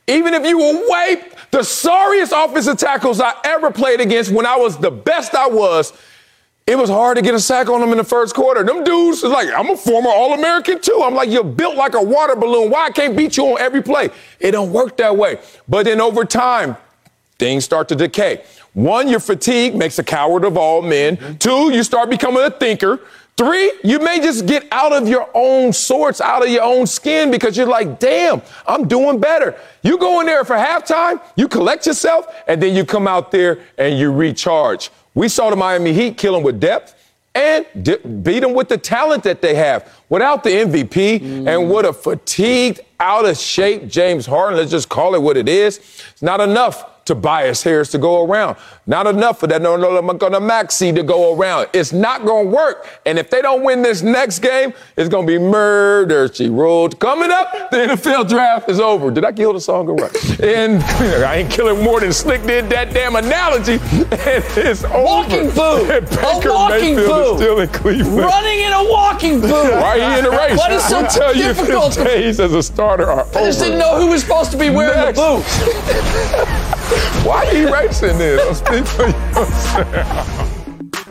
[0.09, 4.56] even if you were way the sorriest offensive tackles I ever played against when I
[4.56, 5.93] was the best I was,
[6.66, 8.62] it was hard to get a sack on them in the first quarter.
[8.62, 11.01] Them dudes is like, I'm a former All-American too.
[11.02, 12.70] I'm like, you're built like a water balloon.
[12.70, 14.10] Why I can't beat you on every play?
[14.39, 15.39] It don't work that way.
[15.66, 16.76] But then over time,
[17.39, 18.44] things start to decay.
[18.74, 21.39] One, your fatigue makes a coward of all men.
[21.39, 23.01] Two, you start becoming a thinker.
[23.39, 27.31] Three, you may just get out of your own sorts, out of your own skin
[27.31, 29.56] because you're like, damn, I'm doing better.
[29.82, 33.60] You go in there for halftime, you collect yourself, and then you come out there
[33.78, 34.90] and you recharge.
[35.15, 36.97] We saw the Miami Heat kill them with depth
[37.32, 37.65] and
[38.24, 41.47] beat them with the talent that they have without the MVP mm.
[41.47, 44.59] and with a fatigued, out of shape James Harden.
[44.59, 45.78] Let's just call it what it is.
[46.10, 48.56] It's not enough Tobias Harris to go around.
[48.86, 49.60] Not enough for that.
[49.60, 51.68] No, no, I'm going to Maxey to go around.
[51.72, 52.86] It's not going to work.
[53.05, 56.28] And if they don't win this next game, it's going to be murder.
[56.32, 56.98] She ruled.
[57.01, 59.10] Coming up, the NFL draft is over.
[59.10, 60.40] Did I kill the song or what?
[60.40, 60.82] and
[61.24, 63.74] I ain't killing more than Slick did that damn analogy.
[63.74, 65.05] And it's over.
[65.05, 65.90] Walking boo.
[65.90, 67.36] And Baker a walking Mayfield boo.
[67.43, 68.18] still in Cleveland.
[68.18, 69.48] Running in a walking boo.
[69.48, 70.56] Why are you in the race?
[70.59, 71.97] What is so tell difficult?
[71.97, 74.56] You his days as a starter are I just didn't know who was supposed to
[74.59, 75.18] be wearing Next.
[75.18, 76.74] the boots.
[77.24, 78.59] Why are you racing this?
[78.59, 80.55] Speak for yourself.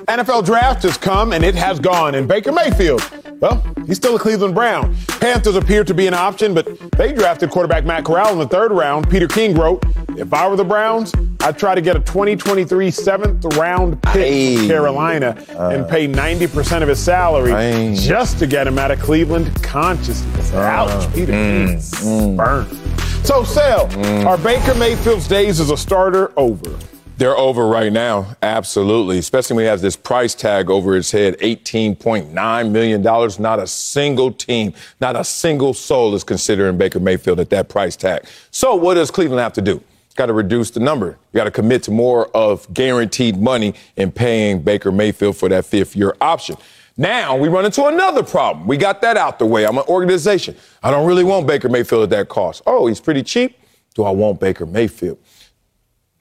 [0.08, 2.16] NFL draft has come and it has gone.
[2.16, 3.02] And Baker Mayfield,
[3.42, 4.96] well, he's still a Cleveland Brown.
[5.20, 8.72] Panthers appear to be an option, but they drafted quarterback Matt Corral in the third
[8.72, 9.10] round.
[9.10, 9.84] Peter King wrote,
[10.18, 14.58] If I were the Browns, I'd try to get a 2023 seventh round pick hey.
[14.58, 17.96] from Carolina uh, and pay 90% of his salary hey.
[17.96, 20.54] just to get him out of Cleveland consciousness.
[20.54, 22.38] Uh, Ouch, Peter mm, King mm.
[22.38, 22.87] burned.
[23.28, 24.26] So, Sal, mm.
[24.26, 26.80] are Baker Mayfield's days as a starter over?
[27.18, 29.18] They're over right now, absolutely.
[29.18, 33.02] Especially when he has this price tag over his head, $18.9 million.
[33.02, 37.98] Not a single team, not a single soul is considering Baker Mayfield at that price
[37.98, 38.26] tag.
[38.52, 39.84] So what does Cleveland have to do?
[40.16, 41.18] Got to reduce the number.
[41.34, 45.66] You got to commit to more of guaranteed money in paying Baker Mayfield for that
[45.66, 46.56] fifth year option.
[46.98, 48.68] Now we run into another problem.
[48.68, 49.66] We got that out the way.
[49.66, 50.56] I'm an organization.
[50.82, 52.64] I don't really want Baker Mayfield at that cost.
[52.66, 53.60] Oh, he's pretty cheap.
[53.94, 55.20] Do I want Baker Mayfield?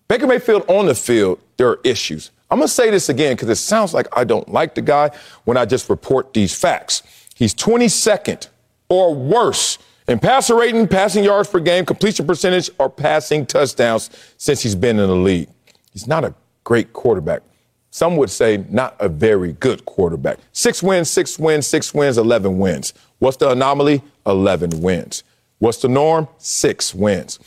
[0.08, 2.30] Baker Mayfield on the field, there are issues.
[2.50, 5.10] I'm going to say this again because it sounds like I don't like the guy
[5.44, 7.02] when I just report these facts.
[7.34, 8.48] He's 22nd
[8.88, 14.62] or worse in passer rating, passing yards per game, completion percentage, or passing touchdowns since
[14.62, 15.48] he's been in the league.
[15.92, 17.42] He's not a great quarterback.
[17.96, 20.36] Some would say not a very good quarterback.
[20.52, 22.92] Six wins, six wins, six wins, 11 wins.
[23.20, 24.02] What's the anomaly?
[24.26, 25.24] 11 wins.
[25.60, 26.28] What's the norm?
[26.36, 27.38] Six wins.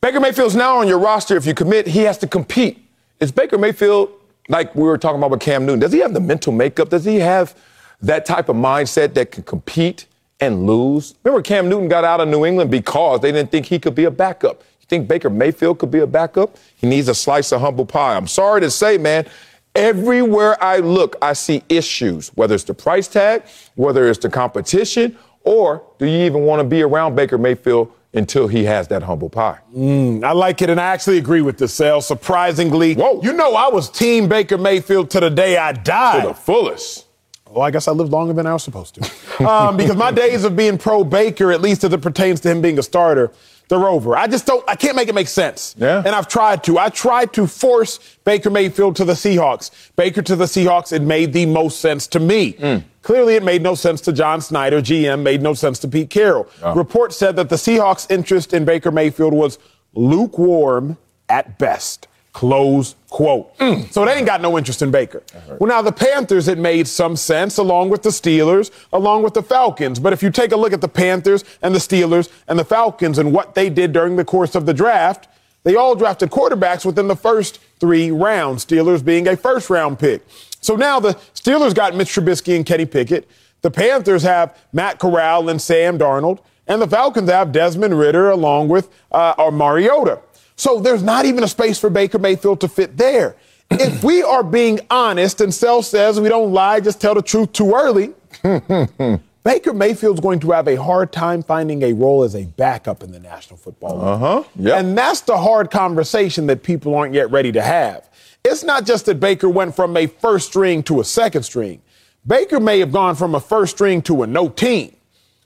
[0.00, 1.36] Baker Mayfield's now on your roster.
[1.36, 2.88] If you commit, he has to compete.
[3.20, 4.10] Is Baker Mayfield,
[4.48, 6.88] like we were talking about with Cam Newton, does he have the mental makeup?
[6.88, 7.54] Does he have
[8.02, 10.06] that type of mindset that can compete
[10.40, 11.14] and lose?
[11.22, 14.06] Remember, Cam Newton got out of New England because they didn't think he could be
[14.06, 14.64] a backup.
[14.86, 16.56] You think Baker Mayfield could be a backup?
[16.76, 18.16] He needs a slice of humble pie.
[18.16, 19.26] I'm sorry to say, man,
[19.74, 23.42] everywhere I look, I see issues, whether it's the price tag,
[23.74, 28.46] whether it's the competition, or do you even want to be around Baker Mayfield until
[28.46, 29.58] he has that humble pie.
[29.74, 32.00] Mm, I like it, and I actually agree with the sale.
[32.00, 33.20] Surprisingly, Whoa.
[33.22, 36.22] you know, I was Team Baker Mayfield to the day I died.
[36.22, 37.06] To the fullest.
[37.48, 39.10] Well, I guess I lived longer than I was supposed to.
[39.36, 42.62] Um, because my days of being pro Baker, at least as it pertains to him
[42.62, 43.32] being a starter,
[43.68, 44.16] they're over.
[44.16, 45.74] I just don't, I can't make it make sense.
[45.78, 45.98] Yeah.
[45.98, 46.78] And I've tried to.
[46.78, 49.70] I tried to force Baker Mayfield to the Seahawks.
[49.96, 52.54] Baker to the Seahawks, it made the most sense to me.
[52.54, 52.84] Mm.
[53.02, 54.80] Clearly, it made no sense to John Schneider.
[54.80, 56.48] GM made no sense to Pete Carroll.
[56.74, 59.58] Report said that the Seahawks' interest in Baker Mayfield was
[59.94, 60.98] lukewarm
[61.28, 62.08] at best.
[62.36, 63.50] Close quote.
[63.90, 65.22] So they ain't got no interest in Baker.
[65.58, 69.42] Well, now the Panthers, it made some sense along with the Steelers, along with the
[69.42, 69.98] Falcons.
[69.98, 73.16] But if you take a look at the Panthers and the Steelers and the Falcons
[73.16, 75.28] and what they did during the course of the draft,
[75.62, 80.20] they all drafted quarterbacks within the first three rounds, Steelers being a first round pick.
[80.60, 83.26] So now the Steelers got Mitch Trubisky and Kenny Pickett.
[83.62, 86.40] The Panthers have Matt Corral and Sam Darnold.
[86.68, 90.20] And the Falcons have Desmond Ridder along with uh, or Mariota.
[90.56, 93.36] So there's not even a space for Baker Mayfield to fit there.
[93.70, 97.52] if we are being honest, and self says we don't lie, just tell the truth
[97.52, 98.14] too early,
[99.44, 103.12] Baker Mayfield's going to have a hard time finding a role as a backup in
[103.12, 104.04] the National Football League.
[104.04, 104.44] Uh-huh.
[104.56, 104.80] Yep.
[104.80, 108.08] And that's the hard conversation that people aren't yet ready to have.
[108.44, 111.80] It's not just that Baker went from a first string to a second string.
[112.26, 114.96] Baker may have gone from a first string to a no team.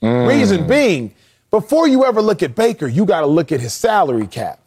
[0.01, 1.13] Reason being,
[1.51, 4.60] before you ever look at Baker, you got to look at his salary cap.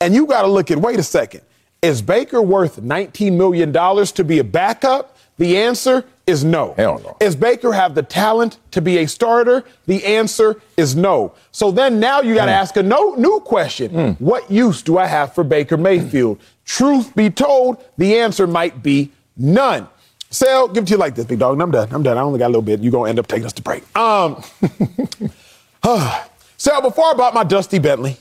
[0.00, 1.42] And you got to look at wait a second,
[1.82, 5.16] is Baker worth $19 million to be a backup?
[5.38, 6.74] The answer is no.
[6.76, 7.16] Hell no.
[7.20, 9.64] Does Baker have the talent to be a starter?
[9.86, 11.34] The answer is no.
[11.52, 14.16] So then now you got to ask a no, new question.
[14.18, 16.40] What use do I have for Baker Mayfield?
[16.64, 19.88] Truth be told, the answer might be none.
[20.30, 21.52] Sal, give it to you like this, big dog.
[21.52, 21.88] and I'm done.
[21.92, 22.18] I'm done.
[22.18, 22.80] I only got a little bit.
[22.80, 23.84] You're going to end up taking us to break.
[23.96, 24.42] Um,
[26.56, 28.16] Sal, before I bought my Dusty Bentley,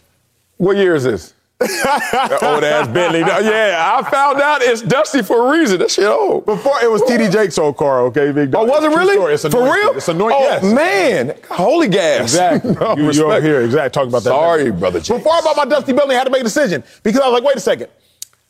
[0.57, 1.33] What year is this?
[1.61, 3.19] Old ass Bentley.
[3.21, 5.79] Yeah, I found out it's Dusty for a reason.
[5.79, 6.45] That shit old.
[6.45, 8.63] before it was TD Jake's old car, okay, big dog.
[8.63, 8.83] Oh, dog.
[8.83, 9.13] was it really?
[9.13, 9.33] story.
[9.33, 9.95] It's For real?
[9.95, 10.37] It's anointed.
[10.37, 10.63] Oh, yes.
[10.63, 11.37] man.
[11.49, 12.21] Holy gas.
[12.21, 12.75] Exactly.
[12.85, 13.27] No, you, you respect.
[13.29, 13.89] over here, exactly.
[13.91, 14.29] Talking about that.
[14.29, 15.19] Sorry, brother James.
[15.19, 17.33] Before I bought my Dusty Bentley, I had to make a decision because I was
[17.39, 17.87] like, wait a second.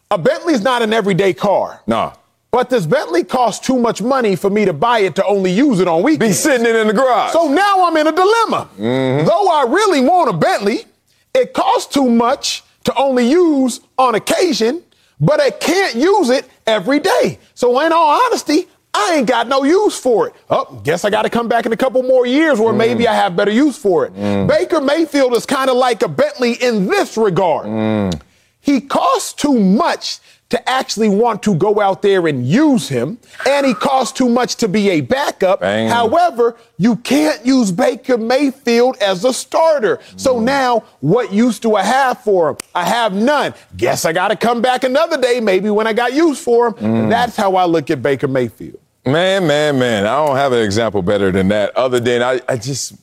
[0.10, 1.82] A Bentley's not an everyday car.
[1.86, 2.14] Nah.
[2.50, 5.80] But this Bentley costs too much money for me to buy it to only use
[5.80, 6.28] it on weekends.
[6.28, 7.34] Be sitting it in the garage.
[7.34, 8.70] So now I'm in a dilemma.
[8.78, 9.28] Mm-hmm.
[9.28, 10.86] Though I really want a Bentley,
[11.34, 14.82] it costs too much to only use on occasion,
[15.20, 17.40] but I can't use it every day.
[17.54, 20.34] So in all honesty, I ain't got no use for it.
[20.50, 22.78] Oh, guess I got to come back in a couple more years where Mm.
[22.78, 24.14] maybe I have better use for it.
[24.48, 27.68] Baker Mayfield is kind of like a Bentley in this regard.
[27.68, 28.22] Mm.
[28.62, 33.18] He costs too much to actually want to go out there and use him,
[33.48, 35.62] and he costs too much to be a backup.
[35.62, 35.90] Bang.
[35.90, 40.00] However, you can't use Baker Mayfield as a starter.
[40.18, 40.44] So mm.
[40.44, 42.58] now, what use do I have for him?
[42.76, 43.56] I have none.
[43.76, 46.76] Guess I got to come back another day, maybe when I got use for him.
[46.96, 48.80] And that's how I look at Baker Mayfield.
[49.04, 50.06] Man, man, man.
[50.06, 52.96] I don't have an example better than that, other than I, I just,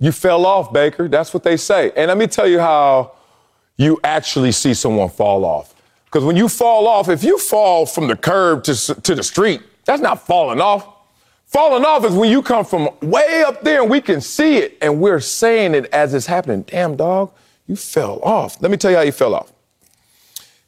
[0.00, 1.06] you fell off, Baker.
[1.08, 1.92] That's what they say.
[1.96, 3.12] And let me tell you how
[3.76, 5.74] you actually see someone fall off.
[6.12, 9.62] Because when you fall off, if you fall from the curb to, to the street,
[9.86, 10.86] that's not falling off.
[11.46, 14.76] Falling off is when you come from way up there and we can see it
[14.82, 16.62] and we're saying it as it's happening.
[16.62, 17.32] Damn, dog,
[17.66, 18.60] you fell off.
[18.60, 19.54] Let me tell you how you fell off.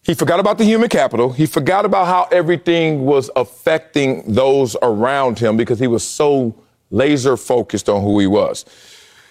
[0.03, 1.31] He forgot about the human capital.
[1.31, 6.55] He forgot about how everything was affecting those around him because he was so
[6.91, 8.65] laser focused on who he was.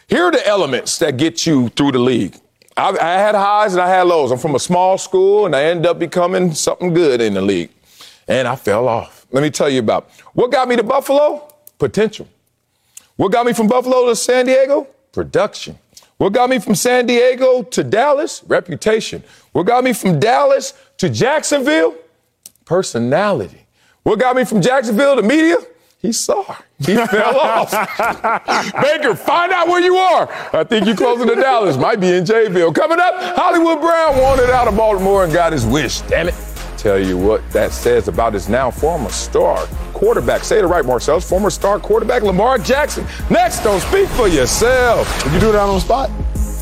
[0.08, 2.40] Here are the elements that get you through the league.
[2.76, 4.32] I, I had highs and I had lows.
[4.32, 7.70] I'm from a small school and I ended up becoming something good in the league.
[8.28, 9.28] And I fell off.
[9.32, 11.54] Let me tell you about what got me to Buffalo?
[11.78, 12.28] Potential.
[13.16, 14.88] What got me from Buffalo to San Diego?
[15.12, 15.78] Production.
[16.18, 18.44] What got me from San Diego to Dallas?
[18.48, 19.24] Reputation.
[19.52, 21.96] What got me from Dallas to Jacksonville?
[22.66, 23.66] Personality.
[24.04, 25.58] What got me from Jacksonville to media?
[26.04, 26.44] He saw.
[26.80, 27.72] He fell off.
[28.82, 30.30] Baker, find out where you are.
[30.54, 31.78] I think you're closer to Dallas.
[31.78, 32.76] Might be in Jayville.
[32.76, 36.02] Coming up, Hollywood Brown wanted out of Baltimore and got his wish.
[36.02, 36.36] Damn it.
[36.78, 40.44] tell you what that says about his now former star quarterback.
[40.44, 41.28] Say it right, Marcellus.
[41.28, 43.08] Former star quarterback Lamar Jackson.
[43.30, 45.24] Next, don't speak for yourself.
[45.24, 46.12] Did you do that on the spot?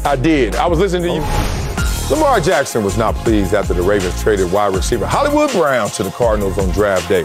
[0.05, 0.55] I did.
[0.55, 2.15] I was listening to you.
[2.15, 6.11] Lamar Jackson was not pleased after the Ravens traded wide receiver Hollywood Brown to the
[6.11, 7.23] Cardinals on draft day.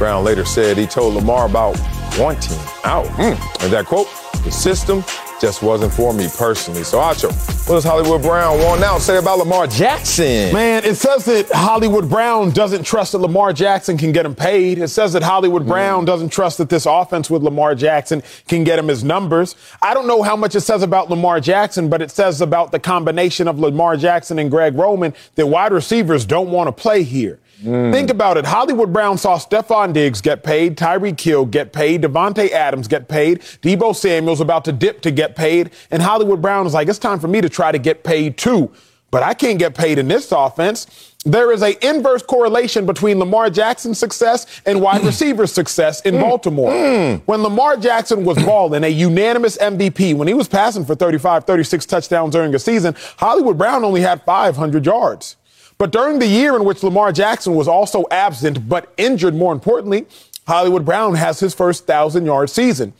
[0.00, 1.78] Brown later said he told Lamar about
[2.18, 3.04] wanting out.
[3.18, 3.62] Mm.
[3.62, 4.08] And that quote,
[4.44, 5.04] the system
[5.42, 6.84] just wasn't for me personally.
[6.84, 7.28] So, Acho,
[7.68, 10.54] what does Hollywood Brown want now say about Lamar Jackson?
[10.54, 14.78] Man, it says that Hollywood Brown doesn't trust that Lamar Jackson can get him paid.
[14.78, 18.78] It says that Hollywood Brown doesn't trust that this offense with Lamar Jackson can get
[18.78, 19.54] him his numbers.
[19.82, 22.78] I don't know how much it says about Lamar Jackson, but it says about the
[22.78, 27.38] combination of Lamar Jackson and Greg Roman that wide receivers don't want to play here.
[27.62, 27.92] Mm.
[27.92, 28.46] Think about it.
[28.46, 33.40] Hollywood Brown saw Stefon Diggs get paid, Tyreek Hill get paid, Davante Adams get paid,
[33.62, 37.20] Deebo Samuel's about to dip to get paid, and Hollywood Brown is like, it's time
[37.20, 38.70] for me to try to get paid too.
[39.10, 41.10] But I can't get paid in this offense.
[41.24, 46.20] There is a inverse correlation between Lamar Jackson's success and wide receiver success in mm.
[46.20, 46.70] Baltimore.
[46.70, 47.22] Mm.
[47.26, 51.86] When Lamar Jackson was balling, a unanimous MVP, when he was passing for 35, 36
[51.86, 55.36] touchdowns during a season, Hollywood Brown only had 500 yards.
[55.80, 60.06] But during the year in which Lamar Jackson was also absent but injured, more importantly,
[60.46, 62.92] Hollywood Brown has his first thousand yard season.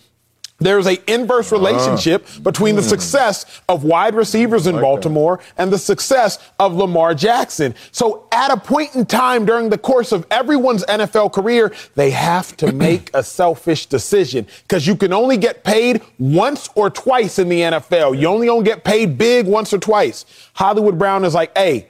[0.61, 5.63] There's a inverse relationship uh, between the success of wide receivers in like Baltimore that.
[5.63, 7.75] and the success of Lamar Jackson.
[7.93, 12.57] So at a point in time during the course of everyone's NFL career, they have
[12.59, 17.51] to make a selfish decision because you can only get paid once or twice in
[17.51, 18.19] the NFL.
[18.19, 20.25] You only gonna get paid big once or twice.
[20.55, 21.90] Hollywood Brown is like, hey,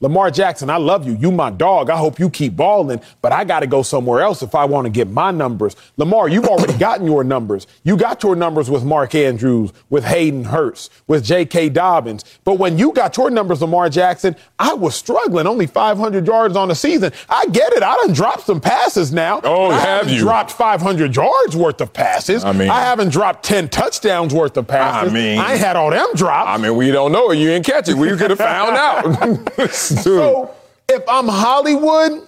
[0.00, 1.16] Lamar Jackson, I love you.
[1.16, 1.90] You my dog.
[1.90, 4.84] I hope you keep balling, but I got to go somewhere else if I want
[4.84, 5.74] to get my numbers.
[5.96, 7.66] Lamar, you've already gotten your numbers.
[7.82, 11.70] You got your numbers with Mark Andrews, with Hayden Hurst, with J.K.
[11.70, 12.24] Dobbins.
[12.44, 15.48] But when you got your numbers, Lamar Jackson, I was struggling.
[15.48, 17.12] Only 500 yards on the season.
[17.28, 17.82] I get it.
[17.82, 19.40] I done dropped some passes now.
[19.42, 20.20] Oh, I have you?
[20.20, 22.44] Dropped 500 yards worth of passes.
[22.44, 25.10] I mean, I haven't dropped 10 touchdowns worth of passes.
[25.10, 26.50] I mean, I had all them drops.
[26.50, 27.32] I mean, we don't know.
[27.32, 27.94] You didn't catch it.
[27.94, 29.58] We could have found out.
[29.88, 30.54] So
[30.88, 32.27] if I'm Hollywood,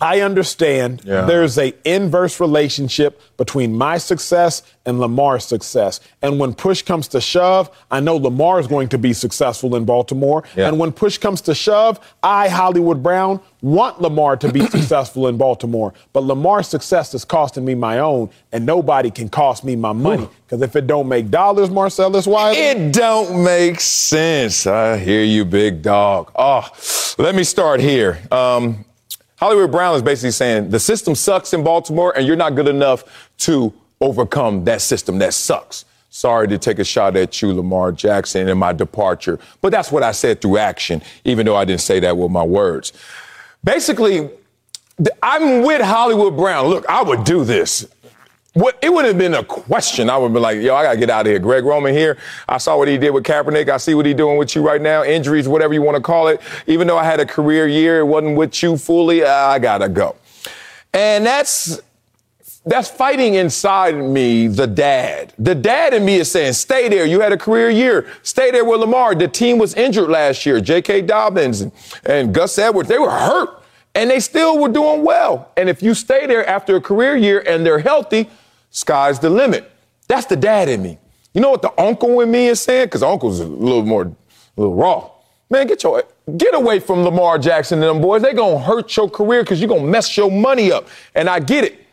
[0.00, 1.22] I understand yeah.
[1.22, 6.00] there's a inverse relationship between my success and Lamar's success.
[6.22, 9.84] And when push comes to shove, I know Lamar is going to be successful in
[9.84, 10.44] Baltimore.
[10.56, 10.68] Yeah.
[10.68, 15.36] And when push comes to shove, I, Hollywood Brown, want Lamar to be successful in
[15.36, 15.92] Baltimore.
[16.12, 20.28] But Lamar's success is costing me my own, and nobody can cost me my money.
[20.46, 22.56] Because if it don't make dollars, Marcellus Wiley.
[22.56, 24.66] It don't make sense.
[24.66, 26.32] I hear you, big dog.
[26.34, 26.68] Oh,
[27.18, 28.20] let me start here.
[28.30, 28.84] Um,
[29.38, 33.30] Hollywood Brown is basically saying the system sucks in Baltimore and you're not good enough
[33.38, 35.84] to overcome that system that sucks.
[36.10, 39.38] Sorry to take a shot at you, Lamar Jackson, and my departure.
[39.60, 42.42] But that's what I said through action, even though I didn't say that with my
[42.42, 42.92] words.
[43.62, 44.28] Basically,
[45.22, 46.66] I'm with Hollywood Brown.
[46.66, 47.86] Look, I would do this.
[48.58, 50.10] What, it would have been a question.
[50.10, 51.38] I would be like, yo, I got to get out of here.
[51.38, 52.18] Greg Roman here.
[52.48, 53.68] I saw what he did with Kaepernick.
[53.68, 55.04] I see what he's doing with you right now.
[55.04, 56.40] Injuries, whatever you want to call it.
[56.66, 59.22] Even though I had a career year, it wasn't with you fully.
[59.22, 60.16] Uh, I got to go.
[60.92, 61.80] And that's
[62.66, 65.34] that's fighting inside me, the dad.
[65.38, 67.06] The dad in me is saying, stay there.
[67.06, 68.08] You had a career year.
[68.24, 69.14] Stay there with Lamar.
[69.14, 70.60] The team was injured last year.
[70.60, 71.02] J.K.
[71.02, 71.72] Dobbins and,
[72.04, 73.62] and Gus Edwards, they were hurt
[73.94, 75.52] and they still were doing well.
[75.56, 78.28] And if you stay there after a career year and they're healthy,
[78.70, 79.70] sky's the limit.
[80.06, 80.98] That's the dad in me.
[81.34, 82.86] You know what the uncle in me is saying?
[82.86, 84.14] Because uncle's a little more, a
[84.56, 85.10] little raw.
[85.50, 86.04] Man, get your
[86.36, 88.22] get away from Lamar Jackson and them boys.
[88.22, 90.88] They gonna hurt your career because you're gonna mess your money up.
[91.14, 91.86] And I get it.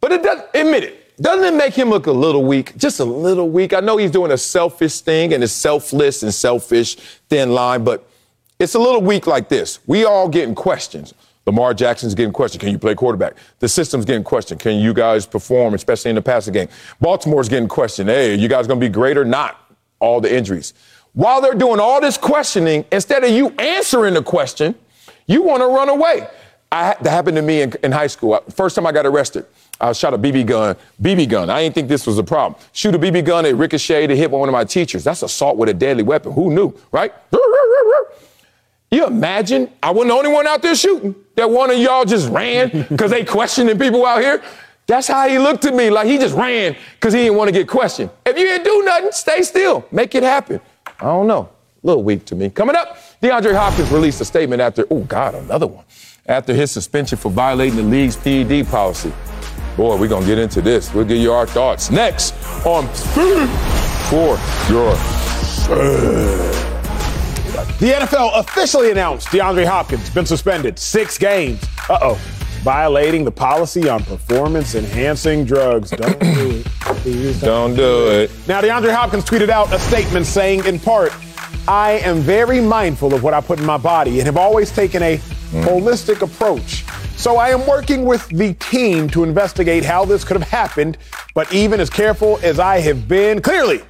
[0.00, 1.16] But it does admit it.
[1.20, 2.76] Doesn't it make him look a little weak?
[2.76, 3.72] Just a little weak.
[3.72, 6.96] I know he's doing a selfish thing and it's selfless and selfish
[7.28, 8.08] thin line, but
[8.58, 9.78] it's a little weak like this.
[9.86, 11.14] We all getting questions.
[11.46, 12.60] Lamar Jackson's getting questioned.
[12.60, 13.34] Can you play quarterback?
[13.58, 14.60] The system's getting questioned.
[14.60, 16.68] Can you guys perform, especially in the passing game?
[17.00, 18.08] Baltimore's getting questioned.
[18.08, 19.60] Hey, you guys going to be great or not?
[20.00, 20.72] All the injuries.
[21.12, 24.74] While they're doing all this questioning, instead of you answering the question,
[25.26, 26.26] you want to run away.
[26.72, 28.38] I, that happened to me in, in high school.
[28.54, 29.46] First time I got arrested,
[29.80, 30.76] I shot a BB gun.
[31.00, 31.50] BB gun.
[31.50, 32.60] I didn't think this was a problem.
[32.72, 35.04] Shoot a BB gun, it ricocheted, it hit one of my teachers.
[35.04, 36.32] That's assault with a deadly weapon.
[36.32, 37.12] Who knew, right?
[38.94, 41.16] You imagine I wasn't the only one out there shooting.
[41.34, 44.40] That one of y'all just ran because they questioning people out here.
[44.86, 47.52] That's how he looked at me, like he just ran because he didn't want to
[47.52, 48.10] get questioned.
[48.24, 49.84] If you didn't do nothing, stay still.
[49.90, 50.60] Make it happen.
[51.00, 51.48] I don't know.
[51.82, 52.50] A little weak to me.
[52.50, 55.84] Coming up, DeAndre Hopkins released a statement after, oh, God, another one.
[56.26, 59.12] After his suspension for violating the league's PED policy.
[59.76, 60.94] Boy, we're going to get into this.
[60.94, 62.32] We'll give you our thoughts next
[62.64, 63.48] on Food
[64.08, 64.38] for
[64.72, 64.94] Your
[67.80, 71.62] The NFL officially announced DeAndre Hopkins been suspended six games.
[71.88, 72.14] Uh oh.
[72.62, 75.90] Violating the policy on performance enhancing drugs.
[75.90, 76.64] Don't do it.
[77.02, 78.30] Please Don't do it.
[78.48, 81.12] Now, DeAndre Hopkins tweeted out a statement saying, in part,
[81.66, 85.02] I am very mindful of what I put in my body and have always taken
[85.02, 85.16] a
[85.62, 86.84] holistic approach.
[87.16, 90.96] So I am working with the team to investigate how this could have happened.
[91.34, 93.82] But even as careful as I have been, clearly,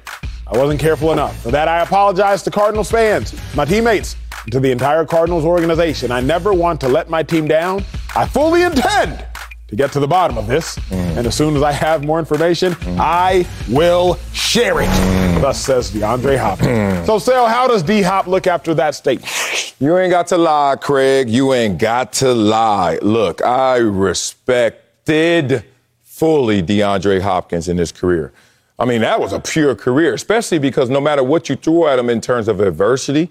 [0.47, 1.41] I wasn't careful enough.
[1.41, 6.11] For that, I apologize to Cardinals fans, my teammates, and to the entire Cardinals organization.
[6.11, 7.83] I never want to let my team down.
[8.15, 9.25] I fully intend
[9.67, 10.77] to get to the bottom of this.
[10.89, 11.17] Mm.
[11.17, 12.97] And as soon as I have more information, mm.
[12.99, 14.87] I will share it.
[14.87, 15.41] Mm.
[15.41, 17.07] Thus says DeAndre Hopkins.
[17.07, 19.73] So, Sal, how does D Hop look after that statement?
[19.79, 21.27] You ain't got to lie, Craig.
[21.27, 22.99] You ain't got to lie.
[23.01, 25.65] Look, I respected
[26.03, 28.31] fully DeAndre Hopkins in his career.
[28.77, 31.97] I mean, that was a pure career, especially because no matter what you threw at
[31.97, 33.29] him in terms of adversity,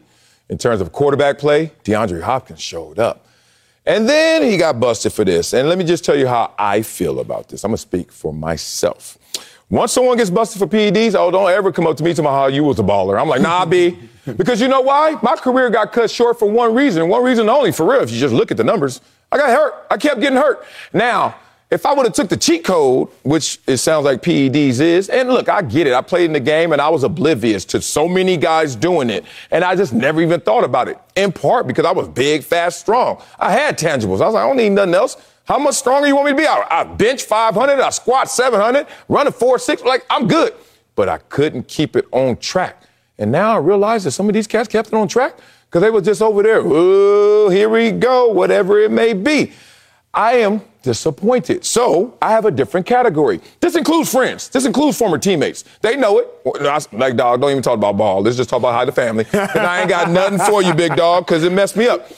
[0.48, 3.26] in terms of quarterback play, DeAndre Hopkins showed up.
[3.86, 5.52] And then he got busted for this.
[5.52, 7.64] And let me just tell you how I feel about this.
[7.64, 9.18] I'm going to speak for myself.
[9.68, 12.30] Once someone gets busted for PEDs, oh, don't ever come up to me to my
[12.30, 13.20] how you was a baller.
[13.20, 13.98] I'm like, nah, B.
[14.38, 15.18] Because you know why?
[15.22, 18.00] My career got cut short for one reason, one reason only, for real.
[18.00, 19.86] If you just look at the numbers, I got hurt.
[19.90, 20.64] I kept getting hurt.
[20.94, 21.34] Now,
[21.70, 25.28] if I would have took the cheat code, which it sounds like PEDs is, and
[25.28, 25.94] look, I get it.
[25.94, 29.24] I played in the game and I was oblivious to so many guys doing it,
[29.50, 30.98] and I just never even thought about it.
[31.16, 33.22] In part because I was big, fast, strong.
[33.38, 34.20] I had tangibles.
[34.20, 35.16] I was like, I don't need nothing else.
[35.46, 36.46] How much stronger you want me to be?
[36.46, 39.82] I, I bench 500, I squat 700, run a 4 6.
[39.82, 40.54] Like, I'm good.
[40.96, 42.82] But I couldn't keep it on track.
[43.18, 45.36] And now I realize that some of these cats kept it on track
[45.66, 46.62] because they were just over there.
[46.64, 49.52] Oh, here we go, whatever it may be.
[50.12, 51.64] I am disappointed.
[51.64, 53.40] So I have a different category.
[53.60, 54.48] This includes friends.
[54.48, 55.64] This includes former teammates.
[55.80, 56.28] They know it.
[56.92, 58.22] Like, dog, don't even talk about ball.
[58.22, 59.26] Let's just talk about how the family.
[59.34, 62.08] And I ain't got nothing for you, big dog, because it messed me up.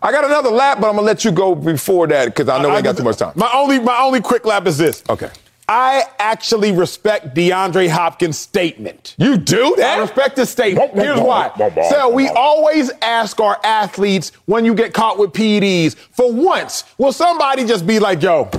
[0.00, 2.70] I got another lap, but I'm gonna let you go before that because I know
[2.70, 3.32] we ain't got too much time.
[3.36, 5.02] My only, my only quick lap is this.
[5.08, 5.30] Okay.
[5.68, 9.14] I actually respect DeAndre Hopkins' statement.
[9.16, 9.98] You do that?
[9.98, 10.92] I respect his statement.
[10.94, 11.50] Here's why.
[11.90, 17.12] So we always ask our athletes when you get caught with PEDs, for once, will
[17.12, 18.50] somebody just be like, yo,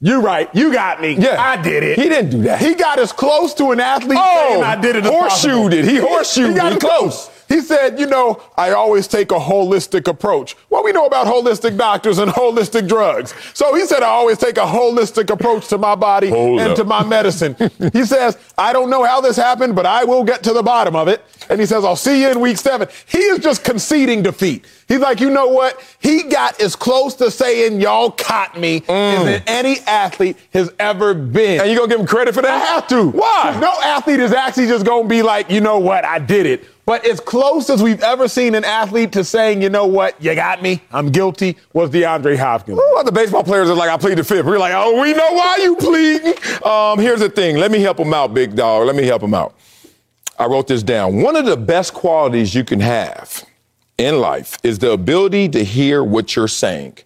[0.00, 1.14] you right, you got me.
[1.14, 1.40] Yeah.
[1.40, 1.98] I did it.
[1.98, 2.60] He didn't do that.
[2.60, 5.84] He got as close to an athlete Oh, saying I did it horseshoed it.
[5.84, 7.30] He horseshoed He got as close.
[7.52, 10.54] He said, you know, I always take a holistic approach.
[10.70, 13.34] What we know about holistic doctors and holistic drugs.
[13.52, 16.76] So he said, I always take a holistic approach to my body Hold and up.
[16.78, 17.54] to my medicine.
[17.92, 20.96] he says, I don't know how this happened, but I will get to the bottom
[20.96, 21.22] of it.
[21.50, 22.88] And he says, I'll see you in week seven.
[23.06, 24.64] He is just conceding defeat.
[24.88, 25.78] He's like, you know what?
[26.00, 28.88] He got as close to saying, y'all caught me mm.
[28.88, 31.60] as any athlete has ever been.
[31.60, 32.50] And you gonna give him credit for that?
[32.50, 33.10] I have to.
[33.10, 33.58] Why?
[33.60, 36.64] No athlete is actually just going to be like, you know what, I did it.
[36.84, 40.34] But as close as we've ever seen an athlete to saying, you know what, you
[40.34, 42.78] got me, I'm guilty, was DeAndre Hopkins.
[42.78, 44.44] Ooh, other baseball players are like, I plead the fifth.
[44.44, 46.34] We're like, oh, we know why you pleading.
[46.64, 47.56] Um, here's the thing.
[47.56, 48.86] Let me help him out, big dog.
[48.86, 49.54] Let me help him out.
[50.38, 51.22] I wrote this down.
[51.22, 53.44] One of the best qualities you can have
[53.96, 56.98] in life is the ability to hear what you're saying.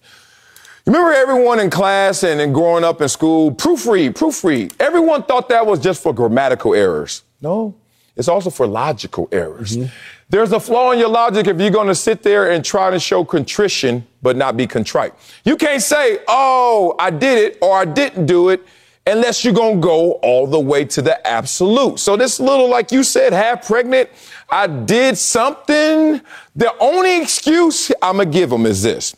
[0.86, 4.72] Remember everyone in class and, and growing up in school, proofread, proofread.
[4.80, 7.24] Everyone thought that was just for grammatical errors.
[7.42, 7.74] No,
[8.16, 9.76] it's also for logical errors.
[9.76, 9.92] Mm-hmm.
[10.28, 12.98] There's a flaw in your logic if you're going to sit there and try to
[12.98, 15.14] show contrition but not be contrite.
[15.44, 18.66] You can't say, oh, I did it or I didn't do it
[19.06, 22.00] unless you're going to go all the way to the absolute.
[22.00, 24.10] So this little, like you said, half pregnant,
[24.50, 26.20] I did something.
[26.56, 29.14] The only excuse I'm going to give them is this.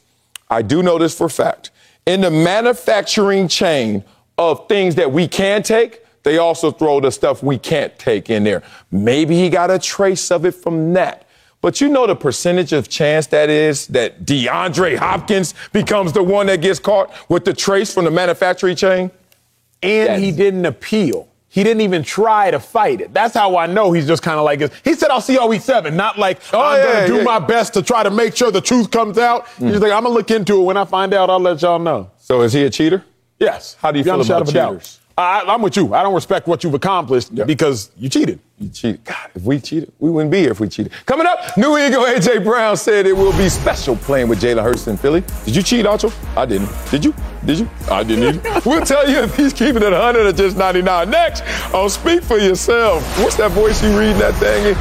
[0.51, 1.70] I do know this for a fact.
[2.05, 4.05] In the manufacturing chain
[4.37, 8.45] of things that we can take, they also throw the stuff we can't take in
[8.45, 8.63] there.
[8.91, 11.27] Maybe he got a trace of it from that.
[11.61, 16.47] But you know the percentage of chance that is that DeAndre Hopkins becomes the one
[16.47, 19.11] that gets caught with the trace from the manufacturing chain?
[19.83, 21.29] and he didn't appeal.
[21.51, 23.15] He didn't even try to fight it.
[23.15, 24.71] That's how I know he's just kind of like this.
[24.85, 27.13] He said, I'll see y'all week seven, not like, oh, I'm Oh, yeah, going to
[27.13, 27.23] do yeah.
[27.25, 29.49] my best to try to make sure the truth comes out.
[29.59, 29.81] He's mm.
[29.81, 30.65] like, I'm going to look into it.
[30.65, 32.11] When I find out, I'll let y'all know.
[32.19, 33.05] So is he a cheater?
[33.39, 33.77] Yes.
[33.81, 35.01] How do you Beyond feel about cheaters?
[35.19, 35.95] I, I'm with you.
[35.95, 38.40] I don't respect what you've accomplished because you cheated.
[38.61, 39.05] You cheated.
[39.05, 40.93] God, if we cheated, we wouldn't be here if we cheated.
[41.07, 44.89] Coming up, New Eagle AJ Brown said it will be special playing with Jalen Hurts
[44.89, 45.23] in Philly.
[45.45, 46.13] Did you cheat, Acho?
[46.37, 46.69] I didn't.
[46.91, 47.15] Did you?
[47.47, 47.71] Did you?
[47.89, 48.61] I didn't either.
[48.67, 51.09] we'll tell you if he's keeping it 100 or just 99.
[51.09, 53.05] Next, on Speak for Yourself.
[53.21, 54.75] What's that voice you reading that thing?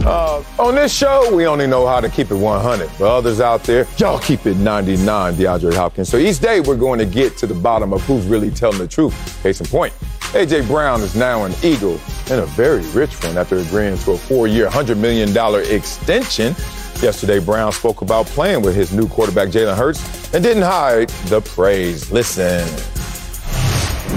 [0.04, 2.90] uh, on this show, we only know how to keep it 100.
[2.98, 6.08] But others out there, y'all keep it 99, DeAndre Hopkins.
[6.08, 8.88] So each day, we're going to get to the bottom of who's really telling the
[8.88, 9.40] truth.
[9.44, 9.94] Case in point.
[10.32, 12.00] AJ Brown is now an Eagle
[12.30, 15.36] and a very rich one after agreeing to a four-year, $100 million
[15.74, 16.54] extension.
[17.02, 21.40] Yesterday, Brown spoke about playing with his new quarterback, Jalen Hurts, and didn't hide the
[21.40, 22.12] praise.
[22.12, 22.64] Listen.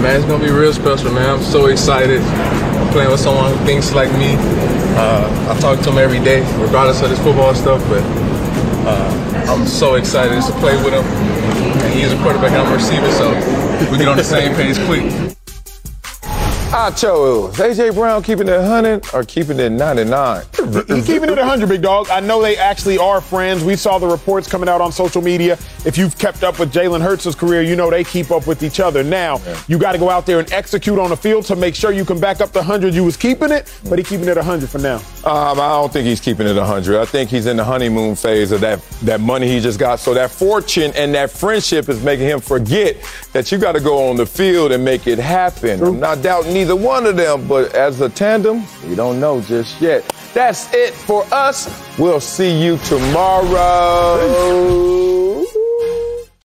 [0.04, 1.40] Man, it's gonna be real special, man.
[1.40, 2.22] I'm so excited
[2.92, 4.36] playing with someone who thinks like me.
[4.96, 8.04] Uh, I talk to him every day, regardless of this football stuff, but
[8.86, 11.04] uh, I'm so excited to play with him.
[11.04, 13.34] And he's a quarterback and I'm a receiver, so
[13.92, 15.33] we get on the same page quick.
[16.76, 20.44] I chose AJ Brown keeping it 100 or keeping it 99.
[20.88, 22.10] He's keeping it 100, big dog.
[22.10, 23.64] I know they actually are friends.
[23.64, 25.54] We saw the reports coming out on social media.
[25.86, 28.80] If you've kept up with Jalen Hurts' career, you know they keep up with each
[28.80, 29.04] other.
[29.04, 29.62] Now, yeah.
[29.68, 32.06] you got to go out there and execute on the field to make sure you
[32.06, 34.80] can back up the 100 you was keeping it, but he's keeping it 100 for
[34.80, 34.96] now.
[35.26, 37.00] Um, I don't think he's keeping it 100.
[37.00, 40.00] I think he's in the honeymoon phase of that, that money he just got.
[40.00, 42.98] So that fortune and that friendship is making him forget
[43.32, 45.78] that you got to go on the field and make it happen.
[45.78, 45.90] True.
[45.90, 49.82] I'm not doubting either one of them, but as a tandem, we don't know just
[49.82, 50.02] yet.
[50.34, 51.68] That's it for us.
[52.00, 54.24] We'll see you tomorrow.